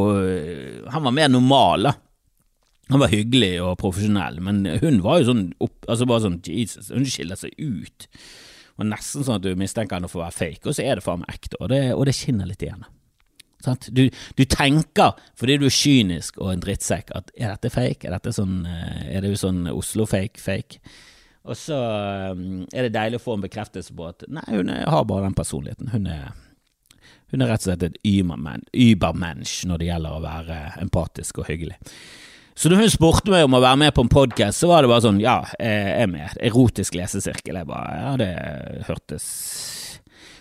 Han 0.95 1.05
var 1.05 1.13
mer 1.13 1.29
normal, 1.29 1.91
da. 1.91 1.93
Han 2.91 2.99
var 2.99 3.13
hyggelig 3.13 3.53
og 3.63 3.77
profesjonell, 3.79 4.41
men 4.43 4.65
hun 4.81 4.99
var 5.05 5.21
jo 5.21 5.29
sånn 5.29 5.45
opp, 5.63 5.77
altså 5.87 6.07
bare 6.09 6.25
sånn 6.25 6.41
Jesus, 6.45 6.89
hun 6.91 7.05
skiller 7.07 7.39
seg 7.39 7.53
ut. 7.57 8.09
Og 8.81 8.89
nesten 8.89 9.23
sånn 9.23 9.37
at 9.37 9.45
du 9.45 9.53
mistenker 9.57 9.97
henne 9.97 10.09
for 10.11 10.19
å 10.19 10.25
være 10.25 10.35
fake, 10.35 10.65
og 10.67 10.75
så 10.75 10.83
er 10.83 10.99
det 10.99 11.05
faen 11.05 11.21
meg 11.21 11.37
ekte, 11.37 11.57
og 11.61 11.71
det, 11.71 11.79
og 11.95 12.03
det 12.09 12.15
skinner 12.17 12.49
litt 12.49 12.65
igjen. 12.65 12.83
Du, 13.89 14.03
du, 14.09 14.43
tenker, 14.49 15.17
fordi 15.39 15.57
du 15.61 15.67
er 15.69 15.75
kynisk 15.75 16.39
og 16.41 16.53
en 16.53 16.63
drittsekk, 16.63 17.13
at 17.15 17.31
er 17.37 17.53
dette 17.55 17.71
fake? 17.73 18.07
Er 18.07 18.17
dette 18.17 18.33
sånn, 18.35 18.63
eh, 18.67 19.03
er 19.15 19.23
det 19.23 19.33
jo 19.33 19.41
sånn 19.45 19.65
Oslo-fake-fake? 19.71 20.81
Og 21.43 21.59
så 21.59 21.77
eh, 21.77 22.41
er 22.71 22.87
det 22.87 22.95
deilig 22.95 23.21
å 23.21 23.25
få 23.27 23.37
en 23.37 23.45
bekreftelse 23.45 23.95
på 23.95 24.09
at 24.09 24.27
nei, 24.31 24.47
hun 24.51 24.71
har 24.71 25.07
bare 25.07 25.27
den 25.27 25.37
personligheten. 25.37 25.93
Hun 25.95 26.09
er, 26.11 26.33
hun 27.31 27.43
er 27.43 27.53
rett 27.53 27.63
og 27.63 27.71
slett 27.71 27.87
et 27.87 27.97
übermensch 28.03 29.63
når 29.69 29.81
det 29.81 29.89
gjelder 29.89 30.19
å 30.19 30.23
være 30.23 30.59
empatisk 30.83 31.43
og 31.43 31.49
hyggelig. 31.51 31.79
Så 32.55 32.69
da 32.69 32.77
hun 32.77 32.91
spurte 32.91 33.31
meg 33.33 33.47
om 33.47 33.55
å 33.57 33.63
være 33.63 33.79
med 33.81 33.95
på 33.95 34.03
en 34.05 34.11
podkast, 34.13 34.61
så 34.61 34.69
var 34.69 34.83
det 34.83 34.91
bare 34.91 35.03
sånn 35.07 35.21
ja, 35.23 35.39
jeg 35.57 35.93
er 36.03 36.09
med. 36.11 36.35
Erotisk 36.37 36.93
lesesirkel. 36.99 37.57
Jeg 37.57 37.69
bare 37.69 37.95
ja, 37.97 38.11
det 38.21 38.33
hørtes 38.89 39.25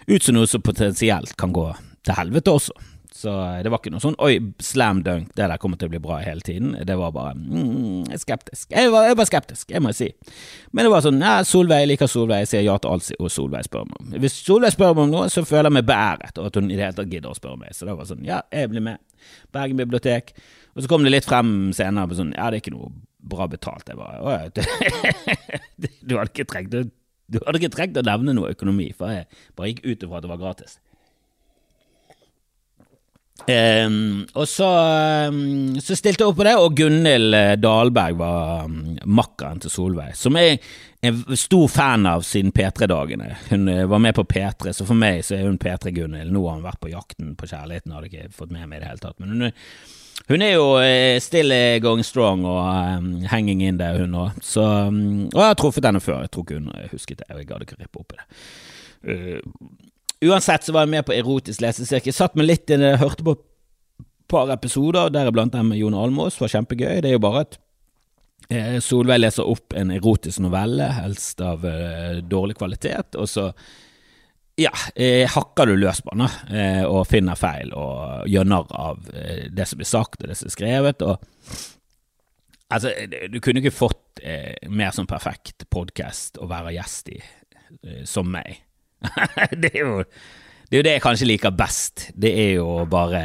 ut 0.06 0.24
som 0.24 0.36
noe 0.36 0.50
som 0.50 0.64
potensielt 0.64 1.36
kan 1.40 1.54
gå 1.54 1.70
til 2.04 2.18
helvete 2.18 2.52
også. 2.52 2.74
Så 3.12 3.28
det 3.62 3.68
var 3.68 3.82
ikke 3.82 3.90
noe 3.92 4.00
sånn 4.00 4.16
'oi, 4.16 4.38
slam 4.64 5.02
dunk, 5.04 5.34
det 5.36 5.44
der 5.50 5.60
kommer 5.60 5.76
til 5.76 5.90
å 5.90 5.92
bli 5.92 6.00
bra 6.00 6.16
hele 6.24 6.40
tiden'. 6.40 6.72
Det 6.88 6.96
var 6.96 7.12
bare 7.12 7.34
mm, 7.36 8.08
skeptisk. 8.16 8.70
Jeg 8.72 8.88
var, 8.92 9.04
jeg 9.10 9.16
var, 9.20 9.26
skeptisk, 9.28 9.70
jeg 9.70 9.82
må 9.84 9.92
si. 9.96 10.08
Men 10.72 10.84
det 10.86 10.92
var 10.94 11.02
sånn 11.04 11.20
'ja, 11.20 11.44
Solveig, 11.44 11.88
liker 11.90 12.08
Solveig, 12.08 12.40
jeg 12.46 12.50
sier 12.52 12.64
ja 12.64 12.78
til 12.78 12.90
alt 12.94 13.12
og 13.18 13.30
Solveig 13.30 13.64
spør 13.68 13.84
meg 13.90 13.96
om'. 14.00 14.08
Hvis 14.24 14.36
Solveig 14.46 14.72
spør 14.72 14.94
meg 14.96 15.04
om 15.04 15.10
noe, 15.12 15.26
så 15.28 15.44
føler 15.44 15.68
jeg 15.68 15.76
meg 15.78 15.86
beæret, 15.86 16.38
og 16.38 16.44
at 16.46 16.54
hun 16.56 16.70
i 16.70 16.76
det 16.76 16.84
hele 16.86 16.96
tatt 16.96 17.12
gidder 17.12 17.30
å 17.30 17.34
spørre 17.36 17.58
meg. 17.60 17.70
Så 17.76 17.86
det 17.86 17.96
var 17.98 18.06
sånn 18.08 18.24
'ja, 18.24 18.40
jeg 18.50 18.68
blir 18.70 18.80
med'. 18.80 18.98
Bergen 19.52 19.76
bibliotek. 19.76 20.32
Og 20.74 20.82
så 20.82 20.88
kom 20.88 21.04
det 21.04 21.12
litt 21.12 21.28
frem 21.28 21.72
senere 21.72 22.08
på 22.08 22.14
sånn 22.16 22.32
'ja, 22.32 22.50
det 22.50 22.56
er 22.56 22.60
ikke 22.64 22.78
noe 22.78 22.92
bra 23.20 23.46
betalt'. 23.46 23.88
Jeg 23.88 23.96
bare 23.96 24.20
'å 24.24 24.30
ja, 24.32 24.48
du 26.72 26.90
du 27.32 27.38
hadde 27.46 27.60
ikke 27.60 27.72
trengt 27.72 27.96
å 27.96 28.04
nevne 28.04 28.34
noe 28.36 28.50
økonomi, 28.52 28.90
for 28.96 29.08
jeg 29.08 29.24
bare 29.56 29.70
gikk 29.70 29.86
ut 29.86 30.02
ifra 30.04 30.18
at 30.18 30.24
det 30.26 30.32
var 30.32 30.40
gratis. 30.42 30.72
Um, 33.48 34.26
og 34.34 34.48
så, 34.48 34.68
um, 35.28 35.74
så, 35.80 35.96
stilte 35.98 36.22
jeg 36.22 36.30
opp 36.30 36.38
på 36.38 36.46
det, 36.46 36.54
og 36.58 36.76
Gunhild 36.78 37.34
eh, 37.34 37.54
Dahlberg 37.58 38.18
var 38.20 38.68
um, 38.68 38.76
makkeren 39.18 39.62
til 39.62 39.72
Solveig, 39.72 40.14
som 40.18 40.38
jeg 40.38 40.60
er 41.02 41.18
stor 41.38 41.66
fan 41.72 42.06
av 42.06 42.22
siden 42.26 42.52
P3-dagene. 42.54 43.32
Hun 43.50 43.66
uh, 43.70 43.84
var 43.90 44.02
med 44.04 44.14
på 44.18 44.26
P3, 44.30 44.74
så 44.76 44.86
for 44.86 44.98
meg 44.98 45.24
så 45.26 45.36
er 45.38 45.48
hun 45.48 45.58
P3-Gunhild. 45.62 46.30
Nå 46.30 46.44
har 46.46 46.60
hun 46.60 46.68
vært 46.68 46.82
på 46.82 46.92
jakten 46.92 47.34
på 47.38 47.50
kjærligheten, 47.50 47.96
hadde 47.96 48.12
ikke 48.12 48.30
fått 48.36 48.54
med 48.54 48.68
meg 48.68 48.78
i 48.78 48.84
det 48.84 48.92
hele 48.92 49.02
tatt. 49.02 49.18
Men 49.18 49.34
hun, 49.34 49.50
hun 50.30 50.46
er 50.46 50.54
jo 50.54 50.68
uh, 50.78 51.18
still 51.24 51.56
going 51.82 52.06
strong 52.06 52.46
og 52.46 52.62
um, 52.62 53.14
hanging 53.32 53.64
in 53.66 53.82
there, 53.82 54.04
hun 54.04 54.18
òg. 54.22 54.38
Og 54.38 55.40
jeg 55.40 55.48
har 55.48 55.58
truffet 55.58 55.90
henne 55.90 56.04
før, 56.04 56.22
jeg 56.22 56.34
tror 56.34 56.46
ikke 56.46 56.60
hun 56.60 56.92
husket 56.94 57.24
det, 57.24 57.32
og 57.32 57.42
jeg 57.42 57.50
gadd 57.50 57.66
ikke 57.66 57.80
rippe 57.80 58.04
opp 58.04 58.14
i 58.14 58.20
det. 58.22 58.28
Uh, 59.02 59.81
Uansett 60.22 60.64
så 60.64 60.74
var 60.74 60.86
jeg 60.86 60.94
med 60.94 61.06
på 61.06 61.14
erotisk 61.16 61.62
lesesirkel. 61.64 62.14
Satt 62.14 62.36
meg 62.38 62.46
litt 62.46 62.70
inn, 62.70 62.84
hørte 63.00 63.26
på 63.26 63.34
et 63.34 63.44
par 64.30 64.52
episoder, 64.54 65.10
deriblant 65.12 65.54
den 65.54 65.68
med 65.72 65.80
Jon 65.80 65.98
Almås, 65.98 66.38
var 66.40 66.52
kjempegøy. 66.52 67.02
Det 67.02 67.10
er 67.10 67.16
jo 67.16 67.22
bare 67.24 67.44
at 67.44 67.58
eh, 68.48 68.78
Solveig 68.84 69.20
leser 69.20 69.48
opp 69.48 69.74
en 69.78 69.90
erotisk 69.94 70.44
novelle, 70.44 70.88
helst 71.00 71.42
av 71.44 71.66
eh, 71.68 72.22
dårlig 72.22 72.56
kvalitet, 72.60 73.18
og 73.18 73.28
så 73.30 73.50
ja, 74.60 74.72
eh, 74.94 75.26
hakker 75.32 75.68
du 75.68 75.78
løs 75.80 76.02
på 76.04 76.14
den 76.14 76.26
og 76.84 77.06
finner 77.08 77.38
feil 77.40 77.70
og 77.72 78.26
gjør 78.28 78.50
narr 78.52 78.74
av 78.76 79.06
det 79.48 79.64
som 79.66 79.80
blir 79.80 79.88
sagt 79.88 80.20
og 80.20 80.28
det 80.28 80.36
som 80.38 80.50
er 80.50 80.54
skrevet. 80.54 81.02
og 81.02 81.24
Altså, 82.72 82.92
du 83.28 83.40
kunne 83.44 83.60
ikke 83.60 83.74
fått 83.74 84.20
mer 84.72 84.92
sånn 84.96 85.08
perfekt 85.08 85.66
podkast 85.72 86.38
å 86.40 86.46
være 86.48 86.72
gjest 86.76 87.10
i 87.12 87.18
som 88.08 88.28
meg. 88.32 88.60
det, 89.62 89.72
er 89.74 89.80
jo, 89.82 90.00
det 90.68 90.76
er 90.76 90.82
jo 90.82 90.88
det 90.88 90.96
jeg 90.96 91.04
kanskje 91.04 91.30
liker 91.30 91.54
best. 91.56 92.08
Det 92.14 92.32
er 92.46 92.56
jo 92.60 92.82
bare 92.90 93.22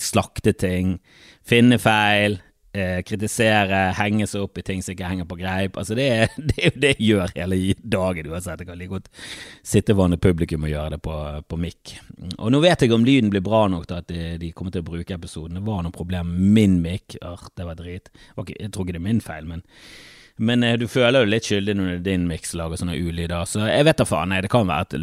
slakte 0.00 0.54
ting, 0.56 0.98
finne 1.46 1.78
feil, 1.82 2.38
eh, 2.76 3.00
kritisere, 3.06 3.80
henge 3.98 4.26
seg 4.30 4.44
opp 4.44 4.60
i 4.60 4.64
ting 4.66 4.82
som 4.82 4.94
ikke 4.94 5.08
henger 5.10 5.28
på 5.30 5.38
greip. 5.40 5.78
Altså 5.80 5.96
det, 5.98 6.08
det 6.50 6.58
er 6.58 6.68
jo 6.70 6.82
det 6.84 6.92
jeg 6.94 7.08
gjør 7.08 7.34
hele 7.36 7.60
dagen 7.96 8.30
uansett. 8.30 8.62
Jeg 8.62 8.70
kan 8.70 8.80
like 8.80 8.94
godt 8.94 9.10
sitte 9.10 9.72
sitteværende 9.72 10.20
publikum 10.22 10.66
og 10.66 10.72
gjøre 10.74 10.94
det 10.96 11.00
på, 11.06 11.16
på 11.48 11.60
mic. 11.60 11.96
Og 12.36 12.52
nå 12.52 12.62
vet 12.64 12.84
jeg 12.84 12.94
om 12.96 13.06
lyden 13.06 13.32
blir 13.32 13.44
bra 13.44 13.66
nok 13.72 13.88
til 13.88 14.00
at 14.00 14.08
de, 14.10 14.22
de, 14.42 14.52
kommer 14.56 14.74
til 14.74 14.84
å 14.84 14.90
bruke 14.90 15.16
episoden. 15.16 15.58
Det 15.58 15.66
var 15.66 15.84
noe 15.86 15.94
problem 15.94 16.32
med 16.36 16.56
min 16.58 16.80
mic. 16.84 17.18
Det 17.18 17.66
var 17.66 17.78
drit. 17.78 18.12
Okay, 18.36 18.56
jeg 18.58 18.72
tror 18.74 18.86
ikke 18.86 18.98
det 18.98 19.02
er 19.02 19.10
min 19.10 19.24
feil, 19.24 19.48
men 19.50 19.64
men 20.40 20.62
eh, 20.64 20.76
du 20.80 20.86
føler 20.88 21.20
jo 21.20 21.28
litt 21.28 21.48
skyldig 21.48 21.74
når 21.76 21.98
din 22.04 22.24
miks 22.28 22.54
lager 22.56 22.80
sånne 22.80 22.96
ulyder, 22.96 23.44
så 23.48 23.66
jeg 23.68 23.84
vet 23.84 24.00
da 24.00 24.06
faen. 24.08 24.32
Nei, 24.32 24.40
det 24.44 24.50
kan 24.52 24.68
være 24.68 24.86
at 24.86 24.96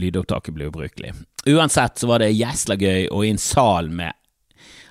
lydopptaket 0.00 0.56
blir 0.56 0.70
ubrukelig. 0.72 1.12
Uansett 1.52 2.00
så 2.00 2.08
var 2.08 2.24
det 2.24 2.30
gjesla 2.32 2.78
gøy, 2.80 3.10
og 3.12 3.26
i 3.26 3.34
en 3.34 3.42
sal 3.42 3.92
med 3.92 4.14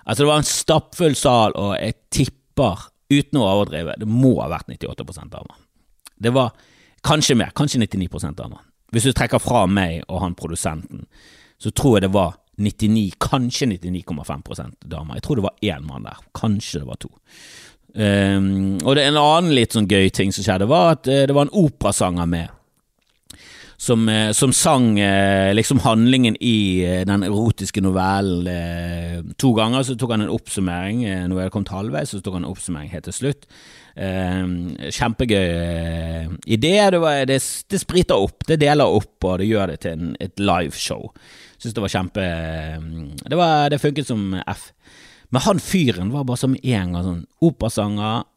Altså, 0.07 0.23
det 0.23 0.27
var 0.29 0.39
en 0.39 0.47
stappfull 0.47 1.15
sal, 1.19 1.55
og 1.59 1.73
jeg 1.75 1.97
tipper, 2.15 2.85
uten 3.11 3.41
å 3.41 3.47
overdrive, 3.49 3.97
det 3.99 4.07
må 4.07 4.37
ha 4.39 4.45
vært 4.53 4.69
98% 4.71 5.33
damer. 5.33 5.57
Det 6.15 6.31
var 6.31 6.53
kanskje 7.03 7.35
mer, 7.35 7.51
kanskje 7.51 7.81
99% 7.83 8.37
damer. 8.37 8.61
Hvis 8.95 9.03
du 9.03 9.11
trekker 9.11 9.41
fra 9.43 9.65
meg 9.67 10.05
og 10.07 10.21
han 10.23 10.37
produsenten, 10.39 11.03
så 11.59 11.73
tror 11.75 11.97
jeg 11.97 12.05
det 12.05 12.13
var 12.15 12.37
99, 12.55 13.17
kanskje 13.19 13.67
99,5% 13.73 14.87
damer. 14.87 15.19
Jeg 15.19 15.27
tror 15.27 15.41
det 15.41 15.45
var 15.49 15.59
én 15.75 15.83
mann 15.89 16.07
der, 16.07 16.23
kanskje 16.39 16.85
det 16.85 16.87
var 16.87 17.01
to. 17.03 17.11
Um, 17.97 18.77
og 18.85 18.93
det 18.93 19.07
en 19.07 19.17
annen 19.17 19.55
litt 19.57 19.73
sånn 19.73 19.89
gøy 19.89 20.11
ting 20.13 20.29
som 20.35 20.45
skjedde, 20.45 20.69
var 20.69 20.99
at 20.99 21.09
uh, 21.09 21.23
det 21.25 21.33
var 21.33 21.47
en 21.47 21.57
operasanger 21.65 22.29
med. 22.29 22.53
Som, 23.77 24.05
uh, 24.09 24.29
som 24.37 24.53
sang 24.53 24.91
uh, 25.01 25.49
liksom 25.57 25.81
handlingen 25.85 26.37
i 26.41 26.85
den 27.09 27.25
erotiske 27.25 27.81
novellen 27.81 29.33
to 29.41 29.55
ganger. 29.57 29.85
Så 29.87 29.97
tok 29.97 30.13
han 30.13 30.27
en 30.27 30.33
oppsummering 30.33 31.03
når 31.31 31.47
jeg 31.47 31.55
kom 31.55 31.65
til 31.65 31.79
halvveis, 31.79 32.13
så 32.13 32.21
tok 32.21 32.37
han 32.37 32.45
en 32.45 32.53
oppsummering 32.53 32.93
helt 32.93 33.09
til 33.09 33.19
slutt. 33.21 33.49
Ehm, 33.97 34.75
kjempegøy 34.93 36.37
idé. 36.45 36.75
Det, 36.91 36.99
var, 37.01 37.23
det, 37.25 37.39
det, 37.69 37.79
spriter 37.81 38.21
opp, 38.27 38.45
det 38.45 38.59
deler 38.61 38.85
opp, 38.85 39.15
og 39.25 39.39
det 39.41 39.49
gjør 39.49 39.73
det 39.73 39.79
til 39.81 39.97
en, 39.97 40.11
et 40.21 40.37
liveshow. 40.37 41.09
Syns 41.57 41.73
det 41.73 41.81
var 41.81 41.89
kjempe 41.89 42.25
Det, 43.23 43.37
var, 43.37 43.71
det 43.73 43.81
funket 43.81 44.09
som 44.09 44.35
F. 44.45 44.69
Men 45.29 45.43
han 45.43 45.59
fyren 45.59 46.11
var 46.13 46.27
bare 46.27 46.39
som 46.39 46.55
en 46.55 46.93
gang 46.95 47.03
sånn 47.03 47.23
operasanger, 47.43 48.27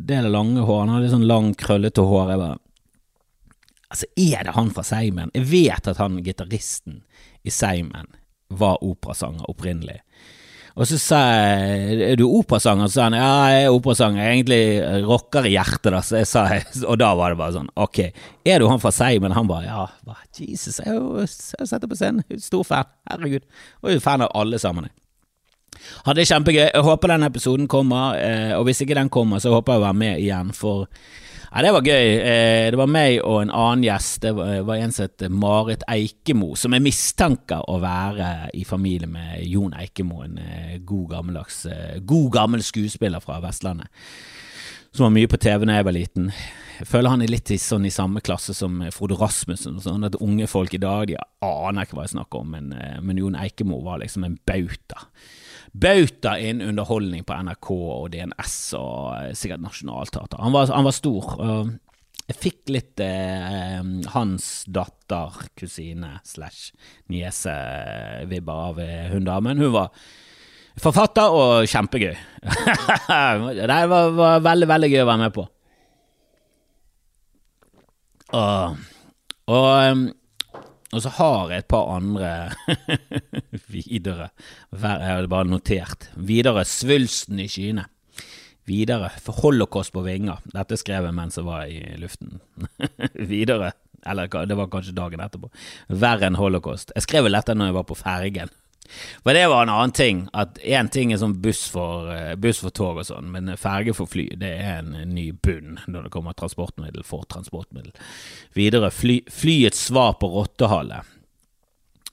det 0.00 0.16
er 0.16 0.26
det 0.26 0.32
lange 0.32 0.64
hår, 0.64 0.82
han 0.84 0.94
hadde 0.96 1.12
sånn 1.12 1.28
lang, 1.28 1.52
krøllete 1.58 2.04
hår. 2.06 2.34
Jeg 2.34 2.42
bare 2.44 2.58
Altså, 3.90 4.06
er 4.22 4.44
det 4.46 4.52
han 4.54 4.68
fra 4.70 4.84
Seimen? 4.86 5.32
Jeg 5.34 5.48
vet 5.50 5.88
at 5.90 5.98
han 5.98 6.20
gitaristen 6.22 7.00
i 7.42 7.50
Seimen 7.50 8.06
var 8.54 8.84
operasanger 8.86 9.48
opprinnelig. 9.50 9.96
Og 10.78 10.86
så 10.86 10.98
sa 11.02 11.18
jeg 11.34 11.96
er 12.12 12.20
du 12.20 12.22
operasanger? 12.28 12.86
Så 12.86 13.00
sa 13.00 13.08
han 13.08 13.16
ja, 13.18 13.32
jeg 13.50 13.64
er 13.64 13.74
operasanger, 13.74 14.22
jeg 14.22 14.36
egentlig 14.38 15.02
rocker 15.08 15.48
i 15.48 15.56
hjertet, 15.56 15.90
da. 15.90 16.04
Så 16.06 16.20
jeg 16.20 16.30
sa, 16.30 16.44
og 16.84 17.00
da 17.02 17.10
var 17.18 17.34
det 17.34 17.40
bare 17.40 17.56
sånn, 17.58 17.72
ok, 17.74 18.00
er 18.46 18.62
du 18.62 18.68
han 18.70 18.82
fra 18.82 18.94
Seimen? 18.94 19.34
Han 19.34 19.50
bare 19.50 19.66
ja, 19.66 19.82
Jesus, 20.38 20.78
jeg 20.78 20.86
har 20.86 21.00
jo 21.00 21.26
sett 21.26 21.90
på 21.90 21.98
scenen, 21.98 22.22
stor 22.40 22.62
fan, 22.66 22.90
herregud. 23.10 23.42
Og 23.82 23.90
jeg 23.90 23.98
er 23.98 24.06
fan 24.06 24.22
av 24.26 24.30
alle 24.38 24.62
sammen. 24.62 24.86
Hadde 26.04 26.22
det 26.22 26.28
kjempegøy. 26.30 26.66
Jeg 26.68 26.84
håper 26.86 27.12
den 27.12 27.26
episoden 27.26 27.68
kommer, 27.68 28.14
eh, 28.18 28.52
og 28.56 28.64
hvis 28.68 28.82
ikke 28.84 28.96
den 28.96 29.10
kommer, 29.12 29.40
så 29.42 29.52
håper 29.54 29.74
jeg 29.74 29.82
å 29.82 29.86
være 29.88 30.00
med 30.00 30.22
igjen, 30.22 30.52
for 30.56 30.86
ja, 31.50 31.64
det 31.66 31.72
var 31.74 31.82
gøy. 31.82 32.10
Eh, 32.22 32.66
det 32.70 32.78
var 32.78 32.90
meg 32.90 33.18
og 33.26 33.40
en 33.42 33.50
annen 33.50 33.84
gjest. 33.88 34.20
Det 34.22 34.32
var 34.38 34.76
en 34.76 34.94
som 34.94 35.08
het 35.08 35.24
Marit 35.34 35.82
Eikemo, 35.90 36.54
som 36.56 36.76
jeg 36.76 36.84
mistenker 36.84 37.64
å 37.66 37.80
være 37.82 38.50
i 38.54 38.62
familie 38.64 39.10
med 39.10 39.42
Jon 39.50 39.74
Eikemo, 39.74 40.22
en 40.24 40.38
eh, 40.38 40.78
god, 40.78 41.08
gammeldags, 41.16 41.64
god 42.06 42.30
gammel 42.38 42.62
skuespiller 42.64 43.22
fra 43.24 43.40
Vestlandet. 43.42 43.90
Som 44.94 45.06
var 45.06 45.14
mye 45.14 45.30
på 45.30 45.38
TV 45.38 45.66
da 45.66 45.76
jeg 45.78 45.86
var 45.86 45.94
liten. 45.94 46.30
Jeg 46.80 46.88
føler 46.88 47.12
han 47.12 47.22
er 47.22 47.30
litt 47.30 47.50
sånn 47.62 47.84
i 47.86 47.92
samme 47.94 48.22
klasse 48.24 48.54
som 48.56 48.80
Frode 48.94 49.18
Rasmussen. 49.20 49.76
Sånn 49.82 50.06
at 50.06 50.16
Unge 50.18 50.48
folk 50.50 50.72
i 50.74 50.80
dag 50.82 51.10
de 51.10 51.18
aner 51.46 51.84
ikke 51.84 51.98
hva 51.98 52.06
jeg 52.06 52.16
snakker 52.16 52.42
om, 52.42 52.56
men, 52.56 52.72
men 53.04 53.20
Jon 53.20 53.38
Eikemo 53.38 53.82
var 53.86 54.00
liksom 54.02 54.26
en 54.26 54.38
bauta 54.48 55.04
bauta 55.72 56.34
inn 56.42 56.62
underholdning 56.64 57.22
på 57.26 57.36
NRK 57.46 57.68
og 57.74 58.08
DNS 58.14 58.56
og 58.78 59.04
eh, 59.18 59.30
sikkert 59.38 59.62
Nationaltheatret. 59.62 60.40
Han, 60.42 60.56
han, 60.56 60.86
var 60.86 60.96
stor. 60.96 61.36
Jeg 62.30 62.38
fikk 62.38 62.72
litt 62.74 63.02
eh, 63.02 63.78
hans 64.14 64.50
datter, 64.70 65.38
kusine 65.58 66.16
slash 66.26 66.70
niese-vibber 67.10 68.66
av 68.70 68.82
eh, 68.82 69.08
hun 69.14 69.26
damen. 69.26 69.62
Hun 69.62 69.74
var 69.74 69.90
forfatter 70.80 71.34
og 71.34 71.66
kjempegøy. 71.70 72.14
det 73.60 73.80
var, 73.90 74.14
var, 74.14 74.44
veldig, 74.46 74.70
veldig 74.70 74.92
gøy 74.92 75.02
å 75.02 75.10
være 75.10 75.24
med 75.24 75.34
på. 75.34 75.48
Og, 78.38 78.78
og 79.50 80.06
og 80.90 81.02
så 81.04 81.12
har 81.20 81.52
jeg 81.52 81.62
et 81.62 81.70
par 81.70 81.90
andre 81.94 82.30
videre. 83.74 84.30
Jeg 84.74 85.06
har 85.06 85.28
bare 85.30 85.46
notert. 85.46 86.08
Videre 86.16 86.64
svulsten 86.66 87.38
i 87.42 87.46
skyene. 87.50 87.86
Videre 88.66 89.10
holocaust 89.40 89.94
på 89.94 90.02
vinger. 90.06 90.42
Dette 90.50 90.78
skrev 90.78 91.06
jeg 91.06 91.16
mens 91.16 91.38
jeg 91.38 91.46
var 91.46 91.70
i 91.70 91.78
luften. 91.98 92.40
videre 93.32 93.72
Eller 94.06 94.30
det 94.48 94.56
var 94.56 94.70
kanskje 94.72 94.96
dagen 94.96 95.20
etterpå. 95.22 95.50
Verre 95.88 96.26
enn 96.30 96.38
holocaust. 96.40 96.90
Jeg 96.96 97.06
skrev 97.06 97.26
vel 97.26 97.38
dette 97.38 97.54
når 97.54 97.70
jeg 97.70 97.78
var 97.78 97.88
på 97.90 97.98
fergen. 97.98 98.52
For 99.24 99.36
det 99.36 99.46
var 99.50 99.62
en 99.64 99.72
annen 99.72 99.94
ting. 99.94 100.24
At 100.36 100.58
Én 100.64 100.90
ting 100.92 101.12
er 101.12 101.20
sånn 101.20 101.38
buss 101.42 101.66
for, 101.72 102.10
eh, 102.14 102.34
buss 102.40 102.62
for 102.64 102.74
tog 102.74 103.00
og 103.00 103.06
sånn, 103.06 103.30
men 103.32 103.50
ferge 103.60 103.94
for 103.96 104.10
fly 104.10 104.28
det 104.40 104.52
er 104.58 104.80
en 104.80 104.92
ny 105.14 105.30
bunn 105.32 105.78
når 105.86 106.06
det 106.06 106.12
kommer 106.14 106.36
transportmiddel 106.38 107.06
for 107.06 107.24
transportmiddel. 107.30 107.94
Videre 108.56 108.90
fly, 108.94 109.20
flyets 109.30 109.86
svar 109.90 110.16
på 110.20 110.30
rottehale. 110.32 111.02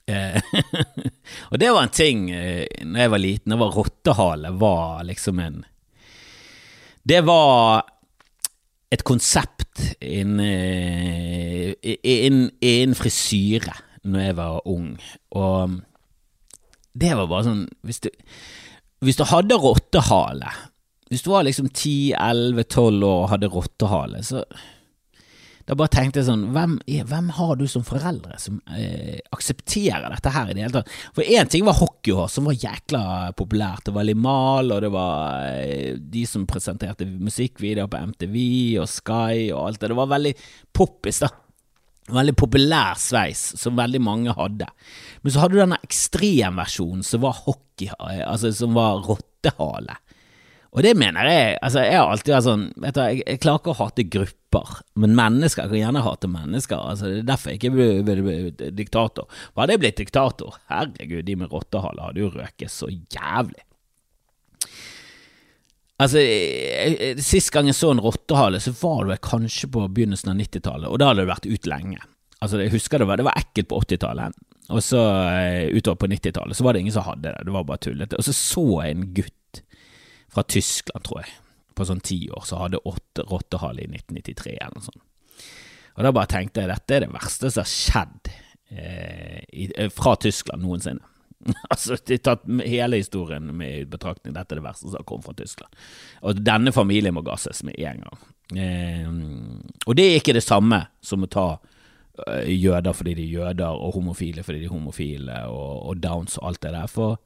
Eh, 0.08 0.40
og 1.50 1.58
det 1.60 1.68
var 1.74 1.84
en 1.84 1.92
ting 1.92 2.28
eh, 2.32 2.64
når 2.84 3.04
jeg 3.04 3.12
var 3.12 3.24
liten. 3.24 3.52
Det 3.52 3.60
var 3.60 3.76
rottehale 3.76 4.54
var 4.56 5.04
liksom 5.08 5.42
en 5.44 5.64
Det 7.08 7.22
var 7.24 7.84
et 8.92 9.04
konsept 9.04 9.80
innen 10.00 10.40
inn, 11.82 12.40
inn 12.60 12.94
frisyre 12.96 13.76
når 14.08 14.24
jeg 14.24 14.36
var 14.38 14.68
ung. 14.68 14.90
Og 15.36 15.78
Det 16.98 17.12
var 17.14 17.28
bare 17.30 17.46
sånn 17.46 17.62
Hvis 17.86 18.02
du, 18.04 18.10
hvis 19.04 19.18
du 19.20 19.24
hadde 19.30 19.60
rottehale 19.60 20.50
Hvis 21.12 21.22
du 21.24 21.30
var 21.32 21.46
liksom 21.46 21.70
10-11-12 21.70 23.06
år 23.06 23.22
og 23.22 23.30
hadde 23.34 23.52
rottehale, 23.52 24.24
så 24.26 24.42
da 25.68 25.74
bare 25.76 25.92
tenkte 25.92 26.22
jeg 26.22 26.28
sånn, 26.30 26.46
hvem, 26.54 26.78
hvem 27.10 27.26
har 27.36 27.58
du 27.60 27.66
som 27.68 27.82
foreldre 27.84 28.38
som 28.40 28.56
eh, 28.72 29.18
aksepterer 29.36 30.06
dette 30.08 30.32
her 30.32 30.48
i 30.48 30.54
det 30.56 30.62
hele 30.64 30.78
tatt? 30.78 30.94
For 31.12 31.28
én 31.28 31.50
ting 31.52 31.66
var 31.66 31.76
hockeyhår, 31.76 32.30
som 32.32 32.48
var 32.48 32.56
jækla 32.56 33.02
populært. 33.36 33.84
Det 33.84 33.92
var 33.92 34.06
Limal, 34.08 34.72
og 34.72 34.80
det 34.86 34.90
var 34.94 35.50
eh, 35.50 35.98
de 36.00 36.22
som 36.28 36.46
presenterte 36.48 37.04
musikkvideoer 37.04 37.90
på 37.92 38.00
MTV 38.14 38.38
og 38.80 38.88
Sky 38.88 39.50
og 39.50 39.66
alt 39.66 39.82
det. 39.82 39.92
Det 39.92 40.00
var 40.00 40.10
veldig 40.14 40.34
poppis, 40.72 41.20
da. 41.26 41.28
Veldig 42.08 42.34
populær 42.40 42.98
sveis, 43.00 43.40
som 43.60 43.76
veldig 43.78 44.00
mange 44.00 44.34
hadde. 44.36 44.68
Men 45.22 45.34
så 45.34 45.42
hadde 45.42 45.56
du 45.56 45.62
denne 45.62 45.80
ekstremversjonen 45.84 47.04
som 47.06 47.24
var 47.24 47.42
hockey, 47.44 47.90
altså 47.98 48.52
som 48.56 48.76
var 48.76 49.02
rottehale. 49.04 49.98
Og 50.76 50.84
det 50.84 50.90
mener 51.00 51.24
jeg 51.24 51.54
altså 51.64 51.80
Jeg 51.80 51.96
har 51.96 52.10
alltid 52.12 52.34
vært 52.34 52.44
sånn 52.44 52.64
vet 52.76 52.96
du, 52.96 53.00
jeg, 53.00 53.22
jeg 53.24 53.40
klarer 53.40 53.62
ikke 53.62 53.72
å 53.72 53.78
hate 53.78 54.04
grupper, 54.12 54.74
men 55.00 55.14
mennesker 55.16 55.64
jeg 55.64 55.72
kan 55.72 55.80
gjerne 55.80 56.04
hate 56.04 56.30
mennesker. 56.32 56.82
Altså 56.92 57.12
Det 57.12 57.22
er 57.22 57.30
derfor 57.30 57.52
jeg 57.52 57.60
ikke 57.60 57.72
vil 57.76 58.24
bli 58.26 58.68
diktator. 58.76 59.30
Hva 59.52 59.64
hadde 59.64 59.78
jeg 59.78 59.84
blitt 59.84 60.02
diktator? 60.02 60.58
Herregud, 60.72 61.24
de 61.28 61.38
med 61.40 61.54
rottehale 61.54 62.10
hadde 62.10 62.24
jo 62.24 62.32
røket 62.34 62.72
så 62.72 62.90
jævlig. 62.92 63.64
Altså, 65.98 66.20
Sist 67.24 67.50
gang 67.54 67.66
jeg 67.66 67.74
så 67.74 67.90
en 67.90 68.02
rottehale, 68.02 68.60
så 68.62 68.70
var 68.78 69.08
det 69.08 69.18
kanskje 69.26 69.70
på 69.74 69.82
begynnelsen 69.90 70.30
av 70.30 70.38
90-tallet, 70.38 70.90
og 70.90 71.00
da 71.00 71.10
hadde 71.10 71.24
det 71.24 71.32
vært 71.32 71.48
ut 71.50 71.66
lenge. 71.70 71.98
Altså, 72.38 72.60
jeg 72.62 72.70
husker 72.76 73.02
det 73.02 73.08
var, 73.10 73.18
det 73.18 73.26
var 73.26 73.40
ekkelt 73.40 73.70
på 73.72 73.80
80-tallet, 73.82 74.38
og 74.68 74.84
så 74.84 75.00
eh, 75.32 75.72
utover 75.74 76.04
på 76.04 76.10
90-tallet 76.12 76.56
så 76.56 76.64
var 76.66 76.76
det 76.76 76.84
ingen 76.84 76.94
som 76.94 77.06
hadde 77.08 77.32
det, 77.32 77.48
det 77.48 77.54
var 77.54 77.66
bare 77.66 77.82
tullete. 77.82 78.20
Og 78.20 78.26
så 78.28 78.36
så 78.36 78.64
jeg 78.84 78.94
en 78.94 79.10
gutt 79.16 79.62
fra 80.30 80.44
Tyskland, 80.44 81.06
tror 81.08 81.22
jeg, 81.24 81.34
på 81.74 81.86
sånn 81.88 82.04
ti 82.04 82.20
år, 82.30 82.44
som 82.46 82.62
hadde 82.62 82.82
åtte 82.86 83.24
rottehale 83.30 83.82
i 83.82 83.90
1993 83.90 84.54
eller 84.54 84.76
noe 84.76 84.86
sånt. 84.90 85.04
Og 85.98 86.04
da 86.06 86.14
bare 86.14 86.30
tenkte 86.30 86.62
jeg 86.62 86.70
dette 86.70 86.94
er 86.94 87.02
det 87.02 87.10
verste 87.10 87.50
som 87.50 87.64
har 87.64 87.70
skjedd 87.72 88.28
eh, 88.70 89.40
i, 89.50 89.66
eh, 89.72 89.88
fra 89.90 90.14
Tyskland 90.20 90.62
noensinne. 90.62 91.02
altså, 91.72 91.96
de 92.06 92.18
tatt 92.18 92.44
hele 92.66 93.00
historien 93.00 93.52
med 93.56 93.82
i 93.82 93.86
betraktning, 93.88 94.34
dette 94.36 94.54
er 94.54 94.60
det 94.60 94.66
verste 94.66 94.88
som 94.88 94.98
har 94.98 95.06
kommet 95.08 95.28
fra 95.28 95.36
Tyskland. 95.38 95.80
Og 96.26 96.42
denne 96.42 96.74
familien 96.74 97.16
må 97.16 97.24
gasses 97.26 97.62
med 97.66 97.78
en 97.78 98.04
gang. 98.06 98.26
Eh, 98.58 99.08
og 99.86 99.98
det 99.98 100.06
er 100.08 100.20
ikke 100.22 100.36
det 100.36 100.44
samme 100.44 100.80
som 101.04 101.24
å 101.24 101.30
ta 101.30 101.48
uh, 101.58 102.44
jøder 102.48 102.96
fordi 102.96 103.14
de 103.18 103.26
er 103.28 103.38
jøder, 103.38 103.78
og 103.78 103.96
homofile 103.98 104.44
fordi 104.44 104.64
de 104.64 104.70
er 104.70 104.74
homofile, 104.74 105.40
og, 105.52 105.72
og 105.90 106.02
downs 106.02 106.38
og 106.40 106.50
alt 106.50 106.62
det 106.64 106.74
der. 106.74 106.92
For 106.92 107.18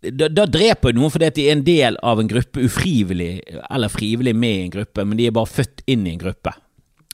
da, 0.00 0.30
da 0.32 0.46
dreper 0.48 0.96
noen 0.96 1.12
fordi 1.12 1.32
de 1.36 1.46
er 1.48 1.58
en 1.58 1.66
del 1.66 1.98
av 2.06 2.20
en 2.20 2.30
gruppe 2.30 2.66
ufrivillig, 2.68 3.32
eller 3.66 3.92
frivillig 3.92 4.36
med 4.36 4.56
i 4.56 4.66
en 4.66 4.76
gruppe, 4.78 5.04
men 5.04 5.18
de 5.18 5.28
er 5.28 5.36
bare 5.36 5.50
født 5.50 5.82
inn 5.90 6.06
i 6.06 6.14
en 6.14 6.22
gruppe. 6.22 6.54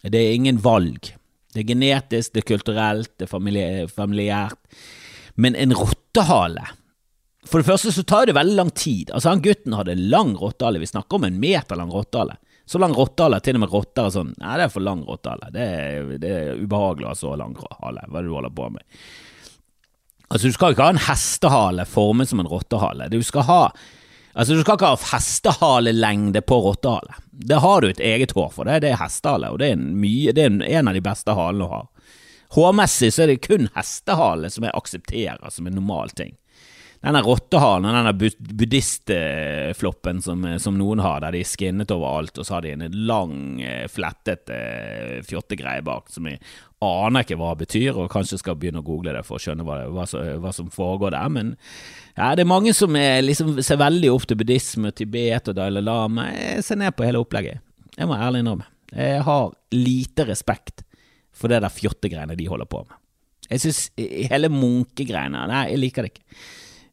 Det 0.07 0.21
er 0.21 0.37
ingen 0.37 0.61
valg. 0.63 1.09
Det 1.51 1.65
er 1.65 1.71
genetisk, 1.73 2.35
det 2.35 2.43
er 2.43 2.51
kulturelt, 2.53 3.11
det 3.19 3.27
er 3.27 3.89
familiært. 3.91 4.61
Men 5.37 5.55
en 5.55 5.75
rottehale 5.77 6.65
For 7.47 7.61
det 7.61 7.69
første 7.69 7.93
så 7.93 8.03
tar 8.03 8.27
det 8.27 8.35
veldig 8.37 8.57
lang 8.57 8.71
tid. 8.75 9.13
Altså 9.13 9.31
Han 9.35 9.45
gutten 9.45 9.77
hadde 9.77 9.95
en 9.95 10.09
lang 10.11 10.35
rottehale. 10.41 10.81
Vi 10.83 10.89
snakker 10.91 11.21
om 11.21 11.29
en 11.29 11.41
meter 11.41 11.79
lang 11.79 11.93
rottehale. 11.93 12.39
Så 12.67 12.81
lang 12.83 12.97
rottehale, 12.97 13.39
til 13.41 13.55
og 13.55 13.63
med 13.63 13.71
rotter 13.71 14.09
er 14.09 14.15
sånn 14.17 14.33
Nei, 14.41 14.57
det 14.59 14.65
er 14.65 14.73
for 14.75 14.83
lang 14.83 15.05
rottehale. 15.07 15.53
Det, 15.55 15.67
det, 16.23 16.33
er 16.33 16.59
ubehagelig 16.59 17.07
å 17.07 17.13
ha 17.13 17.19
så 17.21 17.37
lang 17.39 17.55
hale. 17.79 18.03
Hva 18.09 18.19
er 18.19 18.27
det 18.27 18.33
du 18.33 18.35
holder 18.35 18.57
på 18.57 18.71
med? 18.75 18.83
Altså, 20.27 20.49
du 20.49 20.57
skal 20.57 20.75
ikke 20.75 20.89
ha 20.89 20.97
en 20.97 21.05
hestehale 21.07 21.87
formet 21.87 22.33
som 22.33 22.43
en 22.43 22.51
rottehale. 22.51 23.07
Du 23.13 23.21
skal 23.23 23.47
ha 23.47 23.61
Altså, 24.37 24.53
du 24.53 24.61
skal 24.61 24.77
ikke 24.77 24.91
ha 24.91 24.97
hestehalelengde 25.15 26.43
på 26.45 26.59
rottehale. 26.61 27.15
Det 27.33 27.57
har 27.63 27.81
du 27.81 27.87
et 27.89 28.03
eget 28.05 28.35
hår 28.37 28.51
for, 28.53 28.69
det, 28.69 28.83
det 28.85 28.91
er 28.93 28.99
hestehale, 29.01 29.49
og 29.49 29.63
det 29.63 29.71
er, 29.73 29.79
mye, 29.81 30.35
det 30.37 30.43
er 30.45 30.59
en 30.77 30.91
av 30.91 30.97
de 30.99 31.01
beste 31.07 31.33
halene 31.33 31.65
å 31.65 31.71
ha. 31.71 31.79
Hårmessig 32.55 33.13
så 33.15 33.25
er 33.25 33.33
det 33.33 33.43
kun 33.47 33.71
hestehale 33.75 34.51
som 34.53 34.67
jeg 34.67 34.77
aksepterer 34.77 35.51
som 35.51 35.67
en 35.67 35.79
normal 35.81 36.15
ting. 36.17 36.37
Denne 37.07 37.21
rottehalen, 37.23 37.93
denne 37.93 38.13
buddhistfloppen 38.59 40.23
som, 40.25 40.47
som, 40.59 40.79
noen 40.79 40.99
har, 41.05 41.21
der 41.23 41.37
de 41.37 41.43
er 41.45 41.47
skinnet 41.47 41.93
overalt, 41.95 42.39
og 42.41 42.47
så 42.49 42.57
har 42.57 42.65
de 42.65 42.73
en 42.73 42.87
lang, 43.07 43.61
eh, 43.63 43.85
flettet 43.93 44.51
eh, 44.51 45.21
fjottegreie 45.27 45.85
bak, 45.87 46.09
som 46.11 46.27
jeg 46.27 46.41
aner 46.83 47.23
ikke 47.23 47.39
hva 47.39 47.53
det 47.53 47.67
betyr, 47.67 47.93
og 47.95 48.11
kanskje 48.11 48.41
skal 48.41 48.57
begynne 48.59 48.81
å 48.83 48.87
google 48.87 49.15
det 49.15 49.23
for 49.29 49.39
å 49.39 49.43
skjønne 49.45 49.67
hva, 49.69 49.77
hva, 49.93 50.07
hva 50.43 50.53
som 50.57 50.73
foregår 50.73 51.15
der. 51.15 51.29
Men 51.37 51.53
ja, 52.17 52.33
det 52.33 52.43
er 52.47 52.55
mange 52.57 52.75
som 52.75 52.97
er, 52.99 53.21
liksom, 53.23 53.55
ser 53.61 53.79
veldig 53.85 54.11
opp 54.15 54.27
til 54.27 54.41
buddhisme, 54.41 54.91
Tibet 54.97 55.53
og 55.53 55.61
Dalai 55.61 55.85
Lama. 55.85 56.31
Jeg 56.33 56.65
ser 56.67 56.81
ned 56.81 56.97
på 56.97 57.07
hele 57.07 57.21
opplegget. 57.23 57.63
Jeg 57.97 58.09
må 58.09 58.19
ærlig 58.19 58.43
innrømme. 58.43 58.67
Jeg 58.97 59.23
har 59.27 59.55
lite 59.75 60.27
respekt 60.29 60.86
for 61.37 61.53
det 61.53 61.63
der 61.65 61.73
fjottegreiene 61.73 62.37
de 62.39 62.49
holder 62.51 62.69
på 62.71 62.83
med. 62.85 62.97
Jeg 63.47 63.63
synes 63.63 63.81
hele 64.31 64.49
munkegreiene 64.51 65.45
Nei, 65.47 65.67
jeg 65.71 65.83
liker 65.83 66.07
det 66.07 66.15
ikke. 66.15 66.25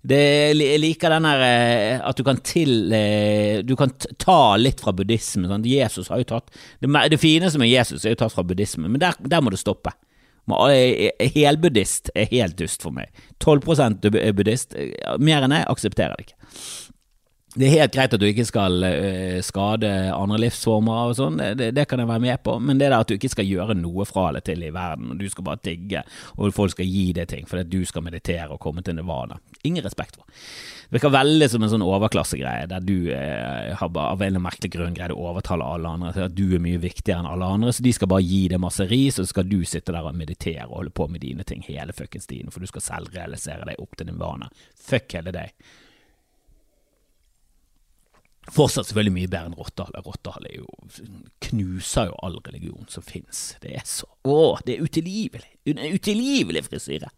Det, 0.04 0.20
jeg 0.60 0.82
liker 0.84 1.14
den 1.16 1.26
der 1.30 1.42
eh, 1.48 2.02
at 2.04 2.18
du 2.20 2.26
kan 2.28 2.42
til 2.44 2.92
eh, 2.92 3.62
Du 3.64 3.78
kan 3.80 3.94
ta 4.20 4.58
litt 4.60 4.84
fra 4.84 4.92
buddhismen. 4.96 5.48
Sånn. 5.48 5.64
Jesus 5.70 6.12
har 6.12 6.20
jo 6.20 6.28
tatt 6.34 6.52
det, 6.84 6.90
det, 7.14 7.20
fineste 7.22 7.62
med 7.62 7.72
Jesus 7.72 8.04
er 8.04 8.18
jo 8.18 8.20
tatt 8.26 8.36
fra 8.36 8.44
buddhismen, 8.44 8.92
men 8.92 9.02
der, 9.02 9.16
der 9.24 9.44
må 9.44 9.54
det 9.54 9.62
stoppe. 9.64 9.96
Eh, 10.44 11.30
helbuddhist 11.38 12.12
er 12.20 12.28
helt 12.34 12.60
dust 12.60 12.84
for 12.84 12.92
meg. 12.96 13.16
12% 13.40 14.04
buddhist. 14.36 14.76
Mer 15.24 15.48
enn 15.48 15.56
jeg 15.56 15.70
aksepterer 15.72 16.20
det 16.20 16.28
ikke. 16.28 16.52
Det 17.54 17.68
er 17.68 17.74
helt 17.84 17.94
greit 17.94 18.14
at 18.16 18.22
du 18.22 18.26
ikke 18.26 18.48
skal 18.50 18.82
uh, 18.82 19.40
skade 19.46 19.90
andre 20.10 20.40
livsformer 20.42 21.12
og 21.12 21.18
sånn, 21.20 21.38
det, 21.58 21.70
det, 21.78 21.86
kan 21.90 22.02
jeg 22.02 22.10
være 22.10 22.24
med 22.24 22.42
på, 22.46 22.56
men 22.58 22.80
det 22.82 22.88
der 22.90 22.98
at 22.98 23.12
du 23.12 23.14
ikke 23.14 23.30
skal 23.30 23.46
gjøre 23.46 23.76
noe 23.78 24.08
fra 24.10 24.30
eller 24.32 24.42
til 24.46 24.64
i 24.66 24.72
verden, 24.74 25.12
og 25.14 25.22
du 25.22 25.28
skal 25.30 25.46
bare 25.46 25.62
digge, 25.62 26.02
og 26.34 26.56
folk 26.56 26.74
skal 26.74 26.90
gi 26.90 27.12
deg 27.14 27.30
ting 27.30 27.46
fordi 27.50 27.68
du 27.70 27.86
skal 27.86 28.06
meditere 28.06 28.50
og 28.56 28.62
komme 28.64 28.82
til 28.82 28.98
nivana, 28.98 29.38
ingen 29.62 29.86
respekt 29.86 30.18
for. 30.18 30.26
Det 30.94 30.98
virker 30.98 31.14
veldig 31.14 31.50
som 31.50 31.64
en 31.66 31.72
sånn 31.72 31.86
overklassegreie, 31.86 32.66
der 32.70 32.84
du 32.86 33.08
eh, 33.14 33.72
har 33.78 34.02
av 34.02 34.22
en 34.22 34.42
merkelig 34.42 34.74
grunn 34.76 34.98
greid 34.98 35.14
å 35.14 35.22
overtale 35.30 35.66
alle 35.66 35.94
andre 35.94 36.12
til 36.14 36.26
at 36.28 36.36
du 36.38 36.44
er 36.54 36.62
mye 36.62 36.82
viktigere 36.82 37.24
enn 37.24 37.30
alle 37.30 37.48
andre, 37.56 37.74
så 37.74 37.86
de 37.86 37.94
skal 37.98 38.12
bare 38.14 38.26
gi 38.26 38.44
deg 38.52 38.62
masse 38.62 38.86
ris, 38.90 39.18
og 39.18 39.26
så 39.26 39.34
skal 39.34 39.50
du 39.50 39.60
sitte 39.66 39.94
der 39.94 40.06
og 40.06 40.18
meditere 40.18 40.68
og 40.68 40.76
holde 40.82 40.94
på 40.94 41.10
med 41.10 41.26
dine 41.26 41.46
ting 41.50 41.66
hele 41.66 41.94
fuckings 41.98 42.30
tiden, 42.30 42.54
for 42.54 42.62
du 42.62 42.70
skal 42.70 42.86
selv 42.86 43.18
realisere 43.18 43.66
deg 43.70 43.82
opp 43.82 43.98
til 43.98 44.10
nirvana. 44.10 44.52
Fuck 44.90 45.18
hele 45.18 45.34
deg. 45.34 45.54
Fortsatt 48.52 48.90
selvfølgelig 48.90 49.16
mye 49.16 49.30
bedre 49.32 49.50
enn 49.50 49.58
Rottehall. 49.58 50.00
Rottehale 50.04 50.52
jo, 50.58 50.66
knuser 51.48 52.10
jo 52.10 52.18
all 52.26 52.40
religion 52.44 52.88
som 52.92 53.06
fins. 53.06 53.54
Det 53.64 53.72
er 53.78 53.86
så 53.88 54.10
Å, 54.28 54.58
det 54.66 54.76
er 54.76 54.88
utilgivelig. 54.88 55.52
En 55.72 55.84
utilgivelig 55.96 56.66
frisyre. 56.68 57.12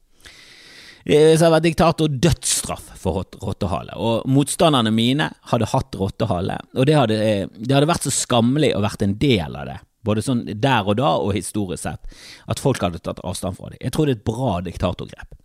Det 1.06 1.38
har 1.38 1.52
vært 1.54 1.68
diktator, 1.68 2.10
dødsstraff 2.10 2.88
for 2.98 3.26
rottehale. 3.42 3.94
Og 4.02 4.24
motstanderne 4.30 4.90
mine 4.94 5.28
hadde 5.52 5.70
hatt 5.70 5.98
rottehale, 6.00 6.58
og 6.74 6.88
det 6.90 6.96
hadde, 6.98 7.18
det 7.62 7.76
hadde 7.76 7.90
vært 7.90 8.08
så 8.08 8.14
skammelig 8.14 8.72
å 8.74 8.82
vært 8.82 9.06
en 9.06 9.14
del 9.22 9.54
av 9.54 9.70
det. 9.70 9.78
Både 10.06 10.24
sånn 10.26 10.44
der 10.50 10.86
og 10.86 10.98
da 10.98 11.16
og 11.22 11.34
historisk 11.38 11.84
sett, 11.86 12.16
at 12.50 12.62
folk 12.62 12.82
hadde 12.82 13.02
tatt 13.06 13.22
avstand 13.26 13.58
fra 13.58 13.70
det. 13.70 13.82
Jeg 13.86 13.94
tror 13.94 14.10
det 14.10 14.16
er 14.16 14.20
et 14.20 14.30
bra 14.30 14.56
diktatorgrep 14.66 15.38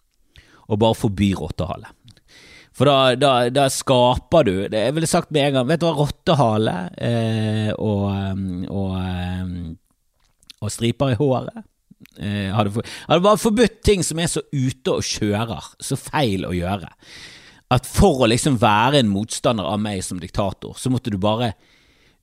å 0.71 0.79
bare 0.81 0.97
forby 0.97 1.33
rottehale. 1.37 1.93
For 2.81 2.89
da, 2.89 3.13
da, 3.13 3.31
da, 3.53 3.67
skaper 3.69 4.47
du 4.49 4.55
det 4.73 4.87
Jeg 4.87 4.95
ville 4.97 5.09
sagt 5.11 5.33
med 5.37 5.51
en 5.51 5.59
gang 5.59 5.67
Vet 5.69 5.83
du 5.83 5.85
hva, 5.85 5.97
rottehale 5.99 6.77
eh, 6.97 7.73
og, 7.77 8.07
um, 8.09 8.47
og, 8.73 8.95
um, 8.97 9.51
og, 10.63 10.71
striper 10.73 11.13
i 11.13 11.19
håret 11.19 11.59
eh, 12.17 12.49
hadde, 12.57 12.73
for, 12.73 12.95
hadde, 13.11 13.25
bare 13.27 13.41
forbudt 13.43 13.83
ting 13.85 14.05
som 14.07 14.23
er 14.23 14.31
så 14.33 14.41
ute 14.49 14.95
og 14.95 15.05
kjører, 15.05 15.69
så 15.85 15.97
feil 16.01 16.47
å 16.49 16.55
gjøre. 16.57 16.89
At 17.73 17.89
for 17.89 18.25
å 18.25 18.29
liksom 18.29 18.57
være 18.61 19.03
en 19.03 19.13
motstander 19.13 19.69
av 19.69 19.81
meg 19.81 20.01
som 20.05 20.21
diktator, 20.21 20.73
så 20.81 20.93
måtte 20.93 21.13
du 21.13 21.19
bare 21.21 21.53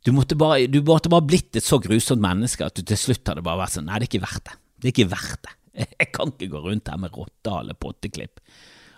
du 0.05 0.11
måtte 0.15 0.37
bare, 0.39 0.65
du 0.69 0.79
måtte 0.85 1.11
bare 1.11 1.25
blitt 1.25 1.57
et 1.57 1.65
så 1.65 1.79
grusomt 1.83 2.21
menneske 2.23 2.65
at 2.65 2.77
du 2.77 2.85
til 2.85 2.99
slutt 2.99 3.29
hadde 3.29 3.45
bare 3.45 3.61
vært 3.61 3.77
sånn 3.77 3.87
Nei, 3.89 3.99
det 4.01 4.07
er 4.07 4.11
ikke 4.11 4.25
verdt 4.25 4.49
det. 4.49 4.57
Det 4.77 4.89
er 4.89 4.95
ikke 4.95 5.11
verdt 5.13 5.45
det. 5.45 5.55
Jeg 6.01 6.11
kan 6.17 6.33
ikke 6.33 6.51
gå 6.53 6.63
rundt 6.65 6.91
her 6.93 7.01
med 7.01 7.13
rottehale 7.17 7.77
potteklipp 7.77 8.41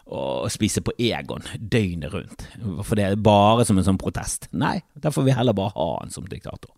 å 0.10 0.50
spise 0.50 0.82
på 0.82 0.94
Egon 0.98 1.46
døgnet 1.60 2.14
rundt, 2.14 2.46
for 2.82 2.98
det 2.98 3.06
er 3.06 3.22
bare 3.22 3.66
som 3.68 3.78
en 3.78 3.86
sånn 3.86 4.00
protest. 4.02 4.50
Nei, 4.58 4.80
der 4.98 5.14
får 5.14 5.28
vi 5.28 5.36
heller 5.38 5.58
bare 5.58 5.76
ha 5.76 5.90
han 6.00 6.14
som 6.14 6.26
diktator. 6.30 6.74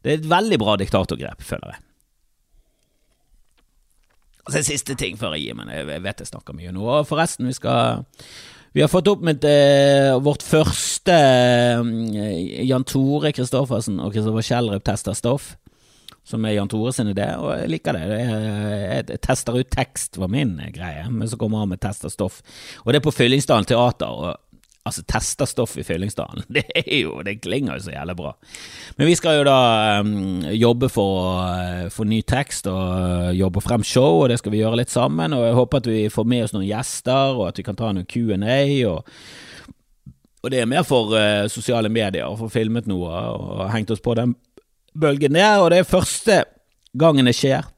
Det 0.00 0.12
er 0.12 0.20
et 0.22 0.30
veldig 0.30 0.58
bra 0.62 0.78
diktatorgrep, 0.80 1.44
føler 1.44 1.74
jeg. 1.74 1.84
Og 4.46 4.54
så 4.54 4.62
en 4.62 4.70
siste 4.70 4.96
ting 4.98 5.18
før 5.20 5.36
jeg 5.36 5.50
gir 5.50 5.58
meg, 5.58 5.68
jeg 5.76 6.02
vet 6.06 6.22
jeg 6.24 6.30
snakker 6.30 6.56
mye 6.56 6.72
nå. 6.74 6.86
Og 6.88 7.08
forresten, 7.08 7.46
vi 7.46 7.56
skal 7.56 8.06
Vi 8.72 8.80
har 8.84 8.88
fått 8.88 9.08
opp 9.10 9.22
med 9.26 9.42
eh, 9.44 10.14
vårt 10.22 10.44
første 10.46 11.12
eh, 11.12 12.66
Jan 12.68 12.84
Tore 12.86 13.32
Christoffersen 13.34 13.98
og 13.98 14.14
Kristoffer 14.14 14.46
Kjellrup 14.46 14.84
tester 14.86 15.16
stoff. 15.18 15.56
Som 16.30 16.44
er 16.46 16.56
Jan 16.56 16.70
Tore 16.70 16.92
sin 16.94 17.10
idé, 17.12 17.26
og 17.38 17.50
jeg 17.58 17.72
liker 17.72 17.96
det. 17.96 18.04
Jeg, 18.08 19.08
jeg 19.10 19.22
tester 19.26 19.58
ut 19.58 19.72
tekst, 19.74 20.20
var 20.20 20.30
min 20.32 20.56
greie, 20.74 21.08
men 21.10 21.28
så 21.28 21.38
kommer 21.40 21.64
han 21.64 21.72
med 21.72 21.82
tester 21.82 22.12
stoff. 22.12 22.40
Og 22.84 22.92
det 22.92 23.00
er 23.00 23.08
på 23.08 23.14
Fyllingsdalen 23.14 23.68
teater. 23.68 24.08
og 24.10 24.38
Altså, 24.80 25.02
tester 25.04 25.44
stoff 25.44 25.74
i 25.76 25.82
Fyllingsdalen, 25.84 26.46
det 26.56 26.62
er 26.72 27.02
jo, 27.02 27.18
det 27.20 27.42
klinger 27.44 27.76
jo 27.76 27.84
så 27.84 27.92
jævlig 27.92 28.14
bra. 28.16 28.30
Men 28.96 29.10
vi 29.10 29.16
skal 29.18 29.36
jo 29.36 29.44
da 29.44 29.58
um, 30.00 30.40
jobbe 30.56 30.88
for, 30.88 31.42
uh, 31.44 31.90
for, 31.92 32.08
ny 32.08 32.22
tekst 32.24 32.66
og 32.70 33.34
jobbe 33.36 33.60
frem 33.60 33.84
show, 33.84 34.22
og 34.22 34.30
det 34.32 34.38
skal 34.40 34.54
vi 34.54 34.62
gjøre 34.62 34.80
litt 34.80 34.92
sammen. 34.92 35.36
Og 35.36 35.44
jeg 35.44 35.58
håper 35.58 35.82
at 35.82 35.90
vi 35.92 36.00
får 36.08 36.28
med 36.32 36.46
oss 36.46 36.56
noen 36.56 36.64
gjester, 36.64 37.36
og 37.36 37.50
at 37.50 37.60
vi 37.60 37.66
kan 37.68 37.76
ta 37.76 37.92
noen 37.92 38.08
Q&A. 38.08 38.60
og 38.88 39.04
og 40.40 40.48
det 40.48 40.62
er 40.62 40.68
mer 40.72 40.86
for 40.88 41.12
uh, 41.12 41.44
sosiale 41.52 41.90
medier, 41.92 42.24
å 42.24 42.38
få 42.40 42.48
filmet 42.48 42.86
noe 42.88 43.12
og 43.36 43.66
hengt 43.74 43.90
oss 43.92 44.00
på 44.00 44.14
den 44.16 44.32
bølgen 44.92 45.36
der. 45.38 45.60
Og 45.60 45.70
det 45.70 45.82
er 45.82 45.88
første 45.88 46.42
gangen 46.92 47.28
det 47.28 47.36
skjer. 47.38 47.68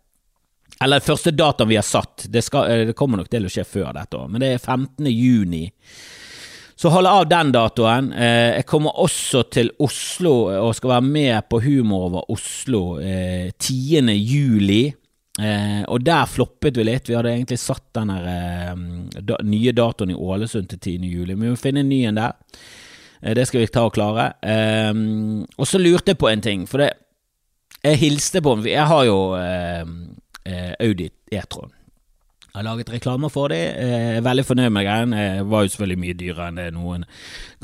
Eller 0.83 1.05
første 1.05 1.31
datoen 1.31 1.71
vi 1.71 1.79
har 1.79 1.87
satt. 1.87 2.27
Det, 2.29 2.43
skal, 2.43 2.71
eh, 2.71 2.87
det 2.91 2.97
kommer 2.99 3.21
nok 3.21 3.31
til 3.31 3.47
å 3.47 3.53
skje 3.53 3.67
før 3.69 3.93
dette 3.97 4.19
òg, 4.19 4.33
men 4.33 4.43
det 4.43 4.55
er 4.57 4.63
15. 4.63 5.07
juni 5.13 5.67
så 6.83 6.89
hold 6.89 7.07
av 7.07 7.29
den 7.29 7.53
datoen. 7.55 8.13
Eh, 8.13 8.57
jeg 8.57 8.67
kommer 8.67 8.97
også 8.99 9.45
til 9.55 9.69
Oslo 9.85 10.33
og 10.51 10.73
skal 10.75 10.97
være 10.97 11.07
med 11.07 11.45
på 11.47 11.61
Humor 11.63 12.09
over 12.09 12.33
Oslo 12.35 12.97
10. 12.99 14.01
Eh, 14.01 14.17
juli. 14.19 14.81
Eh, 15.39 15.85
og 15.87 16.03
der 16.03 16.27
floppet 16.27 16.81
vi 16.81 16.89
litt. 16.89 17.07
Vi 17.07 17.15
hadde 17.15 17.37
egentlig 17.37 17.61
satt 17.63 17.87
den 17.95 18.11
nye 19.47 19.77
datoen 19.79 20.11
i 20.11 20.19
Ålesund 20.19 20.73
til 20.73 20.81
10. 20.81 21.07
juli, 21.07 21.37
men 21.37 21.47
vi 21.47 21.53
må 21.55 21.61
finne 21.61 21.85
en 21.85 21.93
ny 21.93 22.03
en 22.09 22.19
der. 22.19 22.35
det 23.23 23.47
skal 23.47 23.63
vi 23.63 23.71
ta 23.71 23.87
og 23.87 23.95
klare. 23.95 24.33
og 25.55 25.67
så 25.69 25.79
lurte 25.79 26.11
jeg 26.11 26.19
på 26.19 26.29
en 26.29 26.43
ting, 26.43 26.67
for 26.67 26.83
det 26.83 26.91
Jeg 27.83 27.99
hilste 27.99 28.43
på 28.43 28.57
Jeg 28.67 28.87
har 28.87 29.05
jo 29.09 29.17
Audi 30.81 31.09
E-tron. 31.33 31.73
Jeg 32.53 32.59
har 32.61 32.67
laget 32.67 32.91
reklamer 32.93 33.31
for 33.33 33.49
dem. 33.49 33.79
Er 33.81 34.21
veldig 34.21 34.43
fornøyd 34.45 34.73
med 34.77 34.85
greien. 34.85 35.13
Det 35.17 35.45
var 35.49 35.63
jo 35.65 35.71
selvfølgelig 35.73 36.01
mye 36.03 36.17
dyrere 36.21 36.49
enn 36.51 36.59
det 36.61 36.67
noen 36.77 37.07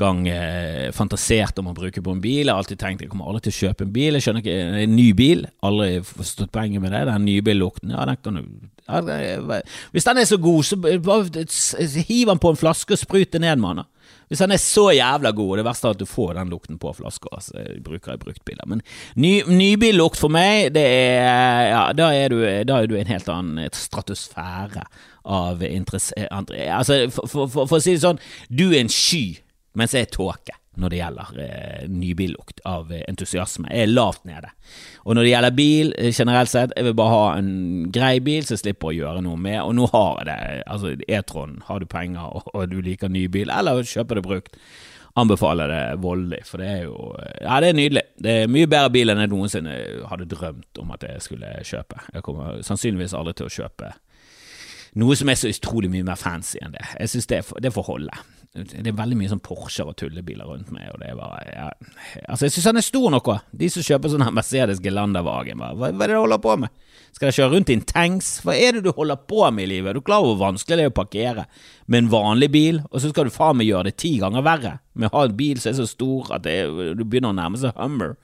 gang 0.01 0.23
eh, 0.31 0.87
fantaserte 0.97 1.61
om 1.61 1.69
å 1.69 1.75
bruke 1.77 2.01
på 2.01 2.15
en 2.15 2.23
bil. 2.23 2.47
Jeg 2.47 2.49
har 2.49 2.57
alltid 2.63 2.79
tenkt 2.81 3.03
jeg 3.05 3.11
kommer 3.11 3.29
aldri 3.29 3.45
til 3.45 3.53
å 3.53 3.59
kjøpe 3.59 3.85
en 3.85 3.91
bil. 3.93 4.17
Jeg 4.17 4.25
skjønner 4.25 4.41
ikke, 4.41 4.55
En 4.79 4.95
ny 4.97 5.05
bil, 5.13 5.45
aldri 5.61 6.01
forstått 6.07 6.49
poenget 6.57 6.81
med 6.81 6.95
det. 6.97 7.03
Den 7.11 7.27
nybillukten, 7.29 7.93
ja, 7.93 8.07
den 8.09 8.17
kan 8.23 8.41
du 8.41 8.49
ja, 8.89 9.61
Hvis 9.93 10.09
den 10.09 10.23
er 10.23 10.25
så 10.25 10.41
god, 10.41 10.65
så 10.65 12.01
hiv 12.09 12.33
den 12.33 12.41
på 12.41 12.49
en 12.55 12.57
flaske 12.57 12.97
og 12.97 13.03
sprut 13.03 13.29
det 13.37 13.43
ned 13.45 13.61
med 13.61 13.83
den. 13.83 13.89
Hvis 14.29 14.43
han 14.43 14.53
er 14.53 14.61
så 14.61 14.85
jævla 14.93 15.31
god, 15.33 15.51
og 15.51 15.59
det 15.59 15.65
verste 15.65 15.89
er 15.89 15.97
at 15.97 16.01
du 16.01 16.05
får 16.09 16.35
den 16.37 16.51
lukten 16.53 16.77
på 16.81 16.93
flaska. 16.93 17.31
Altså, 17.33 17.65
bruker 17.85 18.13
jeg 18.13 18.21
bruktbiler. 18.21 18.67
Men 18.69 18.83
ny, 19.17 19.41
nybillukt 19.49 20.19
for 20.21 20.33
meg, 20.33 20.69
det 20.77 20.85
er 20.85 21.67
Ja, 21.69 21.81
da 21.97 22.11
er, 22.13 22.29
du, 22.29 22.43
da 22.69 22.79
er 22.79 22.89
du 22.89 22.95
en 22.97 23.09
helt 23.09 23.29
annen 23.33 23.73
stratosfære 23.73 24.85
av 25.29 25.65
interesse... 25.65 26.13
Altså, 26.29 27.01
for, 27.13 27.27
for, 27.27 27.49
for, 27.49 27.69
for 27.69 27.79
å 27.79 27.83
si 27.83 27.97
det 27.97 28.05
sånn, 28.05 28.21
du 28.49 28.69
er 28.69 28.83
en 28.83 28.93
sky, 28.93 29.39
mens 29.77 29.97
jeg 29.97 30.07
er 30.07 30.13
tåke 30.13 30.55
når 30.79 30.93
det 30.93 30.99
gjelder 30.99 31.39
eh, 31.43 31.87
nybillukt 31.91 32.61
av 32.67 32.91
eh, 32.93 33.03
entusiasme. 33.09 33.69
Jeg 33.71 33.87
er 33.87 33.93
lavt 33.93 34.25
nede. 34.27 34.51
Og 35.05 35.15
når 35.15 35.25
det 35.25 35.33
gjelder 35.33 35.57
bil 35.57 35.93
eh, 35.97 36.11
generelt 36.15 36.51
sett, 36.51 36.73
jeg 36.75 36.87
vil 36.87 36.97
bare 36.97 37.15
ha 37.15 37.25
en 37.39 37.51
grei 37.93 38.15
bil 38.23 38.45
som 38.45 38.55
jeg 38.55 38.63
slipper 38.63 38.91
å 38.91 38.95
gjøre 38.95 39.23
noe 39.25 39.39
med. 39.39 39.59
Og 39.63 39.75
nå 39.77 39.89
har 39.93 40.21
jeg 40.21 40.29
det. 40.31 40.37
Altså, 40.65 40.93
E-tron, 41.07 41.59
har 41.67 41.81
du 41.81 41.89
penger 41.89 42.25
og, 42.29 42.49
og, 42.53 42.63
du 42.71 42.79
liker 42.85 43.11
ny 43.11 43.27
bil, 43.31 43.51
eller 43.53 43.83
kjøper 43.87 44.19
det 44.19 44.25
brukt, 44.25 44.59
anbefaler 45.19 45.71
det 45.71 45.83
voldelig. 46.03 46.43
For 46.47 46.63
det 46.63 46.73
er 46.73 46.83
jo 46.87 46.99
Ja, 47.41 47.59
det 47.63 47.71
er 47.71 47.79
nydelig. 47.79 48.05
Det 48.17 48.35
er 48.43 48.51
mye 48.51 48.69
bedre 48.71 48.93
bil 48.95 49.11
enn 49.11 49.23
jeg 49.23 49.33
noensinne 49.33 49.79
hadde 50.11 50.29
drømt 50.31 50.83
om 50.83 50.93
at 50.95 51.07
jeg 51.07 51.25
skulle 51.25 51.55
kjøpe. 51.67 52.03
Jeg 52.13 52.25
kommer 52.25 52.61
sannsynligvis 52.65 53.17
aldri 53.17 53.35
til 53.39 53.49
å 53.49 53.57
kjøpe 53.61 53.95
noe 54.97 55.13
som 55.13 55.29
er 55.29 55.37
så 55.37 55.49
utrolig 55.51 55.89
mye 55.93 56.05
mer 56.07 56.17
fancy 56.17 56.57
enn 56.63 56.73
det. 56.73 56.85
Jeg 56.97 57.11
synes 57.11 57.27
det, 57.29 57.43
det 57.61 57.73
får 57.75 57.85
holde. 57.91 58.21
Det 58.49 58.81
er 58.81 58.95
veldig 58.97 59.13
mye 59.13 59.29
sånn 59.29 59.43
Porscher 59.45 59.91
og 59.91 59.93
tullebiler 59.99 60.47
rundt 60.49 60.71
meg, 60.73 60.87
og 60.89 61.03
det 61.03 61.11
er 61.11 61.17
bare 61.19 61.41
ja. 61.45 61.67
Altså, 62.23 62.47
jeg 62.47 62.55
synes 62.55 62.69
han 62.71 62.79
er 62.81 62.85
stor 62.87 63.11
nok. 63.13 63.27
De 63.53 63.67
som 63.69 63.85
kjøper 63.85 64.09
sånn 64.09 64.25
Mercedes 64.33 64.81
Gelanderwagen, 64.81 65.61
hva, 65.61 65.91
hva 65.91 65.91
er 65.91 66.09
det 66.09 66.15
du 66.15 66.21
holder 66.23 66.41
på 66.41 66.55
med? 66.63 66.73
Skal 67.13 67.29
de 67.29 67.35
kjøre 67.37 67.51
rundt 67.53 67.69
i 67.69 67.75
en 67.77 67.85
tanks? 67.85 68.31
Hva 68.41 68.55
er 68.57 68.79
det 68.79 68.83
du 68.87 68.89
holder 68.97 69.21
på 69.29 69.43
med 69.53 69.67
i 69.67 69.69
livet? 69.75 69.93
Du 69.93 70.01
klar 70.01 70.25
over 70.25 70.33
hvor 70.33 70.47
vanskelig 70.47 70.79
det 70.79 70.87
er 70.87 70.89
å 70.89 70.97
parkere 70.97 71.45
med 71.85 72.01
en 72.01 72.11
vanlig 72.15 72.49
bil, 72.55 72.81
og 72.89 72.97
så 73.03 73.11
skal 73.13 73.29
du 73.29 73.35
faen 73.35 73.59
meg 73.59 73.69
gjøre 73.69 73.91
det 73.91 73.99
ti 74.01 74.15
ganger 74.23 74.45
verre 74.49 74.73
med 74.97 75.11
å 75.11 75.19
ha 75.19 75.27
en 75.29 75.37
bil 75.37 75.61
som 75.61 75.69
er 75.71 75.77
så 75.83 75.85
stor 75.91 76.33
at 76.39 76.47
det, 76.47 76.57
du 76.97 77.05
begynner 77.05 77.35
å 77.35 77.37
nærme 77.37 77.61
seg 77.61 77.77
Hummer. 77.77 78.17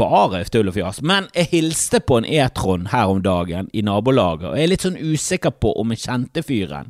Bare 0.00 0.40
tull 0.48 0.72
og 0.72 0.78
fjas. 0.78 1.02
Men 1.04 1.28
jeg 1.36 1.52
hilste 1.52 2.00
på 2.00 2.22
en 2.22 2.24
E-tron 2.24 2.88
her 2.94 3.12
om 3.12 3.20
dagen 3.20 3.68
i 3.76 3.84
nabolaget, 3.84 4.48
og 4.48 4.56
jeg 4.56 4.64
er 4.64 4.72
litt 4.72 4.88
sånn 4.88 4.96
usikker 4.96 5.52
på 5.60 5.76
om 5.76 5.92
jeg 5.92 6.06
kjente 6.06 6.48
fyren 6.48 6.88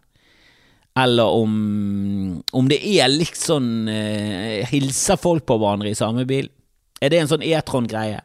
eller 0.99 1.25
om, 1.25 2.43
om 2.53 2.67
det 2.69 2.81
er 2.85 3.09
litt 3.09 3.39
sånn 3.39 3.89
eh, 3.89 4.67
Hilser 4.69 5.17
folk 5.21 5.47
på 5.49 5.57
hverandre 5.57 5.93
i 5.93 5.97
samme 5.97 6.27
bil? 6.29 6.51
Er 7.01 7.13
det 7.13 7.23
en 7.23 7.31
sånn 7.31 7.45
E-tron-greie? 7.47 8.21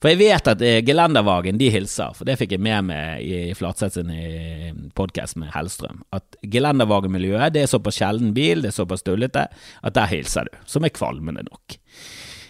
For 0.00 0.08
jeg 0.08 0.20
vet 0.22 0.48
at 0.48 0.62
eh, 0.64 0.78
Gelendervagen 0.86 1.58
de 1.60 1.68
hilser, 1.74 2.14
for 2.16 2.24
det 2.24 2.38
fikk 2.40 2.54
jeg 2.56 2.64
med 2.64 2.86
meg 2.88 3.20
i 3.20 3.40
Flatseth 3.56 3.98
sin 3.98 4.08
eh, 4.14 4.72
podkast 4.96 5.36
med 5.36 5.52
Hellstrøm. 5.52 6.00
At 6.16 6.40
Gelendervagen-miljøet 6.40 7.52
det 7.52 7.66
er 7.66 7.70
såpass 7.70 8.00
sjelden 8.00 8.32
bil, 8.36 8.64
det 8.64 8.72
er 8.72 8.78
såpass 8.78 9.04
tullete, 9.04 9.44
at 9.52 9.98
der 9.98 10.08
hilser 10.08 10.48
du. 10.48 10.56
Som 10.64 10.88
er 10.88 10.96
kvalmende 10.96 11.44
nok. 11.44 11.76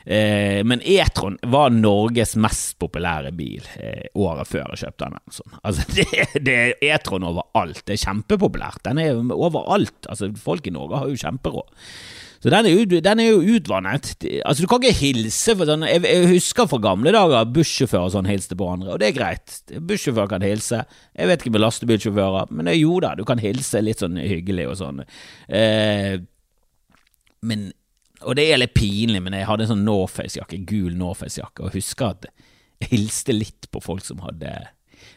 Eh, 0.04 0.60
men 0.64 0.82
E-tron 0.86 1.36
var 1.52 1.74
Norges 1.74 2.36
mest 2.40 2.78
populære 2.80 3.32
bil 3.36 3.66
eh, 3.80 4.06
året 4.18 4.48
før 4.48 4.72
jeg 4.72 4.86
kjøpte 4.86 5.10
den. 5.10 5.34
Sånn. 5.40 5.58
Altså, 5.60 5.86
det, 5.96 6.06
det 6.46 6.56
er 6.62 6.88
E-tron 6.92 7.28
overalt. 7.28 7.84
Det 7.84 7.96
er 7.98 8.06
kjempepopulært. 8.06 8.82
Den 8.86 9.02
er 9.02 9.20
overalt. 9.36 9.98
Altså, 10.08 10.32
folk 10.40 10.66
i 10.66 10.74
Norge 10.74 11.02
har 11.02 11.12
jo 11.12 11.20
kjemperåd. 11.20 11.78
Så 12.40 12.48
den 12.48 12.64
er, 12.64 12.72
jo, 12.72 13.00
den 13.04 13.20
er, 13.20 13.26
jo, 13.34 13.56
utvannet. 13.58 14.14
Altså, 14.48 14.64
du 14.64 14.68
kan 14.70 14.80
ikke 14.80 14.96
hilse 14.96 15.52
for 15.58 15.68
sånn 15.68 15.84
Jeg, 15.84 16.00
jeg 16.08 16.28
husker 16.30 16.70
fra 16.70 16.78
gamle 16.80 17.12
dager 17.12 17.50
bussjåfører 17.52 18.14
sånn 18.14 18.30
hilste 18.30 18.56
på 18.56 18.68
andre, 18.72 18.94
og 18.94 19.02
det 19.02 19.10
er 19.10 19.18
greit. 19.18 19.58
Bussjåfører 19.76 20.30
kan 20.30 20.46
hilse. 20.46 20.80
Jeg 21.12 21.28
vet 21.28 21.44
ikke 21.44 21.52
med 21.52 21.64
lastebilsjåfører, 21.66 22.54
men 22.56 22.72
jo 22.78 22.96
da, 23.04 23.12
du 23.18 23.26
kan 23.28 23.42
hilse 23.44 23.84
litt 23.84 24.00
sånn 24.00 24.16
hyggelig 24.16 24.70
og 24.70 24.78
sånn. 24.80 25.04
Eh, 25.52 26.16
men 27.44 27.68
og 28.20 28.36
det 28.36 28.46
er 28.50 28.60
litt 28.60 28.76
pinlig, 28.76 29.22
men 29.24 29.36
jeg 29.36 29.48
hadde 29.48 29.66
en 29.66 29.72
sånn 29.74 29.86
Norface-jakke, 29.86 30.60
gul 30.68 30.96
Norface-jakke, 30.98 31.64
og 31.64 31.76
husker 31.76 32.14
at 32.14 32.28
jeg 32.80 32.92
hilste 32.94 33.36
litt 33.36 33.68
på 33.72 33.82
folk 33.84 34.04
som 34.06 34.22
hadde 34.24 34.54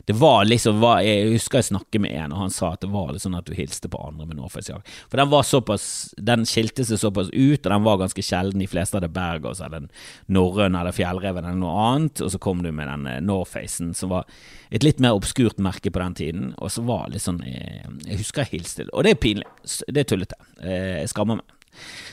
det 0.06 0.14
var 0.14 0.46
liksom, 0.46 0.84
Jeg 1.04 1.32
husker 1.32 1.60
jeg 1.60 1.70
snakket 1.70 2.02
med 2.04 2.12
en, 2.16 2.34
og 2.36 2.44
han 2.44 2.54
sa 2.54 2.74
at 2.74 2.82
det 2.84 2.90
var 2.92 3.14
litt 3.14 3.24
sånn 3.24 3.38
at 3.38 3.48
du 3.48 3.54
hilste 3.56 3.90
på 3.92 4.00
andre 4.04 4.28
med 4.28 4.40
Norface-jakke. 4.40 4.84
For 5.12 5.20
den 5.20 5.32
var 5.32 5.46
såpass 5.48 5.86
Den 6.18 6.46
skilte 6.50 6.86
seg 6.88 7.00
såpass 7.00 7.32
ut, 7.32 7.62
og 7.64 7.70
den 7.72 7.86
var 7.86 8.02
ganske 8.02 8.26
sjelden. 8.26 8.64
De 8.64 8.70
fleste 8.70 8.98
hadde 8.98 9.12
Bergers 9.14 9.62
eller 9.64 9.88
Norrøn 10.28 10.76
eller 10.80 10.96
Fjellreven 10.96 11.48
eller 11.48 11.62
noe 11.62 11.88
annet, 11.88 12.24
og 12.24 12.34
så 12.34 12.42
kom 12.42 12.64
du 12.66 12.72
med 12.72 12.90
den 12.90 13.08
eh, 13.08 13.22
Norfacen, 13.24 13.94
som 13.98 14.12
var 14.14 14.28
et 14.74 14.84
litt 14.84 15.02
mer 15.04 15.16
obskurt 15.16 15.62
merke 15.62 15.92
på 15.94 16.02
den 16.02 16.18
tiden, 16.20 16.54
og 16.58 16.72
så 16.74 16.84
var 16.88 17.08
det 17.08 17.18
litt 17.18 17.28
sånn 17.28 17.44
Jeg, 17.48 17.82
eh, 17.84 17.98
jeg 18.12 18.24
husker 18.24 18.46
jeg 18.46 18.58
hilste, 18.58 18.88
og 18.92 19.08
det 19.08 19.16
er 19.16 19.24
pinlig. 19.24 19.50
Det 19.88 20.04
er 20.04 20.10
tullete. 20.10 20.40
Eh, 20.62 21.04
jeg 21.04 21.14
skammer 21.14 21.40
meg. 21.40 21.60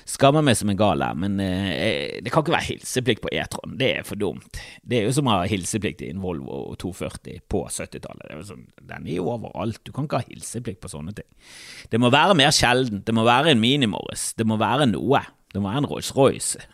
Skammer 0.09 0.45
meg 0.45 0.57
som 0.59 0.71
en 0.73 0.79
gal 0.79 1.03
her, 1.05 1.17
men 1.19 1.37
eh, 1.45 2.19
det 2.25 2.33
kan 2.33 2.45
ikke 2.45 2.55
være 2.55 2.69
hilseplikt 2.73 3.23
på 3.25 3.33
E-tron. 3.37 3.77
Det 3.81 3.91
er 3.99 4.07
for 4.07 4.21
dumt. 4.21 4.61
Det 4.83 4.99
er 4.99 5.09
jo 5.09 5.15
som 5.17 5.29
å 5.31 5.37
ha 5.39 5.47
hilseplikt 5.51 6.03
i 6.07 6.11
en 6.15 6.23
Volvo 6.25 6.75
240 6.81 7.45
på 7.51 7.63
70-tallet. 7.69 8.35
Sånn, 8.49 8.67
den 8.81 9.07
er 9.07 9.21
jo 9.21 9.29
overalt. 9.35 9.83
Du 9.87 9.93
kan 9.95 10.09
ikke 10.09 10.23
ha 10.23 10.29
hilseplikt 10.29 10.83
på 10.83 10.91
sånne 10.93 11.15
ting. 11.17 11.29
Det 11.93 12.01
må 12.03 12.11
være 12.13 12.37
mer 12.39 12.53
sjeldent. 12.57 13.05
Det 13.07 13.15
må 13.17 13.27
være 13.29 13.55
en 13.55 13.63
Mini-Morris. 13.63 14.31
Det 14.39 14.49
må 14.49 14.59
være 14.61 14.91
noe. 14.91 15.23
Det 15.51 15.63
må 15.63 15.71
være 15.71 15.85
en 15.85 15.91
Rolls-Royce. 15.91 16.67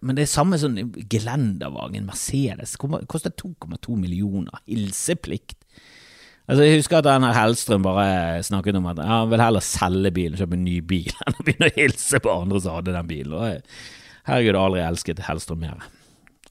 Men 0.00 0.16
det 0.16 0.24
er 0.24 0.32
samme 0.32 0.56
sånn 0.60 0.78
gelendervagen, 1.12 2.06
Mercedes, 2.08 2.78
koster 2.80 3.34
2,2 3.34 3.98
millioner. 4.00 4.62
Hilseplikt. 4.70 5.58
Altså, 6.46 6.62
Jeg 6.62 6.78
husker 6.78 7.00
at 7.00 7.08
denne 7.08 7.32
Hellstrøm 7.34 7.82
bare 7.82 8.42
snakket 8.46 8.78
om 8.78 8.86
at 8.92 9.00
han 9.02 9.30
vil 9.32 9.42
heller 9.42 9.64
selge 9.66 10.12
bilen 10.14 10.38
kjøpe 10.38 10.54
en 10.54 10.66
ny 10.66 10.78
bil 10.86 11.10
enn 11.26 11.34
å 11.38 11.46
begynne 11.46 11.70
å 11.72 11.76
hilse 11.76 12.20
på 12.22 12.32
andre 12.32 12.62
som 12.62 12.78
hadde 12.78 12.94
den 12.94 13.08
bilen. 13.10 13.34
Og 13.34 13.48
jeg, 13.50 13.62
herregud, 14.28 14.52
jeg 14.54 14.62
aldri 14.62 14.84
elsket 14.86 15.24
Hellstrøm 15.26 15.64
mer. 15.66 15.88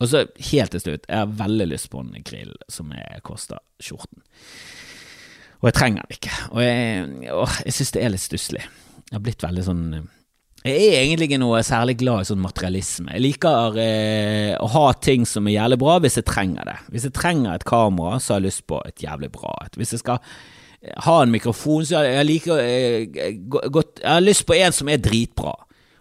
Og 0.04 0.10
så 0.12 0.26
helt 0.52 0.74
til 0.76 0.84
slutt, 0.84 1.06
jeg 1.08 1.22
har 1.22 1.38
veldig 1.40 1.70
lyst 1.72 1.88
på 1.94 2.02
en 2.04 2.12
grill 2.28 2.52
som 2.72 2.92
koster 3.24 3.62
skjorten. 3.80 4.20
Og 5.62 5.70
jeg 5.70 5.78
trenger 5.78 6.04
den 6.04 6.18
ikke. 6.18 6.34
Og 6.52 6.60
jeg, 6.66 7.32
åh, 7.32 7.56
jeg 7.64 7.78
syns 7.78 7.94
det 7.96 8.04
er 8.04 8.12
litt 8.12 8.26
stusslig. 8.26 8.66
Jeg 9.06 9.16
har 9.16 9.24
blitt 9.24 9.46
veldig 9.46 9.64
sånn 9.64 9.86
jeg 10.66 10.86
er 10.90 11.04
egentlig 11.04 11.28
ikke 11.30 11.42
noe 11.44 11.60
særlig 11.66 11.94
glad 12.00 12.24
i 12.24 12.30
sånn 12.32 12.42
materialisme. 12.42 13.12
Jeg 13.14 13.22
liker 13.22 13.76
eh, 13.82 14.54
å 14.58 14.70
ha 14.74 14.86
ting 14.98 15.28
som 15.30 15.46
er 15.46 15.60
jævlig 15.60 15.78
bra 15.84 16.00
hvis 16.02 16.18
jeg 16.18 16.26
trenger 16.26 16.72
det. 16.72 16.78
Hvis 16.90 17.06
jeg 17.06 17.14
trenger 17.18 17.54
et 17.54 17.68
kamera, 17.70 18.18
så 18.18 18.34
har 18.34 18.42
jeg 18.42 18.50
lyst 18.50 18.66
på 18.72 18.80
et 18.90 19.04
jævlig 19.06 19.30
bra 19.36 19.54
et. 19.62 19.78
Hvis 19.78 19.94
jeg 19.94 20.02
skal 20.02 20.24
ha 21.06 21.16
en 21.22 21.34
mikrofon, 21.34 21.86
så 21.86 22.02
jeg 22.06 22.26
liker 22.28 22.62
jeg, 22.62 23.12
eh, 23.14 23.38
godt, 23.50 24.02
jeg 24.02 24.10
har 24.10 24.26
lyst 24.26 24.46
på 24.50 24.58
en 24.58 24.76
som 24.76 24.90
er 24.90 25.02
dritbra. 25.02 25.54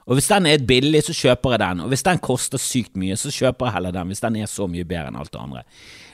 Og 0.05 0.19
hvis 0.19 0.29
den 0.29 0.47
er 0.51 0.65
billig, 0.69 1.01
så 1.07 1.15
kjøper 1.17 1.55
jeg 1.55 1.63
den. 1.63 1.85
Og 1.85 1.93
hvis 1.93 2.05
den 2.05 2.21
koster 2.21 2.61
sykt 2.61 2.99
mye, 3.01 3.17
så 3.17 3.33
kjøper 3.33 3.69
jeg 3.71 3.77
heller 3.79 3.95
den, 3.97 4.11
hvis 4.13 4.21
den 4.21 4.37
er 4.37 4.51
så 4.51 4.67
mye 4.69 4.85
bedre 4.85 5.09
enn 5.09 5.17
alt 5.21 5.33
det 5.33 5.41
andre. 5.41 5.63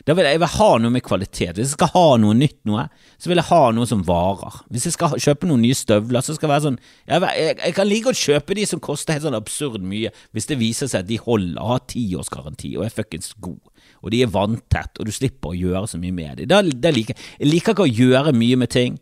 Da 0.06 0.14
vil 0.16 0.24
jeg, 0.24 0.36
jeg 0.36 0.40
vil 0.40 0.52
ha 0.54 0.68
noe 0.80 0.94
med 0.94 1.04
kvalitet. 1.04 1.58
Hvis 1.58 1.72
jeg 1.72 1.76
skal 1.76 1.90
ha 1.92 2.04
noe 2.22 2.36
nytt 2.38 2.60
noe, 2.70 2.86
så 3.20 3.30
vil 3.30 3.40
jeg 3.40 3.48
ha 3.50 3.60
noe 3.74 3.88
som 3.90 4.04
varer. 4.06 4.60
Hvis 4.70 4.86
jeg 4.88 4.94
skal 4.94 5.18
kjøpe 5.18 5.50
noen 5.50 5.64
nye 5.66 5.76
støvler, 5.76 6.24
så 6.24 6.36
skal 6.36 6.48
det 6.48 6.54
være 6.54 6.66
sånn 6.68 6.78
Jeg, 6.80 7.26
jeg, 7.26 7.58
jeg 7.58 7.76
kan 7.76 7.90
like 7.90 8.06
godt 8.06 8.22
kjøpe 8.22 8.56
de 8.60 8.68
som 8.70 8.84
koster 8.84 9.16
helt 9.16 9.26
sånn 9.26 9.38
absurd 9.38 9.84
mye, 9.84 10.14
hvis 10.36 10.48
det 10.48 10.60
viser 10.62 10.90
seg 10.90 11.04
at 11.04 11.10
de 11.10 11.18
holder, 11.20 11.60
har 11.60 11.84
tiårsgaranti 11.90 12.72
og 12.78 12.86
er 12.86 12.94
fuckings 12.94 13.34
god. 13.42 13.60
Og 14.00 14.14
de 14.14 14.22
er 14.24 14.32
vanntett, 14.32 14.96
og 14.96 15.10
du 15.10 15.12
slipper 15.12 15.52
å 15.52 15.58
gjøre 15.58 15.90
så 15.90 16.00
mye 16.00 16.14
med 16.14 16.40
dem. 16.40 16.78
Da 16.80 16.94
liker, 16.94 17.18
jeg 17.36 17.50
liker 17.50 17.74
ikke 17.74 17.88
å 17.88 17.94
gjøre 18.00 18.36
mye 18.38 18.62
med 18.62 18.72
ting. 18.72 19.00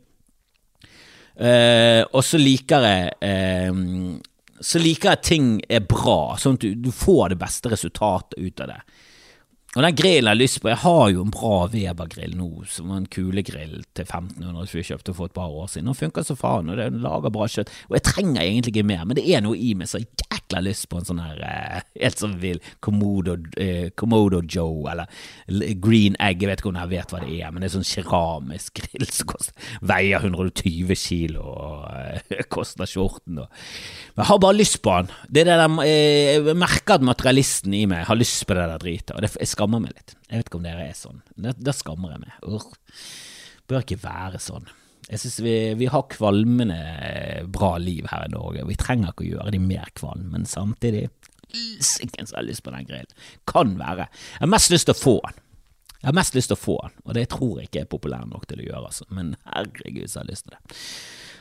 Uh, 1.39 2.03
og 2.11 2.25
så 2.27 2.41
liker 2.41 2.83
jeg 2.83 3.13
uh, 3.23 4.19
Så 4.61 4.81
liker 4.83 5.11
jeg 5.11 5.19
at 5.19 5.27
ting 5.27 5.51
er 5.69 5.85
bra, 5.87 6.37
sånn 6.41 6.59
at 6.59 6.65
du, 6.65 6.75
du 6.89 6.91
får 6.95 7.35
det 7.35 7.41
beste 7.43 7.71
resultatet 7.73 8.39
ut 8.39 8.65
av 8.65 8.73
det. 8.73 8.81
Og 9.79 9.85
den 9.85 9.95
grillen 9.95 10.27
jeg 10.27 10.35
har 10.35 10.39
lyst 10.41 10.59
på 10.59 10.73
Jeg 10.73 10.83
har 10.83 11.11
jo 11.13 11.23
en 11.23 11.31
bra 11.31 11.59
Weber-grill 11.71 12.33
nå, 12.35 12.49
som 12.67 12.91
var 12.91 12.99
en 12.99 13.07
kulegrill 13.07 13.85
til 13.95 14.09
1500 14.09 14.67
som 14.67 14.79
vi 14.79 14.87
kjøpte 14.89 15.15
for 15.15 15.31
et 15.31 15.37
par 15.37 15.53
år 15.55 15.69
siden. 15.71 15.87
Den 15.93 15.99
funker 15.99 16.27
så 16.27 16.35
faen, 16.39 16.73
og 16.73 16.81
den 16.81 16.99
lager 17.05 17.31
bra 17.31 17.47
kjøtt. 17.47 17.71
Og 17.87 17.95
jeg 17.95 18.07
trenger 18.09 18.43
egentlig 18.43 18.73
ikke 18.75 18.89
mer, 18.91 19.05
men 19.07 19.21
det 19.21 19.27
er 19.31 19.45
noe 19.45 19.55
i 19.55 19.77
meg 19.79 19.87
som 19.87 20.03
jækla 20.03 20.65
lyst 20.67 20.89
på 20.91 20.99
en 20.99 21.07
sånn 21.07 21.23
her 21.23 21.45
eh, 21.47 21.85
helt 22.03 22.19
som 22.19 22.35
vil 22.43 22.59
Komodo, 22.83 23.37
eh, 23.61 23.93
Komodo 23.95 24.41
Joe, 24.43 24.89
eller 24.91 25.79
Green 25.79 26.19
Egg, 26.19 26.43
jeg 26.43 26.51
vet 26.51 26.65
ikke 26.65 26.73
om 26.73 26.81
jeg 26.81 26.93
vet 26.97 27.15
hva 27.15 27.23
det 27.23 27.39
er, 27.39 27.55
men 27.55 27.63
det 27.63 27.71
er 27.71 27.77
sånn 27.77 27.87
keramisk 27.87 28.83
grill 28.83 29.07
som 29.15 29.31
koster, 29.31 29.71
veier 29.93 30.27
120 30.27 30.99
kilo 30.99 31.47
og 31.55 31.87
eh, 31.95 32.43
koster 32.51 32.91
skjorten. 32.91 33.45
Og. 33.45 33.63
Men 34.17 34.25
jeg 34.25 34.31
har 34.33 34.43
bare 34.43 34.59
lyst 34.59 34.81
på 34.83 34.99
den. 34.99 35.15
Det 35.31 35.45
er 35.45 35.53
det 35.53 35.63
der, 35.63 35.79
eh, 35.87 36.35
jeg 36.35 36.59
merker 36.67 36.99
at 36.99 37.07
materialisten 37.07 37.79
i 37.79 37.87
meg 37.95 38.09
har 38.11 38.19
lyst 38.19 38.43
på 38.49 38.59
det 38.59 38.67
der 38.75 38.83
dritet. 38.83 39.15
og 39.15 39.23
jeg 39.29 39.55
skammer 39.69 39.85
meg 39.85 39.97
litt. 39.97 40.17
Jeg 40.29 40.41
vet 40.41 40.49
ikke 40.49 40.59
om 40.59 40.65
dere 40.67 40.85
er 40.89 40.97
sånn. 40.97 41.23
Da, 41.37 41.73
skammer 41.77 42.15
jeg 42.15 42.23
meg. 42.23 42.37
Urr. 42.49 42.69
Bør 43.69 43.83
ikke 43.85 44.01
være 44.01 44.39
sånn. 44.41 44.69
Jeg 45.09 45.21
synes 45.21 45.39
vi, 45.45 45.55
vi, 45.81 45.89
har 45.89 46.07
kvalmende 46.09 46.79
bra 47.53 47.77
liv 47.81 48.09
her 48.09 48.27
i 48.27 48.33
Norge, 48.33 48.65
vi 48.69 48.77
trenger 48.77 49.13
ikke 49.13 49.25
å 49.25 49.29
gjøre 49.29 49.53
de 49.55 49.61
mer 49.61 49.89
kvalm, 49.97 50.29
men 50.33 50.45
samtidig 50.49 51.09
Sikken 51.49 52.27
så 52.29 52.37
har 52.37 52.43
jeg 52.43 52.51
lyst 52.51 52.61
på 52.61 52.73
den 52.75 52.85
grillen. 52.85 53.15
Kan 53.49 53.71
være. 53.79 54.05
Jeg 54.35 54.43
har 54.43 54.51
mest 54.53 54.69
lyst 54.69 54.85
til 54.85 54.93
å 54.93 54.99
få 55.01 55.15
den. 55.25 55.39
Jeg 55.95 56.09
har 56.11 56.17
mest 56.19 56.35
lyst 56.37 56.53
til 56.53 56.59
å 56.59 56.61
få 56.61 56.75
den, 56.83 56.99
og 57.07 57.17
det 57.17 57.23
tror 57.33 57.55
jeg 57.57 57.71
ikke 57.71 57.81
er 57.87 57.89
populær 57.89 58.27
nok 58.29 58.45
til 58.51 58.61
å 58.61 58.67
gjøre, 58.67 58.91
altså. 58.91 59.07
men 59.17 59.31
herregud 59.47 60.13
så 60.13 60.21
har 60.21 60.29
jeg 60.29 60.35
lyst 60.35 60.45
til 60.45 60.59
det. 60.59 60.77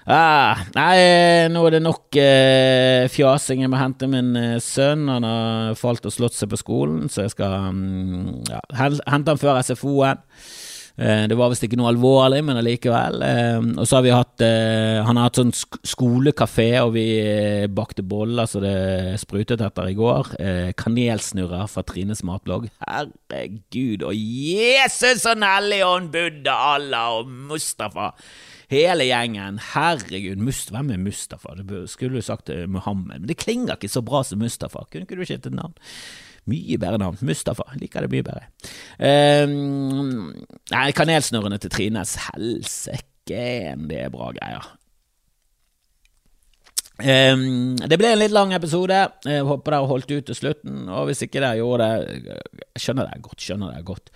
Ah, 0.07 0.61
nei, 0.71 1.49
nå 1.51 1.65
er 1.67 1.73
det 1.75 1.81
nok 1.83 2.15
eh, 2.21 3.09
fjasing. 3.11 3.65
Jeg 3.65 3.71
må 3.73 3.79
hente 3.79 4.07
min 4.07 4.29
eh, 4.39 4.53
sønn. 4.63 5.03
Han 5.11 5.27
har 5.27 5.75
falt 5.75 6.07
og 6.07 6.15
slått 6.15 6.37
seg 6.37 6.53
på 6.53 6.59
skolen, 6.61 7.09
så 7.11 7.25
jeg 7.25 7.33
skal 7.35 7.73
mm, 7.75 8.47
ja, 8.47 8.61
hente 8.79 9.33
han 9.33 9.41
før 9.41 9.59
SFO-en. 9.67 10.23
Eh, 10.97 11.25
det 11.29 11.35
var 11.37 11.51
visst 11.51 11.67
ikke 11.67 11.77
noe 11.77 11.91
alvorlig, 11.91 12.39
men 12.47 12.57
allikevel. 12.57 13.19
Eh, 13.19 13.59
og 13.75 13.83
så 13.83 13.99
har 13.99 14.07
vi 14.07 14.15
hatt 14.15 14.47
eh, 14.47 15.03
Han 15.05 15.19
har 15.19 15.27
hatt 15.27 15.41
sånn 15.43 15.51
sk 15.53 15.77
skolekafé, 15.91 16.69
og 16.85 16.95
vi 16.95 17.05
eh, 17.19 17.67
bakte 17.67 18.05
boller 18.07 18.47
så 18.47 18.63
det 18.63 19.19
sprutet 19.19 19.61
etter 19.61 19.91
i 19.91 19.97
går. 19.97 20.37
kanelsnurrer 20.79 21.67
fra 21.67 21.83
Trines 21.83 22.23
matblogg. 22.23 22.71
Herregud 22.87 24.07
og 24.07 24.15
Jesus 24.15 25.27
og 25.27 25.43
Nelly 25.43 25.83
og 25.83 26.13
Buddha, 26.15 26.61
Allah 26.77 27.19
og 27.19 27.27
Mustafa. 27.51 28.13
Hele 28.71 29.07
gjengen. 29.07 29.59
Herregud, 29.73 30.41
Must, 30.43 30.71
hvem 30.75 30.91
er 30.91 30.99
Mustafa? 30.99 31.55
Det 31.55 31.85
skulle 31.91 32.19
du 32.19 32.25
sagt 32.25 32.51
Muhammed, 32.67 33.21
men 33.21 33.27
det 33.29 33.39
klinger 33.39 33.77
ikke 33.77 33.91
så 33.91 34.03
bra 34.03 34.23
som 34.27 34.41
Mustafa. 34.43 34.83
Kunne 34.91 35.07
ikke 35.07 35.19
du 35.19 35.23
skiftet 35.27 35.55
navn? 35.55 35.77
Mye 36.47 36.77
bedre 36.79 36.99
navn. 37.01 37.19
Mustafa. 37.27 37.63
Liker 37.79 38.05
det 38.05 38.11
mye 38.11 38.25
bedre. 38.27 38.47
Um, 38.99 40.31
nei, 40.71 40.89
kanelsnurrene 40.95 41.59
til 41.59 41.73
Trines. 41.73 42.15
Helsike, 42.29 43.47
det 43.87 44.03
er 44.05 44.13
bra 44.13 44.31
greier. 44.35 44.69
Um, 46.97 47.77
det 47.77 47.97
ble 47.99 48.09
en 48.09 48.19
litt 48.21 48.33
lang 48.33 48.53
episode. 48.57 48.97
Jeg 49.27 49.45
håper 49.45 49.75
dere 49.75 49.89
holdt 49.89 50.11
ut 50.11 50.27
til 50.29 50.37
slutten. 50.37 50.85
Og 50.89 51.09
hvis 51.09 51.21
ikke 51.25 51.41
dere 51.43 51.59
gjorde 51.59 51.87
det, 51.93 52.37
skjønner 52.81 53.09
det 53.11 53.23
godt. 53.25 53.41
Skjønner 53.43 53.75
det 53.75 53.85
godt. 53.85 54.13